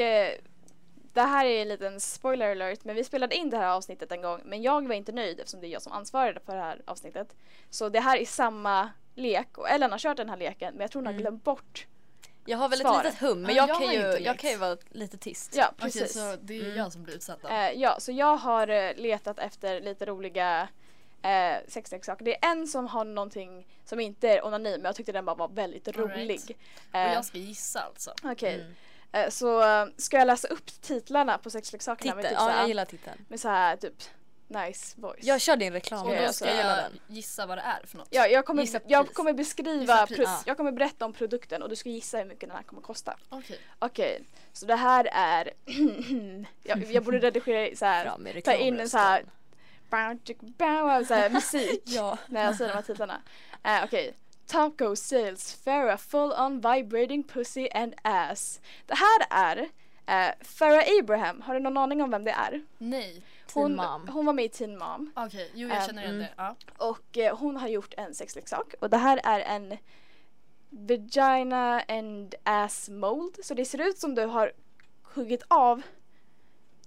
det 1.13 1.21
här 1.21 1.45
är 1.45 1.61
en 1.61 1.67
liten 1.67 1.99
spoiler 1.99 2.51
alert 2.51 2.83
men 2.83 2.95
vi 2.95 3.03
spelade 3.03 3.35
in 3.35 3.49
det 3.49 3.57
här 3.57 3.67
avsnittet 3.67 4.11
en 4.11 4.21
gång 4.21 4.41
men 4.45 4.61
jag 4.61 4.87
var 4.87 4.95
inte 4.95 5.11
nöjd 5.11 5.39
eftersom 5.39 5.61
det 5.61 5.67
är 5.67 5.69
jag 5.69 5.81
som 5.81 5.91
ansvarade 5.91 6.39
för 6.39 6.55
det 6.55 6.61
här 6.61 6.81
avsnittet. 6.85 7.35
Så 7.69 7.89
det 7.89 7.99
här 7.99 8.17
är 8.17 8.25
samma 8.25 8.89
lek 9.15 9.57
och 9.57 9.69
Ellen 9.69 9.91
har 9.91 9.99
kört 9.99 10.17
den 10.17 10.29
här 10.29 10.37
leken 10.37 10.73
men 10.73 10.81
jag 10.81 10.91
tror 10.91 10.99
hon 11.01 11.05
har 11.05 11.13
Mm. 11.13 11.21
glömt 11.21 11.43
bort. 11.43 11.87
Jag 12.45 12.57
har 12.57 12.69
väl 12.69 12.81
ett 12.81 13.03
litet 13.05 13.21
hum 13.21 13.41
men 13.41 13.55
Ja, 13.55 13.61
jag, 13.61 13.69
jag 13.69 13.77
kan 13.77 13.87
har 13.87 13.93
ju, 13.93 14.11
inte 14.11 14.23
jag 14.23 14.39
kan 14.39 14.49
ju 14.49 14.57
vara 14.57 14.77
lite 14.89 15.17
tyst. 15.17 15.55
Ja 15.55 15.67
Okej, 15.77 15.79
precis. 15.83 16.13
så 16.13 16.35
det 16.41 16.57
är 16.59 16.63
Mm. 16.63 16.77
jag 16.77 16.93
som 16.93 17.03
blir 17.03 17.15
utsatt 17.15 17.41
då. 17.41 17.47
Eh, 17.47 17.71
ja 17.71 17.99
så 17.99 18.11
jag 18.11 18.37
har 18.37 18.93
letat 18.97 19.39
efter 19.39 19.81
lite 19.81 20.05
roliga 20.05 20.67
eh, 21.21 21.57
sexleksaker. 21.67 22.25
Det 22.25 22.45
är 22.45 22.51
en 22.51 22.67
som 22.67 22.87
har 22.87 23.05
någonting 23.05 23.67
som 23.85 23.99
inte 23.99 24.29
är 24.29 24.45
onani 24.45 24.71
men 24.71 24.85
jag 24.85 24.95
tyckte 24.95 25.11
den 25.11 25.25
bara 25.25 25.35
var 25.35 25.47
väldigt 25.49 25.87
All 25.87 25.93
rolig. 25.93 26.29
right. 26.29 26.49
Eh, 26.93 27.03
Och 27.09 27.15
jag 27.15 27.25
ska 27.25 27.37
gissa 27.37 27.79
alltså. 27.79 28.13
Okej, 28.23 28.55
Mm. 28.55 28.75
eh, 29.25 29.29
så 29.29 29.61
eh, 29.63 29.85
ska 29.97 30.17
jag 30.17 30.27
läsa 30.27 30.47
upp 30.47 30.81
titlarna 30.81 31.37
på 31.37 31.49
sexleksakerna? 31.49 32.15
med 32.15 32.23
Titta, 32.23 32.29
typ 32.29 32.39
ja 32.39 32.45
så 32.45 32.51
här- 32.51 32.59
jag 32.59 32.67
gillar 32.67 32.85
titeln. 32.85 33.25
med 33.27 33.39
så 33.39 33.49
här 33.49 33.75
typ 33.77 33.93
nice 34.51 35.01
voice. 35.01 35.19
Jag 35.23 35.41
kör 35.41 35.55
din 35.55 35.73
reklam. 35.73 36.07
Och 36.07 36.15
då 36.15 36.33
ska 36.33 36.55
jag 36.55 36.77
den. 36.77 36.99
gissa 37.07 37.45
vad 37.45 37.57
det 37.57 37.61
är 37.61 37.85
för 37.87 37.97
något. 37.97 38.07
Ja, 38.11 38.27
jag 38.27 38.45
kommer, 38.45 38.61
Gissa 38.63 38.79
jag 38.87 39.05
pris. 39.05 39.15
kommer 39.15 39.33
beskriva, 39.33 40.07
pris. 40.07 40.19
Ja. 40.19 40.39
jag 40.45 40.57
kommer 40.57 40.71
berätta 40.71 41.05
om 41.05 41.13
produkten 41.13 41.63
och 41.63 41.69
du 41.69 41.75
ska 41.75 41.89
gissa 41.89 42.17
hur 42.17 42.25
mycket 42.25 42.49
den 42.49 42.51
här 42.57 42.63
kommer 42.63 42.81
kosta. 42.81 43.17
Okej. 43.29 43.59
Okej, 43.79 44.21
så 44.53 44.65
det 44.65 44.75
här 44.75 45.09
är, 45.11 45.53
jag, 46.63 46.83
jag 46.91 47.03
borde 47.03 47.19
redigera 47.19 47.75
så 47.75 47.85
här, 47.85 48.41
ta 48.41 48.53
in 48.53 48.79
en 48.79 48.89
så 48.89 48.97
här, 48.97 49.25
så 51.05 51.13
här 51.13 51.29
musik 51.33 51.83
Ja. 51.85 52.17
när 52.27 52.45
jag 52.45 52.55
säger 52.55 52.71
de 52.71 52.75
här 52.75 52.83
titlarna. 52.83 53.21
Uh, 53.65 53.83
Okej, 53.83 54.13
Top 54.47 54.77
Go 54.77 54.95
Sales 54.95 55.53
Farah 55.63 55.97
Full 55.97 56.31
On 56.31 56.61
Vibrating 56.61 57.23
Pussy 57.23 57.67
and 57.73 57.93
Ass. 58.01 58.61
Det 58.85 58.95
här 58.95 59.27
är 59.29 59.57
uh, 59.61 60.33
Farah 60.41 60.83
Abraham, 60.99 61.41
har 61.41 61.53
du 61.53 61.59
någon 61.59 61.77
aning 61.77 62.01
om 62.01 62.11
vem 62.11 62.23
det 62.23 62.31
är? 62.31 62.63
Nej. 62.77 63.23
Hon, 63.53 63.75
Mom. 63.75 64.07
hon 64.07 64.25
var 64.25 64.33
med 64.33 64.45
i 64.45 64.49
Teen 64.49 64.77
Mom. 64.77 65.11
Okej, 65.15 65.51
jo 65.53 65.69
jag 65.69 65.85
känner 65.85 66.01
igen 66.01 66.15
mm. 66.15 66.27
det. 66.27 66.33
Ja. 66.37 66.55
Och 66.77 67.17
eh, 67.17 67.37
hon 67.37 67.57
har 67.57 67.67
gjort 67.67 67.93
en 67.97 68.13
sexleksak 68.13 68.73
och 68.79 68.89
det 68.89 68.97
här 68.97 69.21
är 69.23 69.39
en 69.39 69.77
Vagina 70.69 71.81
and 71.87 72.35
ass 72.43 72.89
mold. 72.89 73.37
Så 73.43 73.53
det 73.53 73.65
ser 73.65 73.81
ut 73.81 73.97
som 73.97 74.15
du 74.15 74.25
har 74.25 74.51
huggit 75.03 75.43
av 75.47 75.81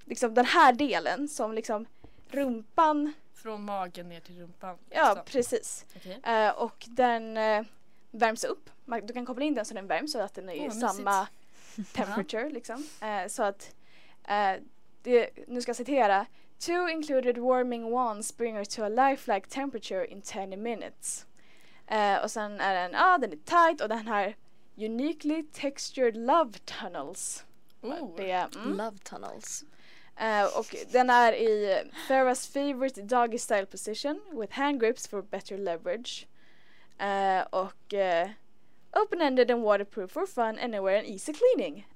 liksom 0.04 0.34
den 0.34 0.44
här 0.44 0.72
delen 0.72 1.28
som 1.28 1.52
liksom 1.52 1.86
rumpan, 2.34 3.12
Från 3.34 3.64
magen 3.64 4.08
ner 4.08 4.20
till 4.20 4.40
rumpan. 4.40 4.78
ja 4.90 5.14
Så. 5.14 5.22
precis. 5.22 5.86
Okej. 5.96 6.20
Eh, 6.24 6.50
och 6.50 6.84
den 6.88 7.36
eh, 7.36 7.62
värms 8.10 8.44
upp. 8.44 8.70
Man- 8.84 9.06
Du 9.06 9.12
kan 9.12 9.26
koppla 9.26 9.44
in 9.44 9.54
den 9.54 9.64
så 9.64 9.74
den 9.74 9.86
värms 9.86 10.12
så 10.12 10.20
att 10.20 10.34
den 10.34 10.48
är 10.48 10.60
Åh, 10.60 10.66
i 10.66 10.70
samma 10.70 11.26
temperature 11.94 12.50
liksom. 12.50 12.86
Eh, 13.00 13.26
så 13.28 13.42
att 13.42 13.74
det, 15.02 15.30
nu 15.48 15.60
ska 15.62 15.68
jag 15.70 15.76
citera. 15.76 16.26
Two 16.58 16.88
included 16.92 17.38
warming 17.38 17.90
wands 17.90 18.36
bring 18.36 18.56
her 18.56 18.64
to 18.64 18.82
a 18.84 18.88
lifelike 18.88 19.48
temperature 19.48 20.06
in 20.06 20.22
10 20.22 20.56
minutes. 20.56 21.26
Och 22.22 22.30
sen 22.30 22.60
är 22.60 22.74
den, 22.74 22.92
ja 22.92 23.14
ah, 23.14 23.18
den 23.18 23.32
är 23.32 23.36
tight 23.36 23.80
och 23.80 23.88
den 23.88 24.06
har 24.06 24.34
uniquely 24.76 25.42
textured 25.52 26.16
love 26.16 26.52
tunnels. 26.52 27.44
Oh. 27.80 28.16
Det, 28.16 28.30
är, 28.30 28.56
mm. 28.56 28.76
Love 28.76 28.98
tunnels. 28.98 29.64
Eh, 30.16 30.58
och 30.58 30.76
den 30.92 31.10
är 31.10 31.32
i 31.32 31.82
Farahs 32.08 32.48
favorite 32.48 33.02
doggy 33.02 33.38
style 33.38 33.66
position 33.66 34.20
with 34.32 34.52
hand 34.52 34.80
grips 34.80 35.08
for 35.08 35.22
better 35.22 35.58
leverage. 35.58 36.26
Eh, 36.98 37.42
och 37.50 37.94
eh, 37.94 38.28
open-ended 38.92 39.50
and 39.50 39.62
waterproof 39.62 40.10
for 40.10 40.26
fun 40.26 40.58
anywhere 40.58 40.98
and 40.98 41.08
easy 41.08 41.32
cleaning. 41.32 41.86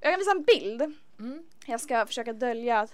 Jag 0.00 0.12
kan 0.12 0.18
visa 0.18 0.30
en 0.30 0.42
bild. 0.42 0.82
Mm. 1.18 1.44
Jag 1.66 1.80
ska 1.80 2.06
försöka 2.06 2.32
dölja 2.32 2.88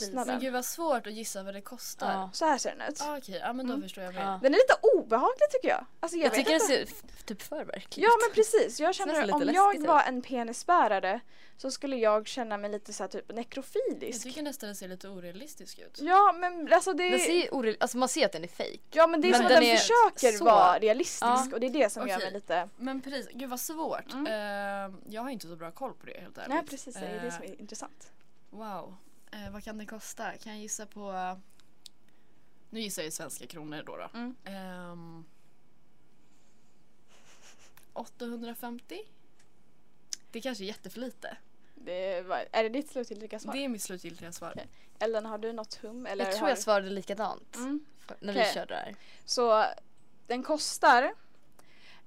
Men 0.00 0.08
kostnaden. 0.08 0.40
gud 0.40 0.52
vad 0.52 0.64
svårt 0.64 1.06
att 1.06 1.12
gissa 1.12 1.42
vad 1.42 1.54
det 1.54 1.60
kostar. 1.60 2.12
Ja. 2.12 2.30
Så 2.32 2.44
här 2.44 2.58
ser 2.58 2.74
den 2.76 2.88
ut. 2.88 3.00
Ah, 3.02 3.16
Okej, 3.18 3.40
ja 3.44 3.52
men 3.52 3.66
då 3.66 3.72
Mm. 3.72 3.82
förstår 3.82 4.04
jag 4.04 4.14
mer. 4.14 4.20
Ja. 4.20 4.38
Den 4.42 4.54
är 4.54 4.58
lite 4.58 4.74
obehaglig 4.96 5.50
tycker 5.50 5.68
jag. 5.68 5.84
Alltså, 6.00 6.16
jag, 6.18 6.26
Jag 6.26 6.34
tycker 6.34 6.50
det 6.50 6.54
inte. 6.80 6.92
ser 6.92 7.24
typ 7.26 7.42
för 7.42 7.64
verkligt 7.64 8.04
Ja 8.04 8.10
men 8.26 8.34
precis, 8.34 8.80
jag 8.80 8.94
känner 8.94 9.22
lite 9.26 9.32
om 9.34 9.50
jag 9.54 9.86
var 9.86 10.02
en 10.02 10.22
penisbärare 10.22 11.20
så 11.56 11.70
skulle 11.70 11.96
jag 11.96 12.26
känna 12.26 12.56
mig 12.58 12.70
lite 12.70 12.92
så 12.92 13.02
här 13.02 13.08
typ 13.08 13.24
Jag 13.26 13.36
nekrofilisk. 13.36 14.22
tycker 14.22 14.42
nästan 14.42 14.68
det 14.68 14.74
ser 14.74 14.88
lite 14.88 15.08
orealistisk 15.08 15.78
ut. 15.78 15.98
Ja 16.00 16.32
men 16.32 16.72
alltså 16.72 16.92
det 16.92 17.10
Den 17.10 17.18
ser 17.20 17.48
oreal- 17.50 17.76
alltså 17.80 17.98
man 17.98 18.08
ser 18.08 18.26
att 18.26 18.32
den 18.32 18.44
är 18.44 18.48
fake. 18.48 18.78
Ja 18.90 19.06
men 19.06 19.20
det 19.20 19.28
är 19.28 19.30
Men 19.30 19.38
som 19.38 19.46
att 19.46 19.52
den 19.52 19.60
den 19.62 19.70
är 19.70 19.76
försöker 19.76 20.38
så- 20.38 20.44
vara 20.44 20.78
realistisk 20.78 21.22
Ja. 21.22 21.46
och 21.52 21.60
det 21.60 21.66
är 21.66 21.70
det 21.70 21.90
som 21.92 22.08
gör 22.08 22.16
Okej. 22.16 22.26
mig 22.26 22.34
lite 22.34 22.68
Men 22.76 23.00
precis, 23.00 23.28
gud 23.34 23.50
vad 23.50 23.60
svårt. 23.60 24.12
Mm. 24.12 24.26
Eh, 24.26 24.98
jag 25.14 25.22
har 25.22 25.30
inte 25.30 25.46
så 25.48 25.56
bra 25.56 25.70
koll 25.70 25.92
på 25.94 26.06
det 26.06 26.20
helt 26.20 26.38
ärligt. 26.38 26.48
Nej 26.48 26.62
precis, 26.66 26.94
det 26.94 27.06
är 27.06 27.20
det 27.24 27.30
som 27.32 27.42
är 27.44 27.60
intressant. 27.60 28.12
Wow. 28.50 28.94
Eh, 29.32 29.50
vad 29.50 29.64
kan 29.64 29.78
det 29.78 29.86
kosta? 29.86 30.32
Kan 30.38 30.52
jag 30.52 30.62
gissa 30.62 30.86
på... 30.86 31.36
Nu 32.70 32.80
gissar 32.80 33.02
jag 33.02 33.08
i 33.08 33.10
svenska 33.10 33.46
kronor 33.46 33.82
då. 33.86 33.96
då. 33.96 34.10
Mm. 34.14 34.36
Ehm, 34.44 35.24
850? 37.92 39.00
Det 40.30 40.40
kanske 40.40 40.64
är 40.64 40.66
jätteför 40.66 41.00
lite. 41.00 41.36
Det 41.74 42.22
var, 42.22 42.44
är 42.52 42.62
det 42.62 42.68
ditt 42.68 42.90
slutgiltiga 42.90 43.38
svar? 43.38 43.52
Det 43.52 43.64
är 43.64 43.68
mitt 43.68 43.82
slutgiltiga 43.82 44.32
svar. 44.32 44.50
Okej. 44.56 44.68
Ellen 44.98 45.26
har 45.26 45.38
du 45.38 45.52
något 45.52 45.74
hum? 45.74 46.06
Eller 46.06 46.24
jag 46.24 46.32
tror 46.34 46.42
har... 46.42 46.48
jag 46.48 46.58
svarade 46.58 46.90
likadant 46.90 47.56
Mm. 47.56 47.84
när 48.20 48.32
Okej. 48.32 48.44
vi 48.48 48.54
körde 48.54 48.74
där. 48.74 48.96
Så 49.24 49.64
den 50.26 50.42
kostar 50.42 51.14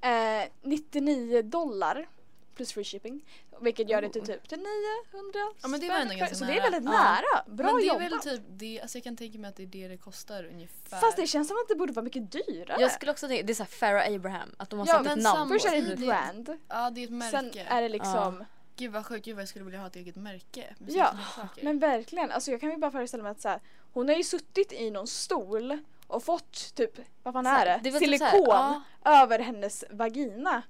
eh, 0.02 0.44
99 0.62 1.42
dollar 1.42 2.08
plus 2.56 2.74
free 2.74 2.84
shipping. 2.84 3.26
Vilket 3.62 3.90
gör 3.90 4.02
det 4.02 4.10
till 4.10 4.26
typ 4.26 4.50
till 4.50 4.58
900 4.58 5.40
Ja, 5.62 5.68
men 5.68 5.80
det 5.80 5.90
var 5.90 5.96
ändå 5.96 6.16
ganska 6.16 6.36
Så 6.36 6.46
det 6.46 6.52
är 6.52 6.56
nära. 6.56 6.70
väldigt 6.70 6.84
Ja. 6.84 6.92
nära. 6.92 7.56
Bra 7.56 7.66
Men 7.66 7.76
det 7.76 7.84
är 7.84 7.88
jobbat. 7.88 8.02
väl 8.12 8.20
typ 8.20 8.42
det, 8.48 8.82
alltså 8.82 8.98
jag 8.98 9.04
kan 9.04 9.18
tänka 9.18 9.40
mig 9.40 9.50
att 9.50 9.56
det 9.56 9.64
är 9.64 9.68
det 9.68 9.88
det 9.88 9.98
kostar 9.98 10.44
ungefär. 10.46 10.98
Fast 10.98 11.18
det 11.18 11.28
känns 11.28 11.48
som 11.48 11.58
att 11.58 11.68
det 11.70 11.76
borde 11.76 11.94
vara 11.94 12.04
mycket 12.04 12.32
dyrare. 12.32 12.82
Jag 12.82 12.92
skulle 12.92 13.12
också 13.12 13.28
tänka, 13.28 13.44
det 13.44 13.52
är 13.54 13.56
såhär 13.56 13.70
Farah 13.70 14.16
Abraham, 14.16 14.50
att 14.58 14.70
de 14.70 14.80
har 14.80 14.88
Ja, 14.88 14.94
satt 14.94 15.08
ett 15.18 15.24
namn 15.24 15.50
Först 15.52 15.66
är 15.66 15.72
det 15.72 15.78
ett 15.78 16.00
det- 16.00 16.06
brand. 16.06 16.58
Ja 16.68 16.90
det 16.90 17.02
är 17.02 17.06
ett 17.06 17.10
märke. 17.12 17.32
Sen 17.32 17.52
är 17.68 17.82
det 17.82 17.90
liksom 17.90 18.46
Gud 18.78 18.92
vad 18.92 19.06
sjukt, 19.06 19.26
gud 19.26 19.36
vad 19.36 19.42
jag 19.42 19.50
skulle 19.50 19.66
vilja 19.66 19.80
ha 19.80 19.88
ett 19.88 19.96
eget 19.96 20.16
märke. 20.16 20.76
med 20.80 20.92
Ja. 20.94 21.14
Men 21.62 21.80
verkligen, 21.80 22.32
alltså 22.32 22.52
jag 22.52 22.62
kan 22.62 22.70
ju 22.72 22.78
bara 22.78 22.92
föreställa 22.92 23.24
mig 23.24 23.32
att 23.32 23.42
så 23.42 23.50
här, 23.50 23.60
hon 23.94 24.10
har 24.10 24.16
ju 24.16 24.24
suttit 24.24 24.72
i 24.74 24.92
någon 24.92 25.08
stol 25.08 25.78
och 26.08 26.24
fått 26.24 26.76
typ, 26.76 26.92
vad 27.24 27.34
fan 27.34 27.44
Så 27.46 27.50
är 27.52 27.66
det? 27.66 27.80
det 27.84 27.92
typ 27.92 28.00
Silikon 28.00 28.52
här, 28.52 28.82
över 29.24 29.40
hennes 29.40 29.84
vagina. 29.90 30.62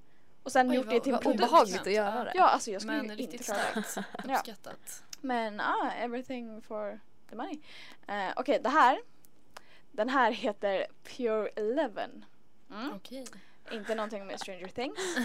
Och 0.45 0.51
sen 0.51 0.69
Oj, 0.69 0.75
gjort 0.75 0.85
vad- 0.85 0.95
det 0.95 0.99
till 0.99 1.13
en 1.13 1.19
produkt. 1.19 1.41
obehagligt 1.43 1.81
att 1.81 1.93
göra 1.93 2.23
det. 2.23 2.31
Ja, 2.35 2.43
alltså 2.49 2.71
jag 2.71 2.81
skulle 2.81 3.03
Men 3.03 3.19
inte 3.19 3.37
klara 3.37 3.59
det. 3.73 4.03
Uppskattat. 4.33 5.03
Men 5.21 5.59
ah, 5.59 5.91
everything 5.97 6.61
for 6.61 6.99
the 7.29 7.35
money. 7.35 7.59
Eh, 8.07 8.33
Okej, 8.35 8.59
det 8.63 8.69
här. 8.69 8.99
Den 9.91 10.09
här 10.09 10.31
heter 10.31 10.85
Pure 11.03 11.47
Eleven. 11.55 12.25
Mm. 12.71 12.91
Okej. 12.95 13.25
Inte 13.71 13.95
någonting 13.95 14.27
med 14.27 14.39
Stranger 14.39 14.67
Things. 14.67 15.17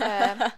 Eh, 0.00 0.48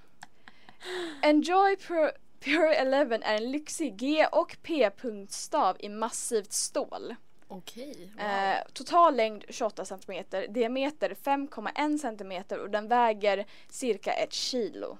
Enjoy 1.22 1.76
Pure, 1.76 2.12
Pure 2.40 2.74
Eleven 2.74 3.22
är 3.22 3.34
en 3.34 3.50
lyxig 3.50 3.96
G 3.96 4.26
och 4.32 4.56
P-punktstav 4.62 5.76
i 5.80 5.88
massivt 5.88 6.52
stål. 6.52 7.14
Okej. 7.48 8.10
Wow. 8.16 8.26
Eh, 8.26 8.58
total 8.72 9.16
längd 9.16 9.44
28 9.48 9.84
cm, 9.84 10.24
diameter 10.48 11.14
5,1 11.14 11.98
cm 11.98 12.60
och 12.60 12.70
den 12.70 12.88
väger 12.88 13.46
cirka 13.68 14.12
ett 14.12 14.32
kilo. 14.32 14.98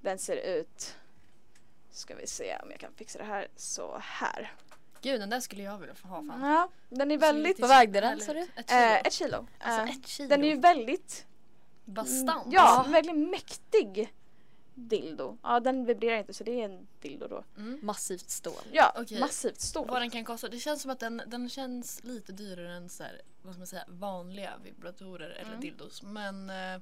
Den 0.00 0.18
ser 0.18 0.36
ut, 0.36 0.96
ska 1.90 2.14
vi 2.14 2.26
se 2.26 2.56
om 2.62 2.70
jag 2.70 2.80
kan 2.80 2.92
fixa 2.94 3.18
det 3.18 3.24
här, 3.24 3.48
så 3.56 3.98
här. 4.02 4.52
Gud 5.02 5.20
den 5.20 5.30
där 5.30 5.40
skulle 5.40 5.62
jag 5.62 5.78
vilja 5.78 5.94
få 5.94 6.08
ha 6.08 6.16
fan. 6.16 6.40
Ja, 6.42 6.68
den 6.88 7.10
är 7.10 7.18
väldigt, 7.18 7.60
Vad 7.60 7.68
vägde 7.68 8.00
den, 8.00 8.20
sa 8.20 8.32
du? 8.32 8.40
Ett 8.56 8.68
kilo. 8.70 8.80
eh, 8.80 8.96
ett 8.98 9.12
kilo. 9.12 9.46
Alltså 9.58 9.82
Eh, 9.82 9.90
ett 9.98 10.06
kilo. 10.06 10.28
den 10.28 10.44
är 10.44 10.48
ju 10.48 10.56
väldigt, 10.60 11.26
Bastant. 11.84 12.46
ja, 12.52 12.86
verkligen 12.88 13.30
mäktig 13.30 14.12
dildo. 14.78 15.38
Ja, 15.42 15.60
den 15.60 15.84
vibrerar 15.84 16.18
inte 16.18 16.34
så 16.34 16.44
det 16.44 16.60
är 16.60 16.64
en 16.64 16.86
dildo 17.00 17.28
då. 17.28 17.44
Mm. 17.56 17.78
Massivt 17.82 18.30
stål. 18.30 18.62
Ja, 18.72 18.92
Okej. 18.96 19.20
massivt 19.20 19.60
stor. 19.60 19.86
Vad 19.86 20.02
den 20.02 20.10
kan 20.10 20.24
kosta. 20.24 20.48
Det 20.48 20.58
känns 20.58 20.82
som 20.82 20.90
att 20.90 21.00
den, 21.00 21.22
den 21.26 21.48
känns 21.48 22.04
lite 22.04 22.32
dyrare 22.32 22.72
än 22.76 22.88
så 22.88 23.02
här, 23.02 23.22
vad 23.42 23.54
ska 23.54 23.58
man 23.60 23.66
säga, 23.66 23.84
vanliga 23.88 24.52
vibratorer 24.64 25.30
eller 25.30 25.48
Mm. 25.50 25.60
dildos. 25.60 26.02
Men 26.02 26.50
eh, 26.50 26.80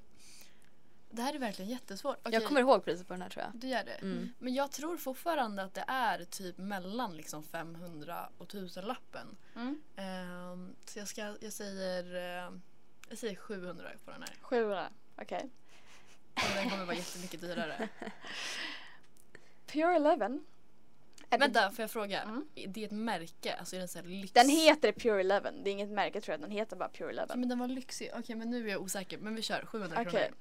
det 1.11 1.23
här 1.23 1.35
är 1.35 1.39
verkligen 1.39 1.71
jättesvårt. 1.71 2.17
Okej, 2.21 2.33
Jag 2.35 2.45
kommer 2.45 2.61
ihåg 2.61 2.85
priset 2.85 3.07
på 3.07 3.13
den 3.15 3.23
här 3.23 3.29
tror 3.31 3.45
jag. 3.45 3.61
Du 3.61 3.69
gör 3.69 3.85
det? 3.85 3.93
Mm. 3.93 4.29
Men 4.39 4.55
jag 4.55 4.73
tror 4.73 4.97
fortfarande 4.97 5.63
att 5.63 5.75
det 5.75 5.85
är 5.89 6.25
typ 6.25 6.59
mellan 6.59 7.17
liksom 7.17 7.43
500 7.43 8.29
och 8.39 8.45
1000 8.47 8.85
lappen. 8.85 9.37
Mm. 9.57 9.81
Ehm, 9.97 10.75
så 10.85 10.99
jag, 10.99 11.09
ska, 11.09 11.35
jag, 11.41 11.53
säger, 11.53 12.15
eh, 12.15 12.53
jag 13.09 13.19
säger 13.19 13.35
700 13.37 13.89
på 14.05 14.11
den 14.11 14.23
här. 14.23 14.37
700, 14.41 14.89
okej. 15.17 15.51
Och 16.37 16.55
den 16.55 16.71
kommer 16.71 16.85
vara 16.85 16.97
jättemycket 16.97 17.41
dyrare. 17.41 17.89
Pure 19.67 19.97
Eleven. 19.97 20.45
är 21.31 21.39
det- 21.39 21.45
Vänta, 21.45 21.71
får 21.71 21.83
jag 21.83 21.91
fråga? 21.91 22.23
Mm. 22.23 22.47
Är 22.55 22.69
det 22.69 22.85
ett 22.85 22.91
märke? 22.91 23.55
Alltså 23.55 23.77
är 23.77 23.81
den 23.81 23.89
så 23.89 23.99
här 23.99 24.07
lyx? 24.07 24.33
Den 24.33 24.49
heter 24.49 24.93
Pure 24.93 25.21
Eleven, 25.21 25.65
det 25.65 25.71
är 25.71 25.73
inget 25.73 25.89
märke 25.91 26.21
tror 26.21 26.33
jag, 26.33 26.41
den 26.41 26.51
heter 26.51 26.77
bara 26.77 26.89
Pure 26.89 27.05
Ja, 27.07 27.11
Eleven. 27.13 27.41
men 27.41 27.49
den 27.49 27.59
var 27.59 27.69
lyxig. 27.69 28.11
Okej 28.19 28.37
men 28.37 28.51
nu 28.51 28.67
är 28.69 28.71
jag 28.73 28.83
osäker. 28.83 29.19
Men 29.19 29.35
vi 29.35 29.43
kör 29.43 29.67
700 29.67 29.97
Okej. 30.01 30.11
kronor. 30.13 30.35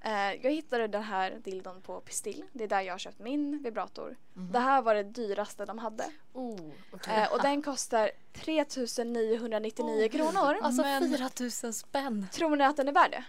Eh, 0.00 0.32
jag 0.42 0.50
hittade 0.52 0.86
den 0.88 1.02
här 1.02 1.30
dildon 1.44 1.80
på 1.82 2.00
Pistill. 2.00 2.44
Det 2.52 2.64
är 2.64 2.68
där 2.68 2.80
jag 2.80 2.94
har 2.94 2.98
köpt 2.98 3.18
min 3.18 3.62
vibrator. 3.62 4.16
Mhm. 4.34 4.52
Det 4.52 4.58
här 4.58 4.82
var 4.82 4.94
det 4.94 5.02
dyraste 5.02 5.64
de 5.64 5.78
hade. 5.78 6.04
Oh, 6.32 6.70
okej. 6.90 7.14
Eh, 7.14 7.32
och 7.32 7.42
den 7.42 7.62
kostar 7.62 8.10
3999 8.32 10.02
Åh, 10.04 10.08
kronor. 10.08 10.58
Alltså 10.62 10.82
Men- 10.82 11.18
4000 11.18 11.72
spänn. 11.72 12.26
Tror 12.32 12.56
ni 12.56 12.64
att 12.64 12.76
den 12.76 12.88
är 12.88 12.92
värd 12.92 13.10
det? 13.10 13.24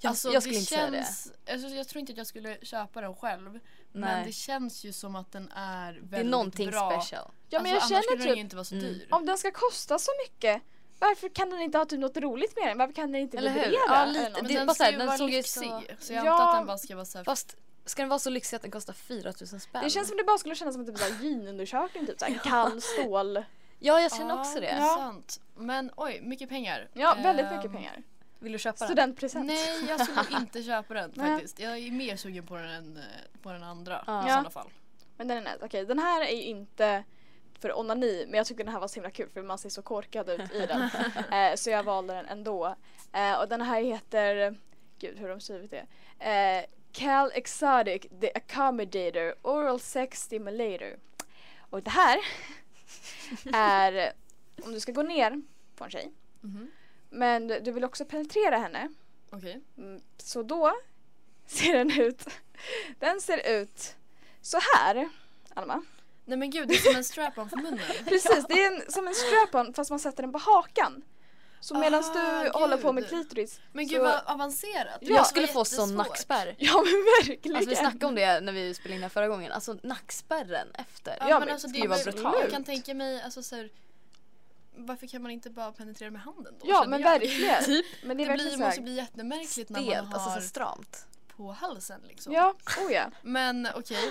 Jag, 0.00 0.10
alltså, 0.10 0.30
jag 0.32 0.42
skulle 0.42 0.54
det 0.54 0.58
inte 0.60 0.74
säga 0.74 0.90
det. 0.90 0.96
känns, 0.96 1.32
Alltså, 1.50 1.68
jag 1.68 1.88
tror 1.88 2.00
inte 2.00 2.12
att 2.12 2.18
jag 2.18 2.26
skulle 2.26 2.58
köpa 2.62 3.00
den 3.00 3.14
själv. 3.14 3.60
Men 3.92 4.00
Nej. 4.16 4.24
det 4.26 4.32
känns 4.32 4.84
ju 4.84 4.92
som 4.92 5.16
att 5.16 5.32
den 5.32 5.48
är 5.54 5.92
väldigt 5.92 6.10
Det 6.10 6.16
är 6.16 6.24
någonting 6.24 6.70
bra. 6.70 6.90
special. 7.00 7.30
Ja 7.48 7.60
men 7.62 7.74
alltså, 7.74 7.92
jag 7.92 7.96
annars 7.96 8.04
skulle 8.04 8.18
känner 8.22 8.26
den 8.26 8.28
ju 8.28 8.34
typ, 8.34 8.44
inte 8.44 8.56
vara 8.56 8.64
så 8.64 8.74
Mm. 8.74 8.86
dyr. 8.86 9.08
om 9.10 9.26
den 9.26 9.38
ska 9.38 9.50
kosta 9.50 9.98
så 9.98 10.10
mycket, 10.26 10.62
varför 10.98 11.28
kan 11.28 11.50
den 11.50 11.60
inte 11.60 11.78
ha 11.78 11.84
typ 11.84 12.00
något 12.00 12.16
roligt 12.16 12.56
med 12.56 12.68
den? 12.68 12.78
Varför 12.78 12.94
kan 12.94 13.12
den 13.12 13.20
inte 13.20 13.38
Eller 13.38 13.50
hur? 13.50 13.60
vibrera? 13.60 13.78
Ja, 13.88 14.04
lite. 14.04 14.28
något? 14.28 14.32
Men 14.42 14.44
det 14.46 14.54
är 14.54 14.58
den 14.58 14.66
bara 14.66 14.74
ska 14.74 14.90
ju 14.90 14.96
den 14.98 15.06
vara 15.06 15.16
lyxig. 15.16 15.62
så- 15.62 15.82
Så 15.98 16.12
jag 16.12 16.26
Ja. 16.26 16.32
antar 16.32 16.48
att 16.52 16.58
den 16.58 16.66
bara 16.66 16.78
ska 16.78 16.94
vara 16.94 17.04
så 17.04 17.18
här 17.18 17.24
Fast 17.24 17.56
ska 17.84 18.02
den 18.02 18.08
vara 18.08 18.18
så 18.18 18.30
lyxig 18.30 18.56
att 18.56 18.62
den 18.62 18.70
kostar 18.70 18.92
4000 18.92 19.60
spänn? 19.60 19.84
Det 19.84 19.90
känns 19.90 20.08
som 20.08 20.16
det 20.16 20.24
bara 20.24 20.38
skulle 20.38 20.54
kännas 20.54 20.74
som 20.74 20.80
en 20.80 20.86
typ 20.86 20.98
såhär 20.98 21.22
jeanundersökning, 21.24 22.06
typ 22.06 22.18
såhär 22.20 22.38
kall 22.44 22.80
stål. 22.82 23.44
Ja, 23.78 24.00
jag 24.00 24.12
känner 24.16 24.40
också 24.40 24.60
det. 24.60 24.76
Ja. 24.78 24.96
Sant. 24.98 25.40
Men 25.56 25.90
oj, 25.96 26.20
mycket 26.22 26.48
pengar. 26.48 26.88
Ja, 26.92 27.14
väldigt 27.22 27.46
Ehm, 27.46 27.56
mycket 27.56 27.72
pengar. 27.72 28.02
Vill 28.38 28.52
du 28.52 28.58
köpa 28.58 28.78
den? 28.78 28.88
Studentpresent. 28.88 29.46
Nej, 29.46 29.84
jag 29.88 30.00
skulle 30.00 30.36
inte 30.40 30.62
köpa 30.62 30.94
den 30.94 31.12
faktiskt. 31.16 31.58
Jag 31.60 31.78
är 31.78 31.90
mer 31.90 32.16
sugen 32.16 32.46
på 32.46 32.56
den 32.56 32.68
än 32.70 32.96
eh, 32.96 33.02
på 33.42 33.52
den 33.52 33.62
andra 33.62 34.04
Ja. 34.06 34.26
i 34.26 34.30
sådana 34.30 34.50
fall. 34.50 34.70
Men 35.16 35.28
den 35.28 35.36
är 35.46 35.52
nice. 35.52 35.64
Okej, 35.66 35.84
den 35.86 35.98
här 35.98 36.22
är 36.24 36.36
ju 36.36 36.42
inte 36.42 37.04
för 37.60 37.78
onani 37.78 38.24
men 38.28 38.38
jag 38.38 38.46
tyckte 38.46 38.62
den 38.64 38.72
här 38.72 38.80
var 38.80 38.88
så 38.88 38.94
himla 38.94 39.10
kul 39.10 39.28
för 39.34 39.42
man 39.42 39.58
ser 39.58 39.68
så 39.68 39.82
korkad 39.82 40.28
ut 40.28 40.52
i 40.52 40.66
den. 40.66 40.82
eh, 41.32 41.54
så 41.56 41.70
jag 41.70 41.82
valde 41.82 42.14
den 42.14 42.26
ändå. 42.26 42.76
Eh, 43.12 43.40
och 43.40 43.48
den 43.48 43.60
här 43.62 43.82
heter, 43.82 44.56
gud 44.98 45.14
hur 45.18 45.22
har 45.22 45.28
de 45.28 45.40
skrivit 45.40 45.70
det? 45.70 45.86
Eh, 46.30 46.64
Cal 46.92 47.30
Exotic 47.34 48.02
The 48.20 48.30
Accommodator 48.34 49.34
Oral 49.42 49.80
Sex 49.80 50.22
Stimulator. 50.22 50.96
Och 51.70 51.82
det 51.82 51.90
här 51.90 52.18
är 53.52 54.12
om 54.64 54.72
du 54.72 54.80
ska 54.80 54.92
gå 54.92 55.02
ner 55.02 55.42
på 55.76 55.84
en 55.84 55.90
tjej 55.90 56.12
Mhm. 56.40 56.70
Men 57.10 57.46
du 57.48 57.70
vill 57.72 57.84
också 57.84 58.04
penetrera 58.04 58.56
henne. 58.58 58.88
Okej. 59.30 59.60
Mm, 59.78 60.00
Så 60.18 60.42
då 60.42 60.72
ser 61.46 61.72
den 61.74 61.90
ut, 62.00 62.26
den 62.98 63.20
ser 63.20 63.60
ut 63.60 63.96
så 64.40 64.58
här, 64.74 65.08
Alma. 65.54 65.82
Nej 66.24 66.38
men 66.38 66.50
gud, 66.50 66.68
det 66.68 66.74
är 66.74 66.78
som 66.78 66.96
en 66.96 67.04
strap-on 67.04 67.48
för 67.50 67.56
munnen. 67.56 67.80
Precis, 68.04 68.44
det 68.48 68.64
är 68.64 68.72
en, 68.72 68.90
som 68.92 69.06
en 69.08 69.14
strap-on 69.14 69.74
fast 69.74 69.90
man 69.90 69.98
sätter 69.98 70.22
den 70.22 70.32
på 70.32 70.38
hakan. 70.38 71.02
Så 71.60 71.78
medan 71.78 72.04
Ah, 72.04 72.42
du 72.44 72.50
håller 72.50 72.76
på 72.76 72.92
med 72.92 73.02
gud. 73.02 73.10
klitoris. 73.10 73.60
Men 73.72 73.86
så, 73.88 73.94
gud 73.94 74.02
vad 74.02 74.20
avancerat. 74.26 75.00
Det 75.00 75.06
Ja, 75.06 75.14
jag 75.14 75.26
skulle 75.26 75.46
få 75.46 75.64
sån 75.64 75.94
nackspärr. 75.94 76.54
Ja 76.58 76.74
men 76.84 76.92
verkligen. 77.28 77.56
Alltså 77.56 77.70
vi 77.70 77.76
snackade 77.76 78.06
om 78.06 78.14
det 78.14 78.40
när 78.40 78.52
vi 78.52 78.74
spelade 78.74 78.96
in 78.96 79.02
här 79.02 79.08
förra 79.08 79.28
gången. 79.28 79.52
Alltså 79.52 79.76
nackspärren 79.82 80.68
efter. 80.74 81.16
Ja, 81.20 81.28
Ja, 81.28 81.38
men 81.38 81.46
men 81.46 81.52
alltså 81.54 81.68
det 81.68 81.80
det 81.82 81.88
var 81.88 82.04
brutalt. 82.04 82.36
Jag 82.40 82.50
kan 82.50 82.64
tänka 82.64 82.94
mig 82.94 83.22
alltså 83.22 83.42
så 83.42 83.56
här, 83.56 83.70
varför 84.76 85.06
kan 85.06 85.22
man 85.22 85.30
inte 85.30 85.50
bara 85.50 85.72
penetrera 85.72 86.10
med 86.10 86.20
handen 86.22 86.54
då? 86.60 86.66
Ja 86.68 86.84
men 86.86 87.02
verkligen. 87.02 87.62
Typ. 87.64 87.86
Men 88.02 88.16
det 88.16 88.22
är 88.22 88.26
Det 88.26 88.30
verkligen 88.32 88.56
blir, 88.58 88.66
måste 88.66 88.80
bli 88.82 88.96
jättemärkligt 88.96 89.70
när 89.70 89.80
man 89.80 90.06
har 90.06 90.14
alltså 90.18 90.40
så 90.40 90.48
stramt. 90.48 91.06
på 91.36 91.52
halsen 91.52 92.00
liksom. 92.08 92.32
Ja, 92.32 92.54
oh 92.86 92.92
ja. 92.92 93.10
Men 93.22 93.68
okej. 93.74 94.10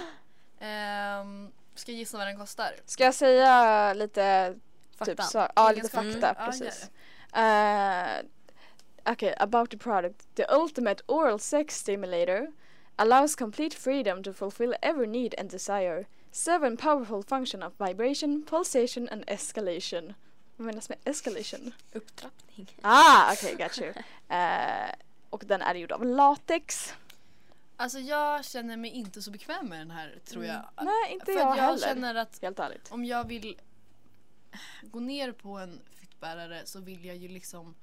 Ehm, 0.59 1.51
ska 1.75 1.91
jag 1.91 1.99
gissa 1.99 2.17
vad 2.17 2.27
den 2.27 2.37
kostar? 2.37 2.75
Ska 2.85 3.03
jag 3.03 3.15
säga 3.15 3.93
lite 3.93 4.53
typ 4.53 4.97
Faktan. 4.97 5.25
så, 5.27 5.47
ja 5.55 5.71
lite 5.71 5.89
fakta 5.89 6.29
Mm. 6.29 6.45
Precis. 6.45 6.89
Uh, 7.35 8.25
Okej, 9.07 9.35
about 9.39 9.69
the 9.69 9.77
product. 9.77 10.35
The 10.35 10.45
ultimate 10.55 11.01
oral 11.07 11.39
sex 11.39 11.75
stimulator 11.75 12.47
allows 12.95 13.35
complete 13.35 13.75
freedom 13.75 14.23
to 14.23 14.33
fulfill 14.33 14.73
every 14.81 15.07
need 15.07 15.35
and 15.37 15.49
desire. 15.49 16.05
Seven 16.31 16.77
powerful 16.77 17.21
function 17.23 17.63
of 17.63 17.73
vibration, 17.77 18.43
pulsation 18.43 19.07
and 19.09 19.23
escalation. 19.27 20.15
Vad 20.55 20.65
menas 20.65 20.89
med 20.89 20.97
escalation? 21.05 21.71
Upptrappning. 21.93 22.77
Ah, 22.81 23.33
okej, 23.33 23.55
got 23.59 23.79
you. 23.79 23.93
Eh, 24.29 24.91
och 25.29 25.43
den 25.45 25.61
är 25.61 25.75
gjord 25.75 25.91
av 25.91 26.05
latex. 26.05 26.93
Alltså 27.77 27.99
jag 27.99 28.45
känner 28.45 28.77
mig 28.77 28.91
inte 28.91 29.21
så 29.21 29.31
bekväm 29.31 29.67
med 29.69 29.79
den 29.79 29.91
här 29.91 30.19
tror 30.25 30.45
jag. 30.45 30.61
Nej, 30.81 31.13
inte 31.13 31.25
För 31.25 31.31
jag, 31.33 31.57
jag 31.57 31.63
heller. 31.63 31.77
känner 31.87 32.15
att 32.15 32.39
Helt 32.41 32.59
ärligt. 32.59 32.91
om 32.91 33.05
jag 33.05 33.27
vill 33.27 33.57
gå 34.81 34.99
ner 34.99 35.31
på 35.31 35.49
en 35.57 35.81
fittbärare 35.95 36.61
så 36.65 36.79
vill 36.79 37.05
jag 37.05 37.15
ju 37.15 37.27
liksom 37.27 37.75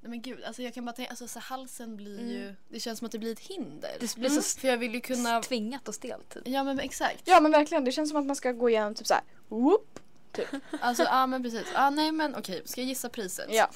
Nej 0.00 0.10
men 0.10 0.22
gud, 0.22 0.44
alltså 0.44 0.62
jag 0.62 0.74
kan 0.74 0.84
bara 0.84 0.92
tänka, 0.92 1.10
alltså 1.10 1.28
så 1.28 1.38
halsen 1.40 1.96
blir 1.96 2.18
Mm. 2.18 2.30
ju, 2.32 2.54
det 2.68 2.80
känns 2.80 2.98
som 2.98 3.06
att 3.06 3.12
det 3.12 3.18
blir 3.18 3.32
ett 3.32 3.40
hinder. 3.40 3.90
Det 4.00 4.14
blir 4.16 4.30
Mm. 4.30 4.42
så 4.42 4.60
För 4.60 4.68
jag 4.68 4.76
vill 4.76 4.94
ju 4.94 5.00
kunna, 5.00 5.42
tvingat 5.42 5.88
och 5.88 5.94
stelt 5.94 6.28
typ. 6.28 6.42
ja 6.48 6.64
men 6.64 6.80
exakt. 6.80 7.22
Ja 7.24 7.40
men 7.40 7.52
verkligen, 7.52 7.84
det 7.84 7.92
känns 7.92 8.10
som 8.10 8.18
att 8.20 8.26
man 8.26 8.36
ska 8.36 8.52
gå 8.52 8.70
igenom 8.70 8.94
typ 8.94 9.06
såhär, 9.06 9.22
whoop. 9.48 10.00
Alltså 10.80 11.02
ja 11.02 11.26
men 11.26 11.42
precis. 11.42 11.66
Ja 11.74 11.90
nej 11.90 12.12
men 12.12 12.34
okej, 12.34 12.62
ska 12.64 12.80
jag 12.80 12.88
gissa 12.88 13.08
priset? 13.08 13.46
Ja. 13.48 13.68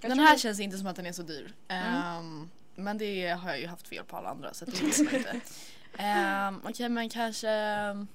Jag 0.00 0.10
Den 0.10 0.18
tror 0.18 0.26
här 0.26 0.34
det- 0.34 0.38
känns 0.40 0.60
inte 0.60 0.78
som 0.78 0.86
att 0.86 0.96
den 0.96 1.06
är 1.06 1.12
så 1.12 1.22
dyr. 1.22 1.54
Mm. 1.68 1.94
Ehm, 1.94 2.50
men 2.74 2.98
det 2.98 3.28
har 3.28 3.48
jag 3.50 3.60
ju 3.60 3.66
haft 3.66 3.88
fel 3.88 4.04
på 4.04 4.16
alla 4.16 4.28
andra 4.28 4.54
så 4.54 4.64
det 4.64 4.82
vet 4.82 4.98
man 5.04 5.14
inte. 5.14 5.40
Um, 5.98 6.60
okej 6.70 6.88
men 6.88 7.08
kanske 7.08 7.50
ehm, 7.50 8.06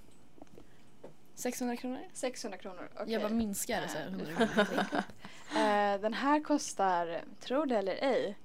600 1.35 1.75
kronor? 1.77 1.99
600 2.13 2.57
kronor. 2.57 2.89
okej. 2.95 3.13
Jag 3.13 3.21
bara 3.21 3.33
minskar 3.33 3.87
så 3.87 3.97
här 3.97 4.05
100 4.05 4.25
kronor. 4.25 4.85
Eh, 5.55 6.01
den 6.01 6.13
här 6.13 6.43
kostar, 6.43 7.21
tro 7.41 7.65
det 7.65 7.77
eller 7.77 7.95
ej, 8.03 8.37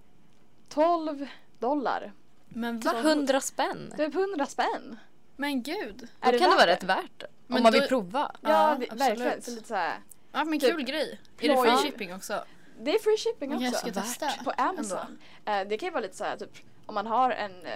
12 0.69 1.27
dollar. 1.59 2.13
Men 2.49 2.81
Va? 2.81 2.93
vad? 2.95 3.07
100 3.07 3.41
spänn? 3.41 3.95
Typ 3.97 4.15
100 4.15 4.47
spänn. 4.47 4.97
Men 5.37 5.63
gud. 5.63 6.09
Då 6.21 6.31
det 6.31 6.39
kan 6.39 6.51
det 6.51 6.57
vara 6.57 6.67
rätt 6.67 6.83
värt. 6.83 7.23
Om 7.23 7.29
Men 7.47 7.63
man 7.63 7.73
då- 7.73 7.79
vill 7.81 7.89
prova. 7.89 8.31
Ja, 8.41 8.51
Ja, 8.51 8.77
det, 8.81 8.85
absolut. 8.91 9.01
verkligen. 9.01 9.43
Så 9.43 9.51
lite 9.51 9.69
så 9.69 9.75
här. 9.75 9.99
Ja 10.33 10.45
men 10.45 10.61
Typ 10.61 10.71
kul 10.71 10.83
grej. 10.83 11.21
Är 11.41 11.49
det 11.49 11.63
free 11.63 11.77
shipping 11.91 12.15
också? 12.15 12.45
Det 12.81 12.95
är 12.95 12.99
free 12.99 13.17
shipping 13.17 13.55
också. 13.67 13.79
ska 13.79 13.93
testa. 13.93 14.31
På 14.45 14.51
Amazon. 14.51 15.19
Eh, 15.45 15.61
det 15.69 15.79
kan 15.79 15.87
ju 15.87 15.91
vara 15.91 16.01
lite 16.03 16.17
så 16.17 16.25
här, 16.25 16.37
typ 16.37 16.51
om 16.87 16.95
man 16.95 17.07
har 17.07 17.31
en 17.31 17.67
eh, 17.67 17.73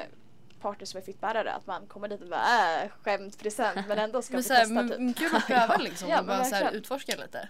partner 0.61 0.87
som 0.87 0.99
är 0.99 1.03
fittbärare 1.05 1.53
att 1.53 1.67
man 1.67 1.87
kommer 1.87 2.09
dit 2.09 2.21
och 2.23 2.29
bara 2.29 2.83
äh, 2.83 2.91
skämt 3.03 3.39
present 3.39 3.89
men 3.89 3.99
ändå 3.99 4.23
ska 4.23 4.33
Men 4.35 4.43
få 4.43 4.49
så 4.49 4.55
här, 4.55 4.65
testa 4.67 4.97
typ. 4.99 5.17
kul 5.19 5.37
att 5.37 5.47
pröva 5.47 5.77
liksom 5.81 6.09
Ja, 6.09 6.21
och 6.21 6.27
bara 6.27 6.45
så 6.45 6.55
här, 6.55 6.73
utforska 6.73 7.17
lite. 7.17 7.49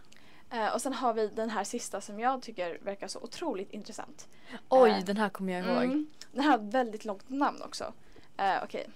Eh, 0.53 0.66
och 0.75 0.83
sen 0.83 0.92
har 0.92 1.14
vi 1.14 1.27
den 1.29 1.51
här 1.51 1.64
sista 1.64 2.01
som 2.01 2.20
jag 2.20 2.42
tycker 2.42 2.79
verkar 2.83 3.09
så 3.09 3.18
otroligt 3.20 3.70
intressant. 3.73 4.29
Oj, 4.68 4.90
Eh, 4.90 5.05
den 5.05 5.16
här 5.16 5.29
kommer 5.29 5.53
jag 5.53 5.66
ihåg. 5.66 5.85
Mm. 5.85 6.07
Den 6.33 6.44
här 6.44 6.51
har 6.51 6.59
ett 6.59 6.75
väldigt 6.75 7.05
långt 7.05 7.29
namn 7.29 7.62
också. 7.62 7.85
Uh, 8.40 8.64
Okej. 8.64 8.88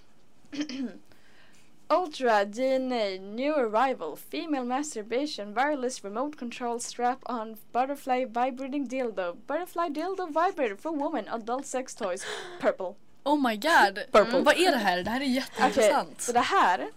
Ultra 1.90 2.44
DNA 2.44 3.18
New 3.18 3.54
Arrival 3.54 4.16
Female 4.16 4.64
Masturbation 4.64 5.54
Wireless 5.54 6.04
Remote 6.04 6.38
Control 6.38 6.80
Strap 6.80 7.18
on 7.26 7.56
Butterfly 7.72 8.24
Vibrating 8.24 8.88
Dildo 8.88 9.36
Butterfly 9.46 9.88
Dildo 9.88 10.26
Vibrator 10.26 10.76
for 10.76 10.92
Women 10.92 11.28
Adult 11.28 11.66
Sex 11.66 11.94
Toys 11.94 12.24
Purple. 12.60 12.96
Oh 13.24 13.36
my 13.36 13.56
god. 13.56 14.04
Purple. 14.12 14.40
Vad 14.40 14.56
är 14.56 14.70
det 14.70 14.78
här? 14.78 15.02
Det 15.02 15.10
här 15.10 15.20
är 15.20 15.24
jätteintressant. 15.24 16.20
så 16.20 16.32
det 16.32 16.40
här 16.40 16.90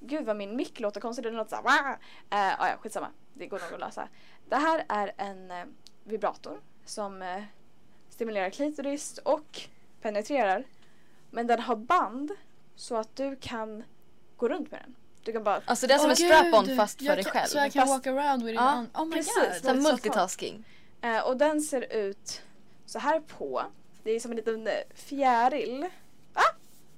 Gud 0.00 0.24
vad 0.24 0.36
min 0.36 0.56
mick 0.56 0.80
låter 0.80 1.00
konstigt, 1.00 1.24
det 1.24 1.30
låter 1.30 1.50
såhär 1.50 1.62
"Wah!" 1.62 1.90
eh, 2.30 2.60
ah, 2.60 2.68
ja, 2.68 2.76
skitsamma. 2.80 3.08
Det 3.34 3.46
går 3.46 3.58
nog 3.58 3.72
att 3.72 3.80
lösa. 3.80 4.08
Det 4.48 4.56
här 4.56 4.84
är 4.88 5.12
en 5.16 5.50
eh, 5.50 5.64
vibrator 6.04 6.60
som 6.84 7.22
eh, 7.22 7.42
stimulerar 8.08 8.50
klitoris 8.50 9.18
och 9.18 9.60
penetrerar. 10.02 10.64
Men 11.30 11.46
den 11.46 11.60
har 11.60 11.76
band 11.76 12.30
så 12.76 12.96
att 12.96 13.16
du 13.16 13.36
kan 13.40 13.84
gå 14.36 14.48
runt 14.48 14.70
med 14.70 14.80
den. 14.80 14.94
Du 15.24 15.32
kan 15.32 15.44
bara 15.44 15.60
Alltså 15.64 15.86
det 15.86 15.94
är 15.94 15.98
som 15.98 16.06
Åh, 16.06 16.10
en 16.10 16.16
strap-on 16.16 16.76
fast 16.76 16.98
för 16.98 17.04
Jag 17.06 17.16
dig 17.16 17.24
kan- 17.24 17.32
själv. 17.32 17.46
Så 17.46 17.58
jag 17.58 17.72
kan 17.72 17.86
Fast- 17.88 17.92
walk 17.92 18.06
around 18.06 18.42
with 18.42 18.54
it 18.54 18.60
Ja, 18.60 18.78
on. 18.78 18.88
Oh 18.94 19.04
my 19.06 19.16
precis. 19.16 19.34
god. 19.34 19.44
Så 19.62 19.68
här 19.68 19.74
så 19.76 19.88
multitasking. 19.90 20.64
eh, 21.02 21.18
och 21.20 21.36
den 21.36 21.60
ser 21.60 21.92
ut 21.92 22.42
så 22.86 22.98
här 22.98 23.20
på. 23.20 23.62
Det 24.02 24.10
är 24.10 24.20
som 24.20 24.30
en 24.30 24.36
liten 24.36 24.66
eh, 24.66 24.72
fjäril. 24.94 25.86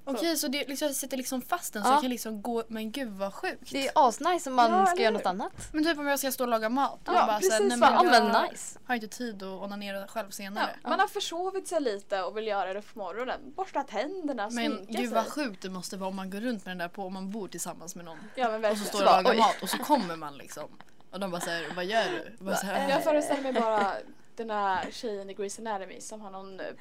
Okej 0.07 0.37
så 0.37 0.47
det 0.47 0.67
liksom, 0.67 0.93
sätter 0.93 1.17
liksom 1.17 1.41
fast 1.41 1.73
den 1.73 1.83
så 1.83 1.89
Ja. 1.89 1.93
jag 1.93 2.01
kan 2.01 2.09
liksom 2.09 2.41
gå, 2.41 2.63
men 2.67 2.91
gud 2.91 3.09
vad 3.09 3.33
sjukt. 3.33 3.71
Det 3.71 3.87
är 3.87 3.91
asnice 3.95 4.49
om 4.49 4.55
man 4.55 4.71
Ja, 4.71 4.85
ska 4.85 5.01
göra 5.01 5.11
något 5.13 5.25
annat. 5.25 5.51
Men 5.73 5.83
typ 5.83 5.97
om 5.99 6.07
jag 6.07 6.19
ska 6.19 6.31
stå 6.31 6.43
och 6.43 6.49
laga 6.49 6.69
mat 6.69 6.91
och 7.07 7.13
Ja, 7.15 7.25
bara 7.27 7.41
så 7.41 7.51
här, 7.51 7.59
precis, 7.59 7.67
nej, 7.69 7.77
va? 7.79 7.89
men 8.03 8.13
Ja 8.13 8.19
jag 8.19 8.31
men 8.33 8.43
nice. 8.51 8.79
har 8.85 8.95
inte 8.95 9.07
tid 9.07 9.43
att 9.43 9.61
onanera 9.61 10.07
själv 10.07 10.27
Ja, 10.27 10.31
senare. 10.31 10.69
man 10.83 10.99
har 10.99 11.07
försovit 11.07 11.67
sig 11.67 11.81
lite 11.81 12.21
och 12.23 12.37
vill 12.37 12.47
göra 12.47 12.73
det 12.73 12.81
på 12.81 12.99
morgonen. 12.99 13.39
Borsta 13.55 13.83
tänderna, 13.83 14.49
Men 14.51 14.85
gud 14.89 15.11
vad 15.13 15.27
sjukt 15.27 15.61
det 15.61 15.69
måste 15.69 15.97
vara 15.97 16.09
om 16.09 16.15
man 16.15 16.29
går 16.29 16.39
runt 16.39 16.65
med 16.65 16.71
den 16.71 16.77
där 16.77 16.87
på 16.87 17.03
om 17.05 17.13
man 17.13 17.31
bor 17.31 17.47
tillsammans 17.47 17.95
med 17.95 18.05
någon. 18.05 18.19
Ja 18.35 18.57
men 18.57 18.71
Och 18.71 18.77
så 18.77 18.83
står 18.85 18.99
Så 18.99 19.05
och 19.05 19.11
lagar 19.23 19.35
mat 19.37 19.55
och 19.61 19.69
så 19.69 19.77
kommer 19.77 20.15
man 20.15 20.37
liksom. 20.37 20.69
Och 21.11 21.19
de 21.19 21.31
bara 21.31 21.41
säger 21.41 21.73
vad 21.75 21.85
gör 21.85 22.03
du? 22.39 22.45
Bara 22.45 22.55
så 22.55 22.65
här, 22.65 22.89
Jag 22.89 23.03
föreställer 23.03 23.41
mig 23.43 23.53
bara 23.53 23.93
den 24.37 24.49
här 24.49 24.91
tjejen 24.91 25.29
i 25.29 25.33
Grey's 25.33 25.59
Anatomy 25.59 26.01
som 26.01 26.21
har 26.21 26.31
någon 26.31 26.59
eh, 26.59 26.65
typ 26.67 26.77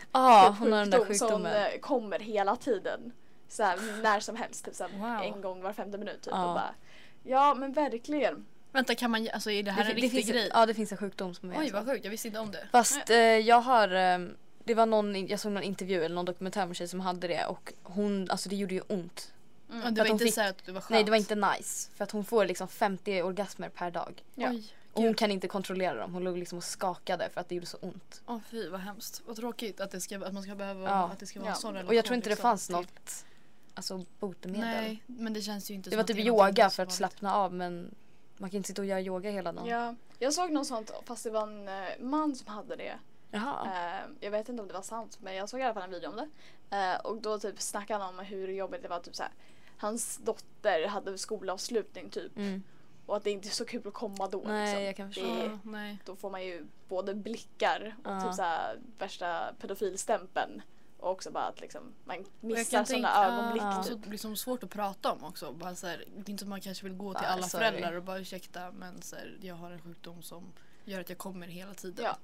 hon 0.58 0.72
har 0.72 0.80
den 0.80 0.90
där 0.90 0.98
som 0.98 1.06
sjukdomen. 1.06 1.52
eh, 1.72 1.78
kommer 1.80 2.18
hela 2.18 2.56
tiden. 2.56 3.12
Så 3.48 3.62
här, 3.62 4.02
när 4.02 4.20
som 4.20 4.36
helst, 4.36 4.64
typ 4.64 4.74
så 4.74 4.84
här, 4.88 4.98
Wow. 4.98 5.34
en 5.34 5.40
gång 5.40 5.62
var 5.62 5.72
femte 5.72 5.98
minut 5.98 6.22
typ. 6.22 6.32
Ja. 6.34 6.48
Och 6.48 6.54
bara, 6.54 6.74
ja 7.22 7.54
men 7.54 7.72
verkligen. 7.72 8.46
Vänta 8.72 8.94
kan 8.94 9.10
man, 9.10 9.28
alltså 9.32 9.50
är 9.50 9.62
det 9.62 9.70
här 9.70 9.84
Det, 9.84 9.90
en 9.90 9.96
det 9.96 10.02
riktig 10.02 10.26
grej? 10.26 10.50
Ja 10.54 10.66
det 10.66 10.74
finns 10.74 10.92
en 10.92 10.98
sjukdom 10.98 11.34
som 11.34 11.50
är 11.50 11.58
Oj 11.58 11.70
vad 11.70 11.86
sjukt, 11.86 12.04
jag 12.04 12.10
visste 12.10 12.28
inte 12.28 12.40
om 12.40 12.50
det. 12.50 12.68
Fast 12.72 13.10
eh, 13.10 13.16
jag 13.18 13.60
har, 13.60 13.88
eh, 13.94 14.18
det 14.64 14.74
var 14.74 14.86
någon, 14.86 15.26
jag 15.26 15.40
såg 15.40 15.52
någon 15.52 15.62
intervju 15.62 16.04
eller 16.04 16.14
någon 16.14 16.24
dokumentär 16.24 16.60
med 16.60 16.68
en 16.68 16.74
tjej 16.74 16.88
som 16.88 17.00
hade 17.00 17.28
det 17.28 17.46
och 17.46 17.72
hon, 17.82 18.30
alltså 18.30 18.48
det 18.48 18.56
gjorde 18.56 18.74
ju 18.74 18.80
ont. 18.88 19.32
Mm. 19.72 19.94
Det 19.94 20.00
var 20.00 20.08
inte 20.08 20.24
fick- 20.24 20.34
så 20.34 20.40
här 20.40 20.50
att 20.50 20.66
det 20.66 20.72
var 20.72 20.80
skönt? 20.80 20.90
Nej 20.90 21.04
det 21.04 21.10
var 21.10 21.18
inte 21.18 21.34
nice 21.34 21.90
för 21.96 22.04
att 22.04 22.10
hon 22.10 22.24
får 22.24 22.44
liksom 22.44 22.68
50 22.68 23.22
orgasmer 23.22 23.68
per 23.68 23.90
dag. 23.90 24.22
Ja. 24.34 24.48
Oj, 24.50 24.64
Och 24.96 25.02
hon 25.02 25.14
kan 25.14 25.30
inte 25.30 25.48
kontrollera 25.48 25.94
dem, 25.94 26.12
hon 26.14 26.24
låg 26.24 26.38
liksom 26.38 26.58
och 26.58 26.64
skakade 26.64 27.30
för 27.30 27.40
att 27.40 27.48
det 27.48 27.54
gjorde 27.54 27.66
så 27.66 27.76
ont. 27.80 28.22
Åh 28.26 28.38
fy 28.50 28.68
vad 28.68 28.80
hemskt. 28.80 29.22
Vad 29.26 29.36
tråkigt 29.36 29.80
att, 29.80 29.90
det 29.90 30.00
ska, 30.00 30.26
att 30.26 30.32
man 30.34 30.42
ska 30.42 30.54
behöva, 30.54 30.82
Ja. 30.88 31.08
att 31.12 31.18
det 31.18 31.26
ska 31.26 31.40
vara 31.40 31.50
Ja. 31.50 31.54
en 31.54 31.60
sån 31.60 31.72
relation. 31.74 31.88
Och 31.88 31.94
jag 31.94 32.04
tror 32.04 32.16
inte 32.16 32.28
det 32.28 32.30
liksom, 32.30 32.42
fanns 32.42 32.66
till- 32.66 32.76
något 32.76 33.24
alltså 33.74 34.04
botemedel. 34.20 34.62
Nej, 34.68 35.02
men 35.06 35.32
det 35.32 35.40
känns 35.40 35.70
ju 35.70 35.74
inte 35.74 35.90
Det 35.90 35.96
var 35.96 36.00
att 36.00 36.06
typ 36.08 36.18
yoga 36.18 36.70
för 36.70 36.82
att 36.82 36.92
slappna 36.92 37.34
av 37.34 37.54
men 37.54 37.94
man 38.36 38.50
kan 38.50 38.56
inte 38.56 38.66
sitta 38.66 38.82
och 38.82 38.86
göra 38.86 39.00
yoga 39.00 39.30
hela 39.30 39.52
dagen. 39.52 39.66
Ja, 39.66 39.94
jag 40.18 40.32
såg 40.32 40.52
något 40.52 40.66
sånt 40.66 40.90
fast 41.04 41.24
det 41.24 41.30
var 41.30 41.42
en 41.42 41.68
eh, 41.68 41.84
man 42.00 42.34
som 42.36 42.46
hade 42.54 42.76
det. 42.76 42.94
Jaha. 43.30 43.66
Eh, 43.66 44.04
jag 44.20 44.30
vet 44.30 44.48
inte 44.48 44.62
om 44.62 44.68
det 44.68 44.74
var 44.74 44.82
sant 44.82 45.18
men 45.20 45.34
jag 45.34 45.48
såg 45.48 45.60
i 45.60 45.62
alla 45.62 45.74
fall 45.74 45.82
en 45.82 45.90
video 45.90 46.10
om 46.10 46.16
det. 46.16 46.28
Eh, 46.76 46.96
och 47.00 47.16
då 47.16 47.38
typ 47.38 47.60
snackade 47.60 48.04
han 48.04 48.18
om 48.18 48.24
hur 48.24 48.48
jobbigt 48.48 48.82
det 48.82 48.88
var 48.88 49.00
typ 49.00 49.16
så 49.16 49.22
här. 49.22 49.32
Hans 49.78 50.16
dotter 50.16 50.86
hade 50.86 51.18
skolavslutning 51.18 52.10
typ 52.10 52.36
Mm. 52.36 52.62
Och 53.06 53.16
att 53.16 53.24
det 53.24 53.30
inte 53.30 53.48
är 53.48 53.50
så 53.50 53.64
kul 53.64 53.88
att 53.88 53.94
komma 53.94 54.28
då. 54.28 54.42
Nej, 54.46 54.66
liksom. 54.66 54.82
jag 54.84 54.96
kan 54.96 55.08
förstå. 55.08 55.34
Det- 55.34 55.44
Ja, 55.44 55.58
nej. 55.62 55.98
Då 56.04 56.16
får 56.16 56.30
man 56.30 56.44
ju 56.44 56.66
både 56.88 57.14
blickar 57.14 57.96
och 58.04 58.10
Ja. 58.10 58.20
typ 58.20 58.34
så 58.34 58.42
här 58.42 58.78
värsta 58.98 59.52
pedofilstämpeln 59.60 60.62
och 60.98 61.10
också 61.10 61.30
bara 61.30 61.44
att 61.44 61.60
liksom 61.60 61.92
man 62.04 62.16
jag 62.16 62.26
missar 62.40 62.64
sådana 62.84 62.84
tänka- 63.08 63.24
ögonblick. 63.24 63.62
Ja. 63.62 63.82
Så 63.82 63.88
Typ. 63.94 64.02
det 64.02 64.08
blir 64.08 64.18
som 64.18 64.36
svårt 64.36 64.62
att 64.62 64.70
prata 64.70 65.12
om 65.12 65.24
också. 65.24 65.52
Bara 65.52 65.74
så 65.74 65.86
här, 65.86 66.04
det 66.16 66.28
är 66.28 66.30
inte 66.30 66.40
som 66.42 66.50
man 66.50 66.60
kanske 66.60 66.84
vill 66.84 66.94
gå 66.94 67.14
till 67.14 67.22
Bara, 67.22 67.32
alla 67.32 67.42
sorry. 67.48 67.64
föräldrar 67.64 67.92
och 67.92 68.02
bara 68.02 68.18
ursäkta 68.18 68.70
men 68.72 69.02
så 69.02 69.16
här, 69.16 69.36
jag 69.40 69.54
har 69.54 69.70
en 69.70 69.80
sjukdom 69.82 70.22
som 70.22 70.52
gör 70.84 71.00
att 71.00 71.08
jag 71.08 71.18
kommer 71.18 71.46
hela 71.46 71.74
tiden. 71.74 72.04
Ja. 72.04 72.16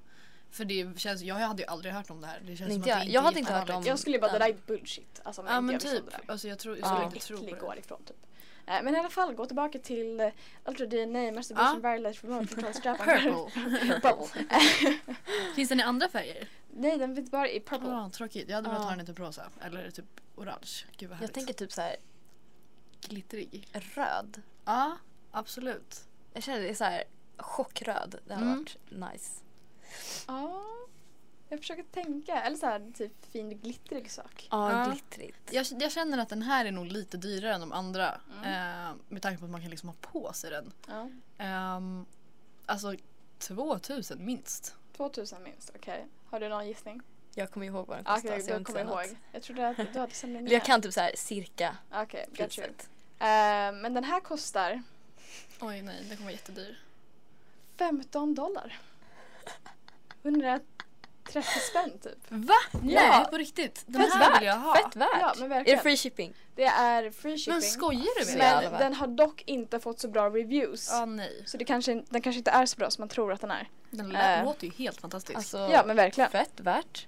För 0.51 0.65
det 0.65 0.99
känns, 0.99 1.21
jag 1.21 1.35
hade 1.35 1.61
ju 1.61 1.67
aldrig 1.67 1.93
hört 1.93 2.09
om 2.09 2.21
det 2.21 2.27
här. 2.27 2.39
Det 2.45 2.55
känns 2.55 2.71
Inte 2.71 2.73
som 2.73 2.81
att 2.81 2.87
jag. 2.99 3.07
det 3.07 3.11
Jag 3.11 3.21
hade 3.21 3.37
är 3.37 3.39
inte 3.39 3.53
hört 3.53 3.69
om- 3.69 3.83
Jag 3.83 3.99
skulle 3.99 4.15
ju 4.15 4.21
bara 4.21 4.31
det 4.31 4.39
där 4.39 4.49
är 4.49 4.57
bullshit. 4.67 5.21
Alltså, 5.23 5.41
om 5.41 5.47
Ja 5.47 5.53
jag 5.53 5.63
men 5.63 5.79
typ. 5.79 6.03
det. 6.11 6.31
Alltså 6.31 6.47
jag 6.47 6.59
tror, 6.59 6.77
jag 6.77 6.85
Ja. 6.85 6.89
skulle 6.89 7.05
inte 7.05 7.19
tro 7.19 7.37
på 7.37 7.43
det. 7.45 7.51
går 7.59 7.77
ifrån 7.77 8.03
typ. 8.05 8.17
Eh, 8.65 8.83
Men 8.83 8.95
i 8.95 8.99
alla 8.99 9.09
fall, 9.09 9.33
gå 9.33 9.45
tillbaka 9.45 9.79
till 9.79 10.21
uh, 10.21 10.27
Ultra 10.65 10.85
DNA, 10.85 11.31
Masturbation 11.31 11.81
Ja. 11.83 11.91
Violence 11.91 12.27
Remote 12.27 12.47
Control 12.55 12.73
Strap 12.73 12.97
Purple. 12.97 13.31
Purple. 14.01 14.45
Finns 15.55 15.69
den 15.69 15.79
i 15.79 15.83
andra 15.83 16.09
färger? 16.09 16.47
Nej, 16.75 16.97
den 16.97 17.15
finns 17.15 17.31
bara 17.31 17.49
i 17.49 17.59
purple. 17.59 17.89
Ja, 17.89 18.09
tråkigt. 18.13 18.49
Jag 18.49 18.55
hade 18.55 18.69
velat 18.69 18.83
ha 18.83 18.89
den 18.91 18.99
i 19.01 19.05
typ 19.05 19.19
rosa. 19.19 19.49
Eller 19.61 19.91
typ 19.91 20.05
orange. 20.35 20.85
Gud 20.97 21.09
vad 21.09 21.21
Jag 21.21 21.33
tänker 21.33 21.53
typ 21.53 21.71
så 21.71 21.81
här 21.81 21.95
Glittrig. 23.01 23.67
röd. 23.95 24.41
Ja, 24.65 24.97
absolut. 25.31 26.01
Jag 26.33 26.43
känner 26.43 26.59
det 26.59 26.69
är 26.69 26.73
så 26.75 26.83
här 26.83 27.03
chockröd. 27.37 28.19
Det 28.27 28.33
hade 28.33 28.45
Mm. 28.45 28.57
varit 28.91 29.11
nice. 29.13 29.41
Ja, 30.27 30.63
jag 31.53 31.59
försöker 31.59 31.83
tänka. 31.83 32.41
Eller 32.41 32.57
så 32.57 32.65
här, 32.65 32.91
typ 32.97 33.25
fin 33.31 33.49
glittrig 33.57 34.11
sak. 34.11 34.47
Ja, 34.51 34.71
Ja. 34.71 34.85
glittrigt. 34.91 35.53
Jag, 35.53 35.65
jag 35.79 35.91
känner 35.91 36.17
att 36.17 36.29
den 36.29 36.41
här 36.41 36.65
är 36.65 36.71
nog 36.71 36.85
lite 36.85 37.17
dyrare 37.17 37.53
än 37.53 37.59
de 37.61 37.71
andra. 37.71 38.21
Mm. 38.37 38.43
Eh, 38.89 38.95
med 39.07 39.21
tanke 39.21 39.39
på 39.39 39.45
att 39.45 39.51
man 39.51 39.61
kan 39.61 39.69
liksom 39.69 39.89
ha 39.89 39.95
på 40.01 40.33
sig 40.33 40.49
den. 40.51 40.71
Ja. 40.87 41.09
Um, 41.77 42.05
alltså 42.65 42.95
2000 43.39 44.25
minst. 44.25 44.75
2000 44.97 45.43
minst, 45.43 45.71
okej. 45.75 46.07
Har 46.25 46.39
du 46.39 46.49
någon 46.49 46.67
gissning? 46.67 47.01
Jag 47.35 47.51
kommer 47.51 47.65
ihåg 47.65 47.87
vad 47.87 47.97
den 47.97 48.05
Okej, 48.07 48.21
kostade. 48.21 48.43
så 48.43 48.49
jag 48.51 48.57
vill 48.57 48.65
kommer 48.65 48.79
säga 48.79 48.89
ihåg. 48.89 49.07
något. 49.11 49.17
Jag 49.31 49.43
trodde 49.43 49.67
att 49.69 49.77
du 49.93 49.99
hade 49.99 50.13
Eller 50.37 50.51
jag 50.51 50.65
kan 50.65 50.81
typ 50.81 50.93
så 50.93 50.99
här 51.01 51.11
cirka 51.15 51.77
Okej, 51.93 52.25
got 52.29 52.39
you. 52.39 52.47
priset. 52.47 52.89
Eh, 53.19 53.81
men 53.81 53.93
den 53.93 54.03
här 54.03 54.19
kostar 54.19 54.83
Oj 55.61 55.81
nej, 55.81 55.95
den 55.99 56.09
kommer 56.17 56.21
vara 56.21 56.31
jättedyr. 56.31 56.79
15 57.77 58.35
dollar. 58.35 58.79
130 61.29 61.59
spänn 61.69 61.91
typ. 62.03 62.19
Va? 62.29 62.53
Nej, 62.83 62.93
Ja. 62.95 63.27
på 63.31 63.37
riktigt? 63.37 63.83
Den 63.85 64.01
Fett 64.01 64.13
här 64.13 64.31
värt! 64.31 64.41
vill 64.41 64.47
jag 64.47 64.55
ha. 64.55 64.75
Fett 64.75 64.95
värt! 64.95 65.07
Ja, 65.19 65.33
men 65.39 65.51
är 65.51 65.63
det 65.63 65.77
free 65.77 65.97
shipping? 65.97 66.33
Det 66.55 66.63
är 66.65 67.11
free 67.11 67.37
shipping. 67.37 67.53
Men 67.53 67.61
skojar 67.61 68.19
du 68.19 68.25
med 68.25 68.37
mig? 68.37 68.69
Men 68.71 68.79
den 68.79 68.93
har 68.93 69.07
dock 69.07 69.43
inte 69.45 69.79
fått 69.79 69.99
så 69.99 70.07
bra 70.07 70.29
reviews. 70.29 70.89
Ja 70.91 71.05
nej. 71.05 71.43
Så 71.45 71.57
det 71.57 71.65
kanske, 71.65 71.93
den 72.09 72.21
kanske 72.21 72.37
inte 72.37 72.51
är 72.51 72.65
så 72.65 72.77
bra 72.77 72.89
som 72.89 73.01
man 73.01 73.09
tror 73.09 73.33
att 73.33 73.41
den 73.41 73.51
är. 73.51 73.69
Den 73.89 74.15
Eh. 74.15 74.45
låter 74.45 74.65
ju 74.67 74.73
helt 74.73 75.01
fantastisk. 75.01 75.35
Alltså, 75.37 75.57
Ja 75.71 75.83
men 75.85 75.95
verkligen. 75.95 76.29
fett 76.29 76.51
värt. 76.59 77.07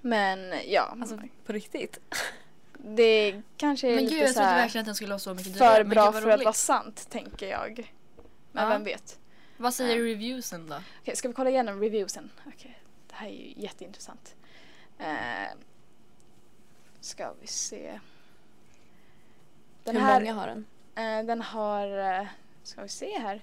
Men 0.00 0.54
ja, 0.66 0.96
Alltså 1.00 1.18
på 1.46 1.52
riktigt. 1.52 1.98
det 2.78 3.42
kanske 3.56 3.88
är 3.88 3.94
men 3.94 4.04
gud 4.04 4.12
lite 4.12 4.24
jag 4.24 4.28
så 4.28 4.34
trodde 4.34 4.50
verkligen 4.54 4.82
att 4.82 4.86
den 4.86 4.94
skulle 4.94 5.10
vara 5.10 5.18
så 5.18 5.34
mycket 5.34 5.54
dyrare. 5.54 5.74
för 5.74 5.84
bra 5.84 6.10
gud, 6.10 6.22
för 6.22 6.30
att 6.30 6.44
vara 6.44 6.52
sant 6.52 7.06
tänker 7.10 7.48
jag. 7.50 7.92
Men 8.52 8.64
Ja. 8.64 8.68
vem 8.70 8.84
vet. 8.84 9.18
Vad 9.56 9.74
säger 9.74 9.96
Ja. 9.96 10.04
reviewsen 10.04 10.68
då? 10.68 10.76
Okej, 11.02 11.16
ska 11.16 11.28
vi 11.28 11.34
kolla 11.34 11.50
igenom 11.50 11.80
reviewsen? 11.80 12.30
Okej, 12.46 12.78
det 13.14 13.18
här 13.24 13.26
är 13.28 13.32
ju 13.32 13.52
jätteintressant. 13.56 14.34
Eh, 14.98 15.56
ska 17.00 17.32
vi 17.40 17.46
se. 17.46 18.00
Den 19.84 19.96
Hur 19.96 20.02
här, 20.02 20.20
många 20.20 20.34
har 20.34 20.46
den? 20.46 20.66
eh, 21.20 21.26
den 21.26 21.42
har, 21.42 21.98
eh, 22.20 22.26
ska 22.62 22.82
vi 22.82 22.88
se 22.88 23.18
här, 23.18 23.42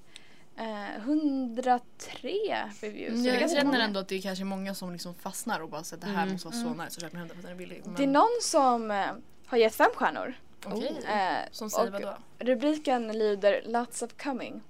eh, 0.58 1.02
103 1.02 2.70
reviews. 2.82 3.26
är 3.26 3.42
jag 3.42 3.52
känner 3.52 3.80
ändå 3.80 4.00
att 4.00 4.08
det 4.08 4.16
är 4.16 4.22
kanske 4.22 4.44
många 4.46 4.76
som 4.76 4.92
liksom 4.92 5.14
fastnar 5.16 5.60
och 5.60 5.70
bara 5.70 5.84
säger 5.84 5.98
att 6.04 6.08
det 6.10 6.16
här 6.16 6.22
Mm. 6.24 6.34
måste 6.34 6.48
vara 6.48 6.56
så 6.58 6.70
nice 6.84 6.98
och 6.98 7.02
köper 7.02 7.18
hem 7.18 7.28
det 7.28 7.34
för 7.34 7.40
att 7.40 7.44
den 7.44 7.52
är 7.52 7.56
billig. 7.58 7.82
Men, 7.86 7.96
Det 7.96 8.04
är 8.04 8.08
någon 8.08 8.40
som 8.42 8.92
eh, 8.92 9.08
har 9.46 9.58
gett 9.58 9.76
fem 9.76 9.90
stjärnor. 9.96 10.34
Okej. 10.66 10.98
Eh, 11.08 11.38
Som 11.52 11.70
säger 11.70 11.88
och 11.88 11.94
vadå? 11.94 12.18
Rubriken 12.40 13.08
lyder 13.08 13.62
Lots 13.66 14.02
of 14.02 14.12
coming. 14.24 14.62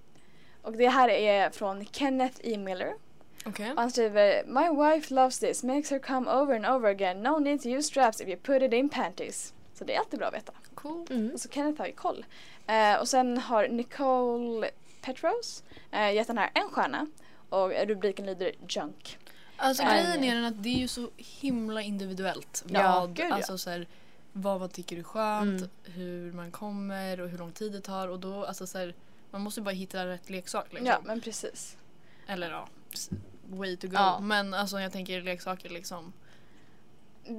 Och 0.61 0.71
det 0.77 0.87
här 0.89 1.09
är 1.09 1.49
från 1.49 1.85
Kenneth 1.85 2.39
E. 2.43 2.57
Miller. 2.57 2.93
Och 3.45 3.59
han 3.59 3.91
skriver 3.91 4.43
My 4.45 4.83
wife 4.95 5.13
loves 5.13 5.39
this, 5.39 5.63
makes 5.63 5.89
her 5.91 5.99
come 5.99 6.31
over 6.31 6.55
and 6.55 6.65
over 6.65 6.89
again. 6.89 7.23
No 7.23 7.39
need 7.39 7.61
to 7.61 7.69
use 7.69 7.87
straps 7.87 8.21
if 8.21 8.27
you 8.27 8.37
put 8.37 8.61
it 8.61 8.73
in 8.73 8.89
panties. 8.89 9.53
Så 9.73 9.83
det 9.83 9.95
är 9.95 9.99
alltid 9.99 10.19
bra 10.19 10.27
att 10.27 10.33
veta. 10.33 10.53
Cool. 10.75 11.07
Mm. 11.09 11.31
Och 11.33 11.39
så 11.39 11.49
Kenneth 11.49 11.79
har 11.79 11.87
ju 11.87 11.93
koll. 11.93 12.25
Eh, 12.67 12.95
och 12.99 13.07
sen 13.07 13.37
har 13.37 13.67
Nicole 13.67 14.69
Petros 15.01 15.63
eh, 15.91 16.11
gett 16.13 16.27
den 16.27 16.37
här 16.37 16.51
en 16.53 16.69
stjärna. 16.69 17.07
Och 17.49 17.71
rubriken 17.87 18.25
lyder 18.25 18.51
Junk. 18.69 19.17
Alltså 19.57 19.83
Nej. 19.83 20.03
grejen 20.03 20.23
är 20.23 20.35
den 20.35 20.45
att 20.45 20.63
det 20.63 20.69
är 20.69 20.77
ju 20.79 20.87
så 20.87 21.09
himla 21.17 21.81
individuellt. 21.81 22.63
Ja, 22.67 22.99
vad, 22.99 23.13
gud, 23.15 23.25
ja. 23.29 23.33
alltså 23.35 23.57
så 23.57 23.69
här, 23.69 23.87
vad 24.33 24.59
man 24.59 24.69
tycker 24.69 24.97
är 24.97 25.03
skönt, 25.03 25.61
Mm. 25.61 25.69
hur 25.83 26.31
man 26.33 26.51
kommer 26.51 27.21
och 27.21 27.29
hur 27.29 27.37
lång 27.37 27.51
tid 27.51 27.71
det 27.71 27.81
tar 27.81 28.07
och 28.07 28.19
då 28.19 28.45
alltså 28.45 28.67
så 28.67 28.77
här, 28.77 28.93
man 29.31 29.41
måste 29.41 29.61
bara 29.61 29.71
hitta 29.71 30.05
rätt 30.05 30.29
leksak 30.29 30.65
liksom. 30.69 30.87
Ja 30.87 30.99
men 31.03 31.21
precis. 31.21 31.77
Eller 32.27 32.51
ja, 32.51 32.67
way 33.49 33.77
to 33.77 33.87
go. 33.87 33.93
Ja. 33.93 34.19
Men 34.19 34.53
alltså 34.53 34.79
jag 34.79 34.91
tänker 34.91 35.21
leksaker 35.21 35.69
liksom. 35.69 36.13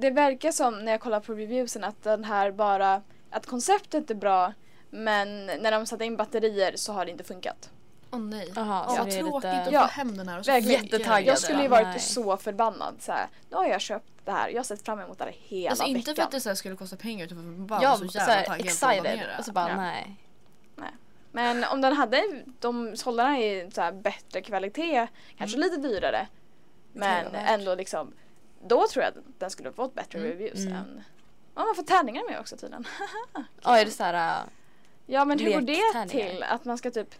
Det 0.01 0.09
verkar 0.11 0.51
som 0.51 0.85
när 0.85 0.91
jag 0.91 1.01
kollar 1.01 1.19
på 1.19 1.33
reviewsen 1.33 1.83
att 1.83 2.03
den 2.03 2.23
här 2.23 2.51
bara, 2.51 3.01
att 3.29 3.45
konceptet 3.45 4.11
är 4.11 4.15
bra 4.15 4.53
men 4.89 5.45
när 5.45 5.71
de 5.71 5.85
satte 5.85 6.05
in 6.05 6.17
batterier 6.17 6.73
så 6.75 6.93
har 6.93 7.05
det 7.05 7.11
inte 7.11 7.23
funkat. 7.23 7.69
Åh 8.11 8.19
nej. 8.19 8.51
Jaha, 8.55 8.85
Åh, 8.89 8.95
så 8.95 9.03
tråkigt 9.03 9.35
lite... 9.49 9.51
att 9.61 9.71
Ja, 9.71 9.81
få 9.87 9.87
hem 9.93 10.17
den 10.17 10.27
här 10.27 10.39
och 10.39 10.45
så. 10.45 10.51
Jättetaggad. 10.51 11.25
Jag 11.27 11.39
skulle 11.39 11.57
ju 11.57 11.63
Ja, 11.63 11.69
varit 11.69 11.87
nej. 11.87 11.99
så 11.99 12.37
förbannad 12.37 12.95
så 12.99 13.11
här, 13.11 13.27
nu 13.49 13.55
har 13.55 13.65
jag 13.65 13.81
köpt 13.81 14.11
det 14.25 14.31
här, 14.31 14.49
jag 14.49 14.57
har 14.59 14.63
sett 14.63 14.85
fram 14.85 14.99
emot 14.99 15.17
det 15.17 15.23
här 15.23 15.35
hela 15.39 15.69
Alltså 15.69 15.83
veckan. 15.83 15.97
inte 15.97 16.15
för 16.15 16.21
att 16.21 16.31
det 16.31 16.39
så 16.39 16.49
här 16.49 16.55
skulle 16.55 16.75
kosta 16.75 16.95
pengar 16.95 17.25
utan 17.25 17.37
för 17.37 17.43
att 17.43 17.57
man 17.57 17.67
bara 17.67 17.81
Ja, 17.83 17.89
var 17.89 17.97
så 17.97 18.07
så 18.07 18.17
jävla 18.17 18.33
taggad 18.35 18.79
på 18.79 19.07
att. 19.31 19.39
Och 19.39 19.45
så 19.45 19.51
bara 19.51 19.69
Ja. 19.69 19.75
nej. 19.77 20.17
Men 21.35 21.63
om 21.63 21.81
den 21.81 21.93
hade, 21.93 22.43
de 22.59 22.97
sålde 22.97 23.23
den 23.23 23.35
i 23.35 23.69
så 23.73 23.81
här 23.81 23.91
bättre 23.91 24.41
kvalitet, 24.41 25.07
kanske 25.37 25.57
Mm. 25.57 25.69
lite 25.69 25.87
dyrare. 25.87 26.27
Men 26.93 27.35
ändå 27.35 27.75
liksom, 27.75 28.13
då 28.67 28.87
tror 28.87 29.03
jag 29.03 29.09
att 29.17 29.23
den 29.39 29.49
skulle 29.49 29.69
ha 29.69 29.73
fått 29.73 29.93
bättre 29.93 30.19
Mm. 30.19 30.31
reviews 30.31 30.59
Mm. 30.59 30.73
än 30.75 31.03
Ja, 31.55 31.65
man 31.65 31.75
får 31.75 31.83
tärningar 31.83 32.29
med 32.29 32.39
också 32.39 32.57
tydligen. 32.57 32.87
Ja, 33.63 33.77
är 33.79 33.85
det 33.85 33.91
så 33.91 34.03
här... 34.03 34.39
äh, 34.43 34.47
Ja 35.05 35.25
men 35.25 35.39
hur 35.39 35.53
går 35.53 35.61
det 35.61 36.09
till? 36.09 36.43
Att 36.43 36.65
man 36.65 36.77
ska 36.77 36.91
typ 36.91 37.15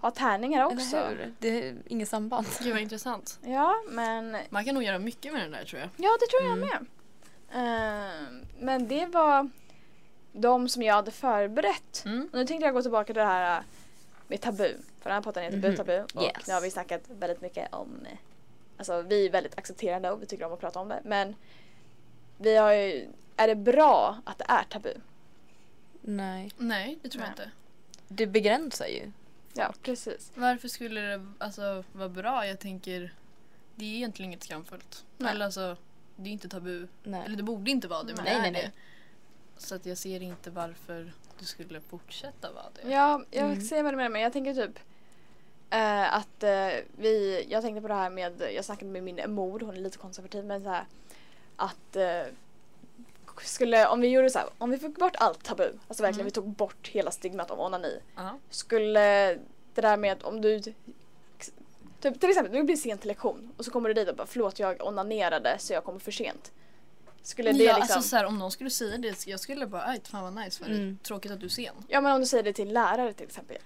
ha 0.00 0.10
tärningar 0.10 0.64
också? 0.64 0.96
Eller 0.96 1.08
hur? 1.08 1.34
Det 1.38 1.48
är 1.68 1.76
inget 1.86 2.08
samband. 2.08 2.46
Gud 2.62 2.72
vad 2.72 2.82
intressant. 2.82 3.38
Ja 3.42 3.74
men 3.88 4.36
Man 4.50 4.64
kan 4.64 4.74
nog 4.74 4.84
göra 4.84 4.98
mycket 4.98 5.32
med 5.32 5.42
den 5.42 5.50
där 5.50 5.64
tror 5.64 5.80
jag. 5.80 5.90
Ja, 5.96 6.16
det 6.20 6.26
tror 6.26 6.42
jag 6.42 6.56
Mm. 6.56 6.68
med. 6.68 6.86
Ehm, 7.52 8.46
men 8.58 8.88
det 8.88 9.06
var 9.06 9.50
de 10.32 10.68
som 10.68 10.82
jag 10.82 10.94
hade 10.94 11.10
förberett. 11.10 12.02
Mm. 12.04 12.28
Och 12.32 12.38
nu 12.38 12.46
tänkte 12.46 12.66
jag 12.66 12.74
gå 12.74 12.82
tillbaka 12.82 13.06
till 13.06 13.14
det 13.14 13.24
här 13.24 13.58
äh, 13.58 13.64
med 14.28 14.40
tabu. 14.40 14.76
För 15.00 15.10
den 15.10 15.12
här 15.12 15.22
podden 15.22 15.44
heter. 15.44 15.58
Bu 15.58 15.76
Tabu. 15.76 16.02
Och 16.14 16.22
Yes. 16.22 16.46
nu 16.48 16.54
har 16.54 16.60
vi 16.60 16.70
snackat 16.70 17.02
väldigt 17.08 17.40
mycket 17.40 17.74
om 17.74 18.06
eh, 18.10 18.18
Alltså 18.76 19.02
vi 19.02 19.26
är 19.26 19.30
väldigt 19.30 19.58
accepterande 19.58 20.10
och 20.10 20.22
vi 20.22 20.26
tycker 20.26 20.44
om 20.44 20.52
att 20.52 20.60
prata 20.60 20.80
om 20.80 20.88
det. 20.88 21.00
Men 21.04 21.34
vi 22.38 22.56
har 22.56 22.72
ju, 22.72 23.08
är 23.36 23.46
det 23.48 23.54
bra 23.54 24.18
att 24.24 24.38
det 24.38 24.44
är 24.48 24.64
tabu? 24.64 24.94
Nej. 26.00 26.50
Nej, 26.58 26.98
det 27.02 27.08
tror 27.08 27.24
jag 27.24 27.32
Nej. 27.36 27.46
inte. 27.46 27.50
Det 28.08 28.26
begränsar 28.26 28.86
ju. 28.86 29.12
Ja, 29.54 29.72
precis. 29.82 30.32
Varför 30.34 30.68
skulle 30.68 31.00
det 31.00 31.26
alltså, 31.38 31.84
vara 31.92 32.08
bra? 32.08 32.46
Jag 32.46 32.58
tänker, 32.60 33.14
det 33.74 33.84
är 33.84 33.94
egentligen 33.96 34.30
inget 34.30 34.42
skamfullt. 34.42 35.04
Nej. 35.18 35.30
Eller 35.30 35.44
alltså, 35.44 35.76
det 36.16 36.28
är 36.28 36.32
inte 36.32 36.48
tabu. 36.48 36.86
Nej. 37.02 37.22
Eller 37.26 37.36
det 37.36 37.42
borde 37.42 37.70
inte 37.70 37.88
vara 37.88 38.02
det, 38.02 38.14
men 38.14 38.24
Nej, 38.24 38.40
det 38.40 38.46
är 38.48 38.52
nej, 38.52 38.62
det. 38.62 38.72
Så 39.60 39.74
att 39.74 39.86
jag 39.86 39.98
ser 39.98 40.22
inte 40.22 40.50
varför 40.50 41.12
du 41.38 41.44
skulle 41.44 41.80
fortsätta 41.80 42.52
vara 42.52 42.64
det. 42.82 42.90
Ja, 42.90 43.22
jag 43.30 43.44
Mm. 43.50 43.60
ser 43.60 43.82
vad 43.82 43.92
du 43.92 43.96
menar 43.96 44.10
men 44.10 44.20
jag 44.22 44.32
tänker 44.32 44.54
typ 44.54 44.78
eh, 45.70 46.14
att 46.14 46.42
eh, 46.42 46.68
vi, 46.98 47.46
jag 47.48 47.62
tänkte 47.62 47.80
på 47.82 47.88
det 47.88 47.94
här 47.94 48.10
med, 48.10 48.42
jag 48.54 48.64
snackade 48.64 48.90
med 48.90 49.02
min 49.02 49.20
mor, 49.34 49.60
hon 49.60 49.76
är 49.76 49.80
lite 49.80 49.98
konservativ 49.98 50.44
men 50.44 50.62
så 50.62 50.68
här 50.68 50.84
att 51.56 51.96
eh, 51.96 52.22
skulle, 53.42 53.86
om 53.88 54.00
vi 54.00 54.08
gjorde 54.08 54.30
så 54.30 54.38
här, 54.38 54.48
om 54.58 54.70
vi 54.70 54.78
fick 54.78 54.98
bort 54.98 55.16
allt 55.18 55.44
tabu, 55.44 55.64
alltså 55.88 56.02
verkligen 56.02 56.14
Mm. 56.14 56.24
vi 56.24 56.30
tog 56.30 56.48
bort 56.48 56.88
hela 56.88 57.10
stigmat 57.10 57.50
om 57.50 57.60
onani, 57.60 58.00
Ja. 58.16 58.38
skulle 58.50 59.00
det 59.74 59.80
där 59.82 59.96
med 59.96 60.12
att 60.12 60.22
om 60.22 60.40
du 60.40 60.62
Typ, 62.00 62.20
till 62.20 62.28
exempel, 62.30 62.52
du 62.54 62.62
blir 62.62 62.76
sen 62.76 62.98
till 62.98 63.08
lektion 63.08 63.52
och 63.56 63.64
så 63.64 63.70
kommer 63.70 63.88
du 63.88 63.94
dit 63.94 64.08
och 64.08 64.16
bara 64.16 64.26
förlåt 64.26 64.58
jag 64.58 64.82
onanerade 64.86 65.56
så 65.58 65.72
jag 65.72 65.84
kommer 65.84 65.98
för 65.98 66.10
sent. 66.12 66.52
Skulle 67.22 67.52
det 67.52 67.64
ja, 67.64 67.76
liksom... 67.76 67.96
alltså 67.96 68.08
så 68.08 68.16
här, 68.16 68.24
om 68.24 68.38
någon 68.38 68.50
skulle 68.50 68.70
säga 68.70 68.98
det, 68.98 69.26
jag 69.26 69.40
skulle 69.40 69.66
bara, 69.66 69.82
aj 69.84 70.00
fan 70.04 70.22
vad 70.22 70.44
nice, 70.44 70.62
vad 70.62 70.70
Mm. 70.70 70.98
tråkigt 71.02 71.32
att 71.32 71.40
du 71.40 71.46
är 71.46 71.50
sen. 71.50 71.74
Ja 71.88 72.00
men 72.00 72.12
om 72.12 72.20
du 72.20 72.26
säger 72.26 72.44
det 72.44 72.52
till 72.52 72.72
lärare 72.72 73.12
till 73.12 73.26
exempel. 73.26 73.56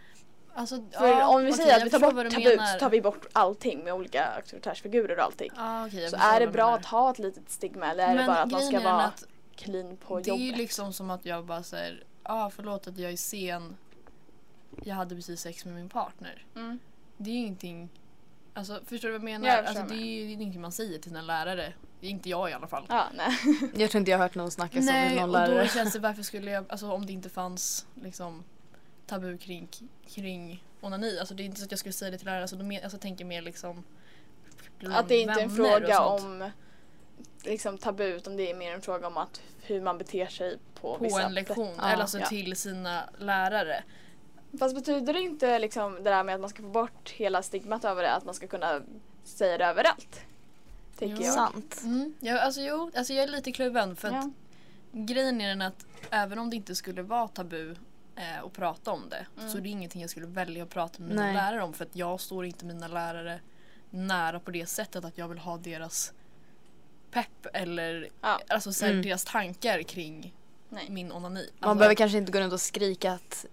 Alltså, 0.56 0.84
För 0.98 1.06
ja, 1.06 1.28
om 1.28 1.44
vi 1.44 1.52
okej, 1.52 1.64
säger 1.64 1.76
att 1.76 1.86
vi 1.86 1.90
tar 1.90 2.00
bort 2.00 2.32
tabut 2.34 2.60
så 2.72 2.78
tar 2.78 2.90
vi 2.90 3.00
bort 3.00 3.26
allting 3.32 3.84
med 3.84 3.92
olika 3.94 4.24
auktoritärsfigurer 4.26 5.16
och 5.18 5.24
allting. 5.24 5.50
Ja, 5.56 5.86
okej, 5.86 6.10
Så 6.10 6.16
är 6.16 6.40
det 6.40 6.46
bra 6.46 6.74
att 6.74 6.86
ha 6.86 7.10
ett 7.10 7.18
litet 7.18 7.50
stigma 7.50 7.90
eller 7.90 8.04
är 8.04 8.08
det 8.08 8.14
Men 8.14 8.26
bara 8.26 8.38
att 8.42 8.50
man 8.50 8.62
ska 8.62 8.80
vara 8.80 9.12
clean 9.56 9.96
på 9.96 10.20
Det 10.20 10.30
är 10.30 10.34
ju 10.36 10.46
jobbet? 10.46 10.58
liksom 10.58 10.92
som 10.92 11.10
att 11.10 11.24
jag 11.24 11.44
bara 11.44 11.62
säger, 11.62 12.04
ah, 12.22 12.50
förlåt 12.50 12.86
att 12.86 12.98
jag 12.98 13.12
är 13.12 13.16
sen. 13.16 13.76
Jag 14.84 14.94
hade 14.94 15.14
precis 15.14 15.40
sex 15.40 15.64
med 15.64 15.74
min 15.74 15.88
partner. 15.88 16.44
Mm. 16.56 16.78
Det 17.16 17.30
är 17.30 17.34
ju 17.34 17.40
ingenting, 17.40 17.88
alltså 18.54 18.80
förstår 18.86 19.08
du 19.08 19.12
vad 19.12 19.20
jag 19.20 19.24
menar? 19.24 19.48
Ja, 19.48 19.54
jag 19.56 19.66
alltså, 19.66 19.84
det 19.84 19.94
är 19.94 20.24
ju 20.24 20.32
ingenting 20.32 20.60
man 20.60 20.72
säger 20.72 20.98
till 20.98 21.10
sina 21.10 21.22
lärare. 21.22 21.72
Inte 22.08 22.28
jag 22.30 22.50
i 22.50 22.52
alla 22.52 22.66
fall. 22.66 22.86
Ja, 22.88 23.04
nej. 23.14 23.30
Jag 23.74 23.90
tror 23.90 23.98
inte 23.98 24.10
jag 24.10 24.18
har 24.18 24.24
hört 24.24 24.34
någon 24.34 24.50
snacka 24.50 24.72
så 24.72 24.84
med 24.84 24.94
Nej, 24.94 25.14
någon 25.16 25.24
och 25.24 25.32
lärare. 25.32 25.62
då 25.62 25.68
känns 25.68 25.92
det 25.92 25.98
varför 25.98 26.22
skulle 26.22 26.50
jag, 26.50 26.64
alltså 26.68 26.92
om 26.92 27.06
det 27.06 27.12
inte 27.12 27.28
fanns 27.28 27.86
liksom 28.02 28.44
tabu 29.06 29.38
kring, 29.38 29.68
kring 30.08 30.64
onani. 30.80 31.18
Alltså 31.18 31.34
det 31.34 31.42
är 31.42 31.44
inte 31.44 31.60
så 31.60 31.64
att 31.64 31.70
jag 31.72 31.78
skulle 31.80 31.92
säga 31.92 32.10
det 32.10 32.18
till 32.18 32.26
lärare, 32.26 32.40
alltså, 32.42 32.56
de, 32.56 32.70
alltså, 32.74 32.94
jag 32.96 33.00
tänker 33.00 33.24
mer 33.24 33.42
liksom 33.42 33.84
Att 34.94 35.08
det 35.08 35.16
inte 35.16 35.32
är 35.40 35.42
en 35.42 35.48
vänner 35.54 35.74
och 35.74 35.80
fråga 35.80 36.00
om 36.00 36.50
liksom 37.44 37.78
tabu 37.78 38.04
utan 38.04 38.36
det 38.36 38.50
är 38.50 38.54
mer 38.54 38.74
en 38.74 38.82
fråga 38.82 39.06
om 39.06 39.16
att 39.16 39.40
hur 39.62 39.80
man 39.80 39.98
beter 39.98 40.26
sig 40.26 40.58
på, 40.80 40.96
på 40.98 41.04
vissa 41.04 41.22
en 41.22 41.34
lektion, 41.34 41.74
Ja. 41.78 41.88
eller 41.88 42.02
alltså 42.02 42.18
Ja. 42.18 42.26
till 42.26 42.56
sina 42.56 43.08
lärare. 43.18 43.84
Fast 44.58 44.74
betyder 44.74 45.12
det 45.12 45.20
inte 45.20 45.58
liksom 45.58 45.94
det 45.94 46.10
där 46.10 46.24
med 46.24 46.34
att 46.34 46.40
man 46.40 46.50
ska 46.50 46.62
få 46.62 46.68
bort 46.68 47.10
hela 47.10 47.42
stigmat 47.42 47.84
över 47.84 48.02
det, 48.02 48.12
att 48.14 48.24
man 48.24 48.34
ska 48.34 48.46
kunna 48.46 48.80
säga 49.24 49.58
det 49.58 49.64
överallt? 49.64 50.20
Tänker 50.98 51.16
Jo. 51.16 51.22
jag. 51.22 51.35
Sant. 51.35 51.80
Mm. 51.85 52.14
Ja, 52.20 52.40
alltså 52.40 52.61
jo, 52.61 52.90
alltså 52.96 53.12
jag 53.12 53.22
är 53.24 53.28
lite 53.28 53.52
kluven 53.52 53.96
för 53.96 54.09
att 54.09 54.14
Ja. 54.14 54.30
grejen 54.92 55.40
är 55.40 55.48
den 55.48 55.62
att 55.62 55.87
även 56.11 56.38
om 56.38 56.50
det 56.50 56.57
inte 56.57 56.74
skulle 56.74 57.02
vara 57.02 57.28
tabu 57.28 57.74
eh, 58.16 58.44
att 58.44 58.52
prata 58.52 58.90
om 58.90 59.09
det 59.09 59.26
Mm. 59.38 59.50
så 59.50 59.59
är 59.59 59.62
det 59.62 59.68
ingenting 59.68 60.00
jag 60.00 60.11
skulle 60.11 60.26
välja 60.26 60.62
att 60.62 60.70
prata 60.70 60.98
med 61.00 61.09
mina 61.09 61.22
Nej. 61.22 61.35
lärare 61.35 61.62
om 61.62 61.72
för 61.72 61.85
att 61.85 61.96
jag 61.96 62.20
står 62.20 62.44
inte 62.46 62.64
mina 62.64 62.88
lärare 62.88 63.40
nära 63.90 64.40
på 64.40 64.50
det 64.50 64.66
sättet 64.66 65.04
att 65.04 65.18
jag 65.18 65.28
vill 65.28 65.38
ha 65.38 65.57
deras 65.57 66.12
pepp 67.11 67.46
eller 67.52 68.09
Ja. 68.20 68.40
alltså, 68.48 68.72
så 68.72 68.85
här, 68.85 68.92
Mm. 68.92 69.02
deras 69.04 69.24
tankar 69.24 69.83
kring 69.83 70.35
Nej. 70.68 70.87
min 70.90 71.12
onani. 71.12 71.40
Man 71.59 71.68
Alltså, 71.70 71.78
behöver 71.78 71.94
kanske 71.94 72.18
inte 72.18 72.33
gå 72.33 72.40
runt 72.40 72.52
och 72.52 72.61
skrika 72.61 73.12
att 73.12 73.46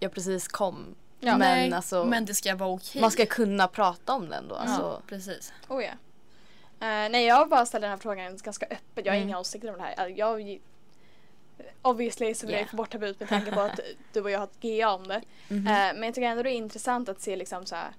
jag 0.00 0.12
precis 0.12 0.48
kom. 0.48 0.94
Ja. 1.20 1.30
men 1.30 1.38
nej, 1.38 1.72
alltså, 1.72 2.04
men 2.04 2.24
det 2.24 2.34
ska 2.34 2.54
vara 2.56 2.70
okej. 2.70 3.00
man 3.00 3.10
ska 3.10 3.26
kunna 3.26 3.68
prata 3.68 4.12
om 4.12 4.28
det 4.28 4.36
ändå. 4.36 4.54
ja, 4.54 4.60
Alltså, 4.60 5.02
precis. 5.06 5.52
Oh 5.68 5.84
ja. 5.84 5.90
Eh, 6.80 7.10
nej, 7.10 7.24
jag 7.26 7.48
bara 7.48 7.66
ställer 7.66 7.88
den 7.88 7.90
här 7.90 8.02
frågan 8.02 8.36
ganska 8.42 8.66
öppet. 8.66 9.06
Jag 9.06 9.12
har 9.12 9.16
Mm. 9.16 9.28
inga 9.28 9.38
åsikter 9.38 9.68
om 9.72 9.76
det 9.76 9.82
här. 9.82 9.94
Alltså, 9.94 10.18
Jag, 10.18 10.58
obviously 11.82 12.34
så 12.34 12.46
vill 12.46 12.52
jag 12.52 12.58
Yeah. 12.60 12.70
få 12.70 12.76
bort 12.76 12.90
tabut 12.90 13.20
med 13.20 13.28
tanke 13.28 13.52
på 13.52 13.60
att 13.60 13.80
du 14.12 14.20
och 14.20 14.30
jag 14.30 14.38
har 14.38 14.44
ett 14.46 14.60
GA 14.60 14.94
om 14.94 15.08
det. 15.08 15.22
mhm. 15.48 15.66
Eh, 15.66 15.72
men 15.72 16.02
jag 16.02 16.14
tycker 16.14 16.28
ändå 16.28 16.42
det 16.42 16.50
är 16.50 16.54
intressant 16.54 17.08
att 17.08 17.20
se 17.20 17.36
liksom 17.36 17.66
så 17.66 17.74
här, 17.76 17.90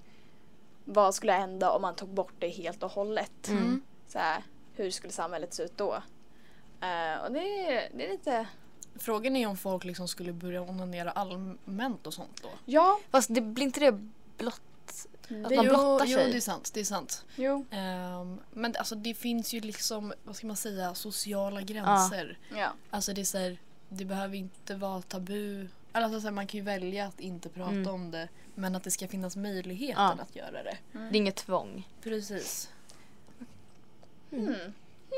vad 0.85 1.15
skulle 1.15 1.31
hända 1.31 1.71
om 1.71 1.81
man 1.81 1.95
tog 1.95 2.09
bort 2.09 2.33
det 2.39 2.49
helt 2.49 2.83
och 2.83 2.91
hållet. 2.91 3.47
Mm. 3.47 3.63
Mm. 3.63 3.81
Så 4.07 4.19
här, 4.19 4.43
hur 4.75 4.91
skulle 4.91 5.13
samhället 5.13 5.53
se 5.53 5.63
ut 5.63 5.77
då? 5.77 5.93
Eh, 6.81 7.23
och 7.25 7.31
det 7.31 7.39
är, 7.39 7.89
det 7.93 8.05
är 8.05 8.11
lite, 8.11 8.47
Frågan 8.95 9.35
är 9.35 9.47
om 9.47 9.57
folk 9.57 9.83
liksom 9.83 10.07
skulle 10.07 10.33
börja 10.33 10.61
onanera 10.61 11.11
allmänt 11.11 12.07
och 12.07 12.13
sånt 12.13 12.39
då. 12.43 12.49
ja. 12.65 12.99
Fast 13.11 13.33
det 13.35 13.41
blir 13.41 13.65
inte 13.65 13.79
det 13.79 13.91
blott? 14.37 14.61
Det, 15.28 15.36
man 15.36 15.52
jo, 15.54 15.62
blottar 15.63 16.06
jo, 16.06 16.17
sig. 16.17 16.32
det 16.32 16.38
är 16.38 16.41
sant. 16.41 16.71
Det 16.73 16.80
är 16.80 16.84
sant. 16.84 17.25
jo. 17.36 17.65
Ehm, 17.71 18.39
men 18.52 18.75
alltså 18.80 18.95
det 18.95 19.13
finns 19.13 19.54
ju 19.54 19.60
liksom, 19.60 20.13
vad 20.23 20.36
ska 20.36 20.47
man 20.47 20.56
säga, 20.56 20.95
sociala 20.95 21.62
gränser. 21.62 22.38
Ja. 22.58 22.73
Alltså 22.89 23.13
det 23.13 23.21
är 23.21 23.25
så 23.25 23.38
här, 23.38 23.58
det 23.89 24.06
behöver 24.06 24.36
inte 24.36 24.75
vara 24.75 25.02
tabu. 25.02 25.67
Alltså 25.91 26.19
så 26.21 26.28
här, 26.28 26.32
man 26.32 26.47
kan 26.47 26.58
ju 26.58 26.63
välja 26.63 27.06
att 27.06 27.19
inte 27.19 27.49
prata 27.49 27.71
Mm. 27.71 27.93
om 27.93 28.12
det. 28.12 28.28
Men 28.56 28.75
att 28.75 28.84
det 28.84 28.91
ska 28.91 29.08
finnas 29.08 29.36
möjligheten 29.36 30.02
Ja. 30.17 30.23
att 30.23 30.36
göra 30.36 30.63
det. 30.63 30.78
Det 30.91 30.99
är 30.99 31.15
inget 31.15 31.36
tvång. 31.36 31.88
Precis. 32.04 32.69
Hmm. 34.30 34.56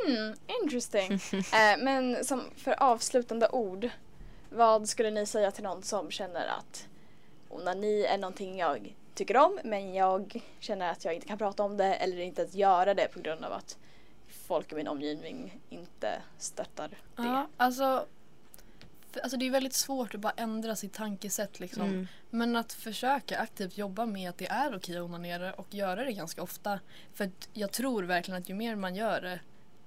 Hmm, 0.05 0.33
interesting. 0.63 1.11
eh, 1.33 1.77
men 1.83 2.25
som 2.25 2.43
för 2.57 2.83
avslutande 2.83 3.49
ord, 3.49 3.89
vad 4.49 4.89
skulle 4.89 5.11
ni 5.11 5.25
säga 5.25 5.51
till 5.51 5.63
någon 5.63 5.83
som 5.83 6.11
känner 6.11 6.47
att 6.47 6.87
onani 7.49 8.03
är 8.03 8.17
någonting 8.17 8.57
jag 8.57 8.95
tycker 9.13 9.37
om 9.37 9.59
men 9.63 9.93
jag 9.93 10.43
känner 10.59 10.91
att 10.91 11.05
jag 11.05 11.13
inte 11.13 11.27
kan 11.27 11.37
prata 11.37 11.63
om 11.63 11.77
det 11.77 11.93
eller 11.95 12.19
inte 12.19 12.41
ens 12.41 12.55
göra 12.55 12.93
det 12.93 13.07
på 13.07 13.19
grund 13.19 13.45
av 13.45 13.53
att 13.53 13.77
folk 14.47 14.71
i 14.71 14.75
min 14.75 14.87
omgivning 14.87 15.59
inte 15.69 16.21
stöttar 16.37 16.87
det. 16.87 16.95
Ja, 17.23 17.47
alltså, 17.57 18.05
för, 19.11 19.19
alltså 19.19 19.37
det 19.37 19.47
är 19.47 19.51
väldigt 19.51 19.73
svårt 19.73 20.15
att 20.15 20.21
bara 20.21 20.33
ändra 20.37 20.75
sitt 20.75 20.93
tankesätt 20.93 21.59
liksom. 21.59 21.81
Mm. 21.83 22.07
Men 22.29 22.55
att 22.55 22.73
försöka 22.73 23.37
aktivt 23.39 23.77
jobba 23.77 24.05
med 24.05 24.29
att 24.29 24.37
det 24.37 24.47
är 24.47 24.75
okej 24.75 24.97
att 24.97 25.03
onanera 25.03 25.53
och 25.53 25.73
göra 25.73 26.03
det 26.03 26.11
ganska 26.13 26.43
ofta. 26.43 26.79
För 27.13 27.23
att 27.25 27.49
jag 27.53 27.71
tror 27.71 28.03
verkligen 28.03 28.41
att 28.41 28.49
ju 28.49 28.53
mer 28.53 28.75
man 28.75 28.95
gör 28.95 29.21
det 29.21 29.39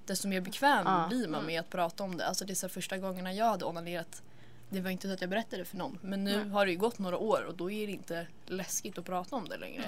desto 0.05 0.27
mer 0.27 0.41
bekväm 0.41 0.83
Ja. 0.85 1.05
blir 1.09 1.27
man 1.27 1.39
Mm. 1.39 1.47
med 1.47 1.59
att 1.59 1.69
prata 1.69 2.03
om 2.03 2.17
det. 2.17 2.25
Alltså 2.27 2.45
det 2.45 2.53
är 2.53 2.55
så 2.55 2.69
första 2.69 2.97
gångerna 2.97 3.33
jag 3.33 3.45
hade 3.45 3.65
onanerat 3.65 4.21
det 4.69 4.81
var 4.81 4.89
inte 4.89 5.07
så 5.07 5.13
att 5.13 5.21
jag 5.21 5.29
berättade 5.29 5.65
för 5.65 5.77
någon 5.77 5.99
men 6.01 6.23
nu 6.23 6.37
Nej. 6.37 6.49
har 6.49 6.65
det 6.65 6.71
ju 6.71 6.77
gått 6.77 6.99
några 6.99 7.17
år 7.17 7.45
och 7.47 7.55
då 7.55 7.71
är 7.71 7.87
det 7.87 7.93
inte 7.93 8.27
läskigt 8.45 8.97
att 8.97 9.05
prata 9.05 9.35
om 9.35 9.49
det 9.49 9.57
längre. 9.57 9.83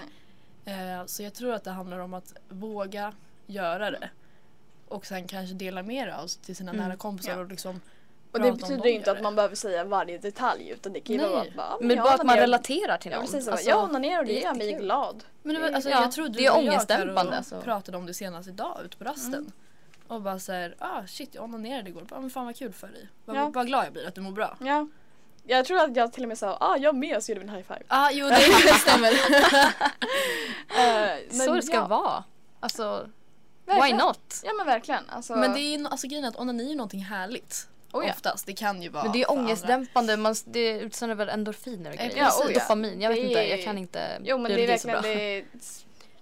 Eh, 0.65 1.05
så 1.05 1.23
jag 1.23 1.33
tror 1.33 1.53
att 1.53 1.63
det 1.63 1.71
handlar 1.71 1.99
om 1.99 2.13
att 2.13 2.33
våga 2.49 3.13
göra 3.47 3.91
det. 3.91 4.09
Och 4.87 5.05
sen 5.05 5.27
kanske 5.27 5.55
dela 5.55 5.83
med 5.83 6.07
det 6.07 6.15
av 6.17 6.27
till 6.27 6.55
sina 6.55 6.71
Mm. 6.71 6.85
nära 6.87 6.97
kompisar 6.97 7.31
Ja. 7.31 7.37
och 7.39 7.47
liksom 7.49 7.81
Och 8.31 8.41
det 8.41 8.51
betyder 8.51 8.83
de 8.83 8.89
ju 8.89 8.95
inte 8.95 9.11
att 9.11 9.21
man 9.21 9.35
behöver 9.35 9.55
säga 9.55 9.83
varje 9.83 10.17
detalj 10.17 10.69
utan 10.69 10.93
det 10.93 10.99
kan 10.99 11.15
ju 11.15 11.21
vara 11.21 11.41
att 11.41 11.53
bara, 11.55 11.77
Men 11.81 11.89
jag 11.97 12.03
bara 12.05 12.13
att 12.13 12.25
man 12.25 12.37
relaterar 12.37 12.97
till 12.97 13.11
Ja 13.11 13.17
någon. 13.17 13.25
precis, 13.27 13.45
så. 13.45 13.51
Alltså, 13.51 13.69
jag 13.69 13.83
onanerar 13.83 14.19
och 14.19 14.25
det 14.25 14.33
det 14.33 14.39
är 14.39 14.43
gör 14.43 14.53
mig 14.55 14.73
glad. 14.73 15.23
Men 15.43 15.55
det 15.55 15.61
var, 15.61 15.69
alltså, 15.69 15.89
Ja, 15.89 16.01
jag 16.01 16.11
tror 16.11 16.29
det 16.29 16.33
du 16.37 16.45
är 16.45 16.51
och 16.51 16.57
jag, 16.63 16.67
ångestdämpande, 16.73 17.21
Karo, 17.31 17.35
alltså. 17.37 17.61
pratade 17.61 17.97
om 17.97 18.05
det 18.05 18.13
senast 18.13 18.49
idag 18.49 18.77
ute 18.85 18.97
på 18.97 19.03
rasten. 19.03 19.33
Mm. 19.33 19.51
Och 20.07 20.21
bara 20.21 20.39
såhär, 20.39 20.75
ah 20.79 21.01
shit 21.07 21.35
jag 21.35 21.43
onanerade 21.43 21.89
igår. 21.89 22.01
Bara, 22.01 22.19
men 22.21 22.29
fan 22.29 22.45
vad 22.45 22.55
kul 22.55 22.73
för 22.73 22.87
dig. 22.87 23.07
Vad, 23.25 23.37
Ja. 23.37 23.49
vad 23.53 23.67
glad 23.67 23.85
jag 23.85 23.93
blir 23.93 24.07
att 24.07 24.15
du 24.15 24.21
mår 24.21 24.31
bra. 24.31 24.57
Ja. 24.61 24.87
Jag 25.49 25.65
tror 25.65 25.79
att 25.79 25.95
jag 25.95 26.13
till 26.13 26.23
och 26.23 26.27
med 26.29 26.37
sa 26.37 26.57
ah 26.59 26.77
jag 26.77 26.95
med 26.95 27.23
så 27.23 27.31
gjorde 27.31 27.41
vi 27.41 27.47
en 27.49 27.55
high 27.55 27.67
five. 27.67 27.81
Ah, 27.87 28.09
jo 28.11 28.27
det, 28.27 28.35
det 28.35 28.73
stämmer. 28.73 29.11
Eh, 30.69 31.17
men 31.29 31.39
så 31.39 31.53
det 31.53 31.61
ska 31.61 31.75
ja, 31.75 31.87
vara. 31.87 32.23
Alltså, 32.59 33.09
why 33.65 33.73
verkligen. 33.73 33.97
not? 33.97 34.41
Ja 34.43 34.53
men 34.57 34.65
verkligen. 34.65 35.09
Alltså, 35.09 35.35
men 35.35 35.53
det 35.53 35.59
är 35.59 35.77
ju, 35.77 35.85
alltså 35.87 36.07
grejen 36.07 36.23
är 36.25 36.29
att 36.29 36.39
onani 36.39 36.71
är 36.71 36.75
någonting 36.75 37.03
härligt. 37.03 37.67
Oh, 37.91 38.05
ja. 38.05 38.11
Oftast. 38.11 38.45
Det 38.45 38.53
kan 38.53 38.81
ju 38.81 38.89
vara 38.89 39.03
Men 39.03 39.11
det 39.11 39.21
är 39.21 39.25
för 39.25 39.31
andra. 39.31 39.43
ångestdämpande, 39.43 40.17
man, 40.17 40.35
det 40.45 40.79
utsöndrar 40.79 41.15
väl 41.15 41.29
endorfiner 41.29 41.89
och 41.89 41.95
Ja, 41.95 41.99
grejer. 42.07 42.25
precis. 42.25 42.45
Och 42.45 42.53
Dopamin, 42.53 43.01
jag 43.01 43.09
vet 43.09 43.17
Det 43.17 43.27
inte, 43.27 43.39
är- 43.43 43.55
jag 43.55 43.63
kan 43.63 43.77
inte 43.77 44.21
Jo 44.23 44.37
men 44.37 44.43
det 44.51 44.53
är 44.53 44.57
biologi 44.57 44.79
så 44.79 44.87
verkligen 44.87 45.01
bra. 45.01 45.11
det 45.11 45.37
är, 45.37 45.45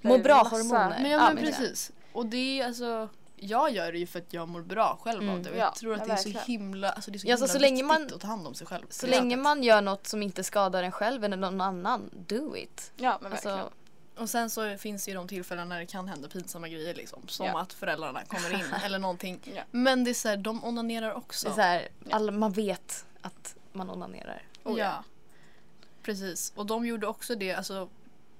Må 0.01 0.17
bra 0.17 0.37
massa- 0.43 0.49
hormoner. 0.55 0.99
Men 1.01 1.11
ja, 1.11 1.17
Ja, 1.17 1.25
men 1.25 1.35
men- 1.35 1.43
precis. 1.45 1.91
Och 2.13 2.25
det 2.25 2.61
är 2.61 2.65
alltså 2.67 3.09
jag 3.45 3.71
gör 3.71 3.91
det 3.91 3.97
ju 3.99 4.07
för 4.07 4.19
att 4.19 4.33
jag 4.33 4.49
mår 4.49 4.61
bra 4.61 4.99
själv 5.01 5.17
av 5.21 5.29
Mm. 5.29 5.43
det. 5.43 5.49
Och 5.49 5.57
Ja, 5.57 5.63
jag 5.63 5.75
tror 5.75 5.93
att 5.93 5.99
ja, 5.99 6.05
det 6.05 6.11
är 6.11 6.17
så 6.17 6.29
verkligen. 6.29 6.45
himla, 6.61 6.91
alltså 6.91 7.11
det 7.11 7.17
är 7.17 7.19
så 7.19 7.27
Ja, 7.27 7.35
himla 7.35 7.47
så- 7.47 7.53
så 7.53 7.59
länge 7.59 7.83
man- 7.83 8.05
att 8.13 8.21
ta 8.21 8.27
hand 8.27 8.47
om 8.47 8.53
sig 8.53 8.67
själv. 8.67 8.85
Så 8.89 9.07
länge 9.07 9.35
man 9.37 9.63
gör 9.63 9.81
något 9.81 10.07
som 10.07 10.23
inte 10.23 10.43
skadar 10.43 10.83
en 10.83 10.91
själv 10.91 11.23
eller 11.23 11.37
någon 11.37 11.61
annan, 11.61 12.09
do 12.27 12.55
it. 12.57 12.91
Ja 12.95 13.17
men 13.21 13.31
verkligen. 13.31 13.57
Alltså, 13.59 13.73
Och 14.17 14.29
sen 14.29 14.49
så 14.49 14.77
finns 14.77 15.05
det 15.05 15.11
ju 15.11 15.17
de 15.17 15.27
tillfällen 15.27 15.69
när 15.69 15.79
det 15.79 15.85
kan 15.85 16.07
hända 16.07 16.27
pinsamma 16.29 16.67
grejer 16.69 16.95
liksom. 16.95 17.27
Som 17.27 17.45
Ja. 17.45 17.59
att 17.61 17.73
föräldrarna 17.73 18.25
kommer 18.25 18.53
in 18.53 18.65
eller 18.83 18.99
någonting. 18.99 19.39
Ja. 19.55 19.61
Men 19.71 20.03
det 20.03 20.09
är 20.09 20.13
såhär, 20.13 20.37
de 20.37 20.63
onanerar 20.63 21.13
också. 21.13 21.47
det 21.47 21.51
är 21.51 21.55
så 21.55 21.61
här, 21.61 21.87
Ja. 22.09 22.15
alla, 22.15 22.31
man 22.31 22.51
vet 22.51 23.05
att 23.21 23.55
man 23.73 23.89
onanerar. 23.89 24.43
Oh, 24.63 24.79
ja. 24.79 24.85
ja. 24.85 25.03
Precis. 26.03 26.53
Och 26.55 26.65
de 26.65 26.85
gjorde 26.85 27.07
också 27.07 27.35
det, 27.35 27.53
alltså 27.53 27.89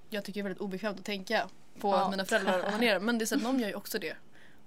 jag 0.09 0.23
tycker 0.25 0.39
det 0.39 0.41
är 0.41 0.43
väldigt 0.43 0.61
obekvämt 0.61 0.99
att 0.99 1.05
tänka 1.05 1.47
på 1.79 1.89
Ja. 1.89 2.03
att 2.03 2.11
mina 2.11 2.25
föräldrar 2.25 2.59
onanerar. 2.67 2.99
Men 2.99 3.17
det 3.17 3.23
är 3.23 3.25
så 3.25 3.35
att 3.35 3.43
de 3.43 3.59
gör 3.59 3.67
ju 3.67 3.75
också 3.75 3.99
det. 3.99 4.15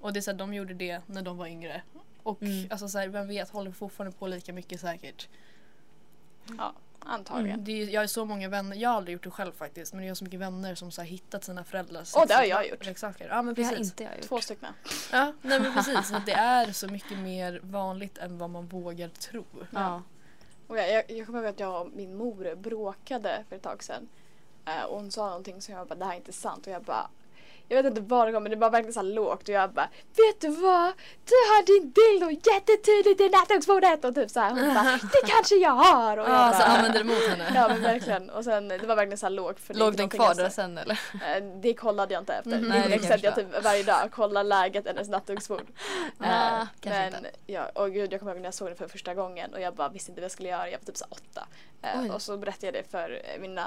Och 0.01 0.13
det 0.13 0.19
är 0.19 0.21
så 0.21 0.31
att 0.31 0.39
de 0.39 0.55
gjorde 0.55 0.75
det 0.75 1.01
när 1.07 1.23
de 1.23 1.37
var 1.37 1.47
yngre. 1.47 1.83
Och 2.23 2.43
Mm. 2.43 2.69
alltså 2.71 2.89
så 2.89 2.99
här, 2.99 3.09
vem 3.09 3.29
vet, 3.29 3.51
håller 3.51 3.71
fortfarande 3.71 4.17
på 4.19 4.27
lika 4.27 4.53
mycket 4.53 4.81
säkert. 4.81 5.29
ja 6.59 6.73
antagligen. 7.01 7.65
Det 7.65 7.73
är, 7.83 7.89
jag 7.89 8.01
har 8.03 8.07
så 8.07 8.25
många 8.25 8.49
vänner, 8.49 8.77
jag 8.77 8.89
har 8.91 8.97
aldrig 8.97 9.13
gjort 9.13 9.25
det 9.25 9.31
själv 9.31 9.53
faktiskt, 9.53 9.93
men 9.95 10.05
jag 10.05 10.11
har 10.11 10.15
så 10.15 10.25
mycket 10.25 10.41
vänner 10.41 10.75
som 10.75 10.91
så 10.91 11.01
här, 11.03 11.09
hittat 11.09 11.45
sina 11.45 11.65
föräldrars 11.65 12.13
Åh, 12.17 12.25
det 12.29 12.35
har 12.35 12.45
jag 12.45 12.69
gjort. 12.69 12.87
leksaker. 12.87 13.29
Ja 13.29 13.43
men 13.43 13.55
Det 13.55 13.63
har 13.63 13.71
precis. 13.71 13.87
inte 13.93 14.03
jag 14.05 14.17
gjort. 14.17 14.23
Två 14.29 14.41
stycken. 14.41 14.73
Ja, 15.13 15.33
nej 15.43 15.61
men 15.61 15.75
precis. 15.75 16.13
Det 16.27 16.33
är 16.37 16.73
så 16.73 16.89
mycket 16.89 17.19
mer 17.19 17.61
vanligt 17.63 18.19
än 18.19 18.39
vad 18.39 18.51
man 18.51 18.67
vågar 18.67 19.09
tro. 19.09 19.45
Ja. 19.71 20.03
Och 20.67 20.79
jag, 20.79 20.93
jag, 20.93 21.11
jag 21.11 21.27
kommer 21.27 21.39
ihåg 21.39 21.49
att 21.49 21.61
jag 21.61 21.81
och 21.87 21.93
min 21.93 22.17
mor 22.17 22.55
bråkade 22.55 23.45
för 23.49 23.57
ett 23.57 23.63
tag 23.63 23.83
sedan. 23.85 24.09
Eh, 24.65 24.83
och 24.83 24.97
hon 25.01 25.11
sa 25.11 25.27
någonting 25.29 25.63
som 25.63 25.75
jag 25.75 25.87
bara, 25.89 25.95
det 25.95 26.05
här 26.05 26.13
är 26.13 26.17
inte 26.17 26.33
sant. 26.33 26.67
Och 26.67 26.73
jag 26.73 26.83
bara, 26.83 27.11
jag 27.69 27.77
vet 27.83 27.87
inte 27.87 28.01
var 28.01 28.27
det 28.27 28.33
kom 28.33 28.43
men 28.43 28.51
det 28.51 28.57
var 28.59 28.71
verkligen 28.71 28.93
så 28.95 29.03
lågt 29.03 29.43
och 29.43 29.49
jag 29.55 29.73
bara, 29.73 29.89
vet 30.17 30.41
du 30.41 30.49
vad? 30.49 30.93
Du 31.25 31.35
har 31.35 31.67
din 31.67 31.93
dildo 31.93 32.31
jättetydligt 32.53 33.21
i 33.21 33.29
nattduksbordet 33.29 34.05
och 34.05 34.15
typ 34.15 34.31
så 34.31 34.41
här. 34.41 34.51
Hon 34.51 34.75
bara, 34.75 34.93
det 35.03 35.27
kanske 35.27 35.55
jag 35.57 35.71
har. 35.71 36.17
Och 36.17 36.29
jag 36.29 36.35
Ja, 36.35 36.53
så 36.53 36.59
bara, 36.59 36.65
använder 36.69 36.99
det 36.99 37.05
mot 37.05 37.27
henne. 37.29 37.53
Ja 37.55 37.69
men 37.69 37.83
verkligen. 37.83 38.31
Och 38.31 38.45
sen 38.45 38.69
det 38.69 38.79
var 38.87 38.97
verkligen 38.97 39.19
så 39.19 39.27
här 39.27 39.31
lågt. 39.31 39.61
För 39.61 39.75
Låg 39.75 39.97
den 39.97 40.09
kvar 40.09 40.27
jag 40.27 40.37
där 40.37 40.49
sen 40.49 40.79
eller? 40.79 41.01
Eh, 41.15 41.45
Det 41.61 41.75
kollade 41.75 42.15
jag 42.15 42.21
inte 42.23 42.35
efter. 42.35 42.51
Det 42.51 42.59
Nej, 42.69 42.89
det 42.89 42.99
kan 42.99 43.07
sätt 43.09 43.23
jag 43.23 43.31
jag 43.39 43.47
typ 43.53 43.65
varje 43.65 43.83
dag 43.83 44.11
kollar 44.13 44.45
läget 44.45 44.85
i 44.87 44.89
hennes 44.89 45.09
nattduksbord. 45.09 45.67
Nej, 46.19 46.31
Eh, 46.61 46.67
kanske 46.81 47.01
men, 47.11 47.15
inte. 47.15 47.31
Ja, 47.47 47.69
och 47.75 47.93
gud 47.93 48.13
jag 48.13 48.21
kommer 48.21 48.33
ihåg 48.33 48.41
när 48.41 48.47
jag 48.47 48.55
såg 48.55 48.69
den 48.69 48.77
för 48.77 48.89
första 48.89 49.15
gången 49.15 49.55
och 49.55 49.61
jag 49.61 49.75
bara 49.75 49.89
visste 49.89 50.11
inte 50.11 50.21
vad 50.21 50.25
jag 50.25 50.33
skulle 50.33 50.49
göra. 50.49 50.71
Jag 50.71 50.79
var 50.79 50.85
typ 50.85 50.97
så 50.97 51.05
åtta. 51.11 51.47
Eh, 51.83 52.01
Oj. 52.03 52.11
och 52.11 52.23
så 52.23 52.37
berättade 52.37 52.67
jag 52.67 52.75
det 52.75 52.91
för 52.91 53.21
eh, 53.35 53.41
mina 53.41 53.67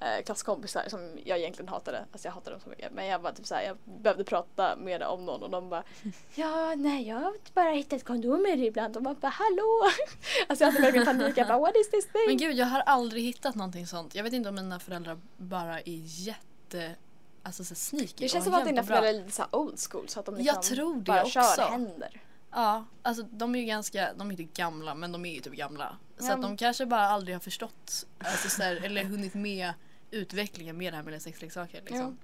eh, 0.00 0.24
klasskompisar 0.24 0.84
som 0.88 1.18
jag 1.24 1.38
egentligen 1.38 1.68
hatade. 1.68 2.04
Alltså 2.12 2.28
jag 2.28 2.32
hatade 2.32 2.56
dem 2.56 2.60
så 2.60 2.68
mycket. 2.70 2.92
Men 2.92 3.06
jag 3.06 3.22
bara 3.22 3.32
typ 3.32 3.46
såhär, 3.46 3.62
jag 3.62 3.76
behövde 4.02 4.24
prata 4.24 4.76
med 4.76 5.02
om 5.02 5.24
någon 5.24 5.42
och 5.42 5.50
de 5.50 5.68
bara 5.68 5.82
Ja, 6.34 6.74
nej 6.76 7.08
jag 7.08 7.16
har 7.16 7.34
bara 7.54 7.70
hittat 7.70 8.04
kondomer 8.04 8.56
ibland 8.62 8.96
och 8.96 9.02
man 9.02 9.16
bara 9.20 9.28
hallå! 9.28 9.82
alltså 10.48 10.64
jag 10.64 10.72
hade 10.72 10.82
verkligen 10.82 11.06
panik. 11.06 11.36
Jag 11.36 11.48
bara 11.48 11.58
what 11.58 11.76
is 11.76 11.90
this 11.90 12.04
thing? 12.06 12.22
Men 12.26 12.36
gud, 12.36 12.56
jag 12.56 12.66
har 12.66 12.80
aldrig 12.80 13.24
hittat 13.24 13.54
någonting 13.54 13.86
sånt. 13.86 14.14
Jag 14.14 14.24
vet 14.24 14.32
inte 14.32 14.48
om 14.48 14.54
mina 14.54 14.80
föräldrar 14.80 15.18
bara 15.36 15.80
är 15.80 16.00
jätte... 16.04 16.94
Alltså 17.42 17.64
så 17.64 17.74
sneaky. 17.74 18.14
det 18.16 18.28
känns 18.28 18.44
som 18.44 18.54
att 18.54 18.64
dina 18.64 18.82
föräldrar 18.82 19.08
är 19.08 19.12
lite 19.12 19.30
såhär 19.30 19.56
old 19.56 19.78
school 19.90 20.08
så 20.08 20.20
att 20.20 20.26
de 20.26 20.34
liksom 20.34 20.54
Jag 20.54 20.62
tror 20.62 20.94
det 20.94 21.00
bara 21.00 21.22
också. 21.22 21.40
kör 21.56 21.68
händer. 21.70 22.20
Ja, 22.50 22.84
alltså 23.02 23.22
de 23.22 23.54
är 23.54 23.58
ju 23.58 23.64
ganska, 23.64 24.12
de 24.16 24.26
är 24.28 24.30
inte 24.40 24.60
gamla 24.62 24.94
men 24.94 25.12
de 25.12 25.24
är 25.26 25.34
ju 25.34 25.40
typ 25.40 25.52
gamla. 25.52 25.96
Så 26.18 26.26
Ja. 26.26 26.34
att 26.34 26.42
de 26.42 26.56
kanske 26.56 26.86
bara 26.86 27.06
aldrig 27.06 27.34
har 27.34 27.40
förstått, 27.40 28.06
alltså 28.18 28.48
så 28.48 28.62
här, 28.62 28.84
eller 28.84 29.04
hunnit 29.04 29.34
med 29.34 29.72
utvecklingen 30.10 30.76
med 30.78 30.92
det 30.92 30.96
här 30.96 31.04
med 31.04 31.22
sexleksaker. 31.22 31.80
Liksom. 31.86 32.18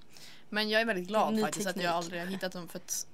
Men 0.48 0.68
jag 0.70 0.80
är 0.80 0.84
väldigt 0.84 1.08
glad 1.08 1.34
Ny 1.34 1.40
faktiskt 1.42 1.66
att 1.66 1.74
teknik. 1.74 1.86
jag 1.86 1.94
aldrig 1.94 2.20
har 2.20 2.26
hittat 2.28 2.52
dem 2.52 2.68
för 2.68 2.78
att 2.78 3.06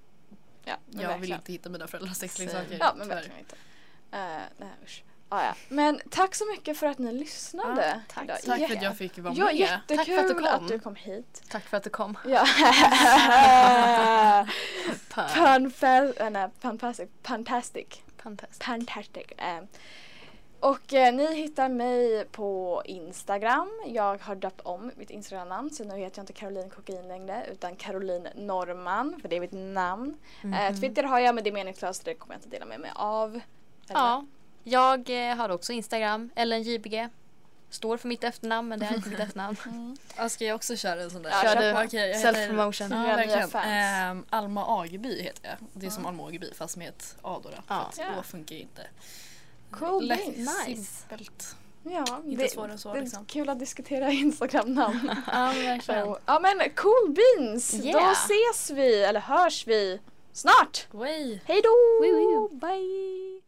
Ja, 0.64 0.76
jag 0.90 0.98
vill 0.98 1.06
verkligen. 1.08 1.38
inte 1.40 1.52
hitta 1.52 1.68
mina 1.70 1.86
föräldrars 1.86 2.16
sexleksaker. 2.16 2.76
Ja 2.80 2.92
men 2.96 3.02
tyvärr. 3.02 3.14
verkligen 3.16 3.38
inte. 3.38 3.54
Uh, 3.54 4.42
nej 4.58 4.68
usch. 4.84 5.02
Ah, 5.28 5.44
ja. 5.44 5.54
Men 5.68 6.00
tack 6.10 6.34
så 6.34 6.44
mycket 6.50 6.78
för 6.78 6.86
att 6.86 6.98
ni 6.98 7.12
lyssnade. 7.12 7.86
Ja, 7.86 8.00
tack. 8.14 8.26
Tack 8.26 8.40
för 8.44 8.58
Ja. 8.58 8.76
att 8.76 8.82
jag 8.82 8.96
fick 8.96 9.18
vara 9.18 9.34
Ja, 9.34 9.44
med. 9.44 9.56
jättekul 9.56 9.96
Tack 9.96 10.06
för 10.06 10.16
att 10.18 10.28
du 10.28 10.34
kom. 10.34 10.44
att 10.46 10.68
du 10.68 10.78
kom 10.78 10.94
hit. 10.94 11.42
Tack 11.48 11.64
för 11.68 11.76
att 11.76 11.82
du 11.84 11.90
kom. 11.90 12.18
Ja. 12.28 12.46
Pan- 15.10 15.32
Panfa- 15.34 16.22
äh, 16.22 16.30
nej, 16.30 16.48
fantastic. 16.60 17.08
Fantastic. 17.22 17.86
Fantastiskt. 18.22 18.64
Fantastic. 18.64 19.26
Eh, 19.38 19.60
och 20.62 20.92
eh, 20.94 21.14
ni 21.14 21.34
hittar 21.34 21.68
mig 21.68 22.24
på 22.24 22.82
Instagram. 22.84 23.70
Jag 23.86 24.22
har 24.22 24.34
döpt 24.34 24.60
om 24.60 24.90
mitt 24.96 25.10
Instagram-namn 25.10 25.70
så 25.70 25.84
nu 25.84 25.96
heter 25.98 26.18
jag 26.18 26.22
inte 26.22 26.32
Caroline 26.32 26.70
Kokain 26.70 27.08
längre 27.08 27.46
utan 27.52 27.76
Caroline 27.76 28.28
Norman 28.34 29.18
för 29.20 29.28
det 29.28 29.36
är 29.36 29.40
mitt 29.40 29.52
namn. 29.52 30.16
Mhm. 30.42 30.54
Eh, 30.54 30.74
Twitter 30.80 31.02
har 31.02 31.18
jag 31.20 31.34
men 31.34 31.44
det 31.44 31.50
är 31.50 31.54
meningslöst 31.54 32.04
det 32.04 32.14
kommer 32.14 32.34
jag 32.34 32.38
inte 32.38 32.48
dela 32.48 32.64
med 32.64 32.80
mig 32.80 32.90
av. 32.94 33.30
Eller? 33.30 34.00
Ja, 34.00 34.26
jag 34.64 35.30
eh, 35.30 35.36
har 35.36 35.48
också 35.48 35.72
Instagram, 35.72 36.30
LNJBG. 36.36 37.08
Står 37.70 37.96
för 37.96 38.08
mitt 38.08 38.24
efternamn 38.24 38.68
men 38.68 38.78
det 38.80 38.86
är 38.86 38.94
inte 38.94 39.08
mitt 39.08 39.18
efternamn. 39.20 39.56
Ja, 40.16 40.28
ska 40.28 40.44
jag 40.44 40.54
också 40.54 40.76
köra 40.76 41.02
en 41.02 41.10
sån 41.10 41.22
där? 41.22 41.30
Ja, 41.30 41.42
Kör 41.42 41.60
du. 41.74 41.84
Okej, 41.84 42.08
jag 42.10 42.16
heter- 42.18 42.32
Self-promotion. 42.32 43.52
Ja. 43.52 43.60
Ehm, 43.62 44.24
Alma 44.30 44.80
Ageby 44.82 45.22
heter 45.22 45.48
jag. 45.48 45.68
Det 45.72 45.86
är 45.86 45.90
som 45.90 46.06
Alma 46.06 46.26
Ageby 46.28 46.54
fast 46.54 46.76
med 46.76 46.88
ett 46.88 47.16
A 47.22 47.40
då. 47.42 47.48
då 47.48 47.54
för 47.56 47.62
Ja. 47.68 47.74
att 47.80 47.98
Ja. 47.98 48.04
Å 48.20 48.22
funkar 48.22 48.56
inte. 48.56 48.82
Cool 49.72 50.04
Lätt, 50.06 50.24
beans. 50.36 50.66
Nice. 50.68 50.84
Simpelt. 51.08 51.56
Ja, 51.84 52.22
Inte 52.26 52.42
det, 52.42 52.48
svårare 52.50 52.72
än 52.72 52.78
så, 52.78 52.92
det 52.92 52.98
är 52.98 53.02
liksom. 53.02 53.24
kul 53.24 53.48
att 53.48 53.58
diskutera 53.58 54.10
Instagram-namn. 54.12 55.10
Ja, 55.26 55.52
verkligen. 55.54 56.14
Ja 56.26 56.38
men 56.42 56.70
cool 56.76 57.14
beans! 57.16 57.70
Då 57.70 57.84
Yeah. 57.88 58.12
ses 58.12 58.70
vi, 58.70 59.02
eller 59.02 59.20
hörs 59.20 59.66
vi 59.66 60.00
snart! 60.32 60.86
Hej 61.44 61.62
då! 61.62 61.68
Woo, 62.00 62.24
woo. 62.24 62.48
Bye! 62.48 63.42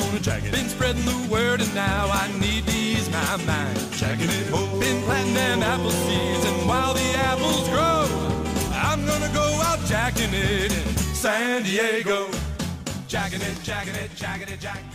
Gonna 0.00 0.20
jack 0.20 0.44
it. 0.44 0.52
Been 0.52 0.68
spreading 0.68 1.04
the 1.04 1.28
word 1.30 1.60
and 1.60 1.74
now 1.74 2.08
I 2.10 2.26
need 2.38 2.66
to 2.66 2.76
ease 2.76 3.08
my 3.10 3.36
mind. 3.44 3.78
Jacking 3.92 4.28
it 4.28 4.46
home. 4.48 4.80
Been 4.80 5.02
planting 5.04 5.34
them 5.34 5.62
apple 5.62 5.90
seeds 5.90 6.44
and 6.44 6.68
while 6.68 6.94
the 6.94 7.08
apples 7.30 7.68
grow, 7.68 8.06
I'm 8.72 9.04
gonna 9.06 9.32
go 9.32 9.46
out 9.62 9.80
jacking 9.86 10.32
it 10.32 10.72
in 10.72 10.86
San 11.14 11.62
Diego. 11.62 12.28
Jacking 13.06 13.42
it, 13.42 13.56
jacking 13.62 13.94
it, 13.94 14.10
jacking 14.16 14.48
it, 14.48 14.60
jack. 14.60 14.93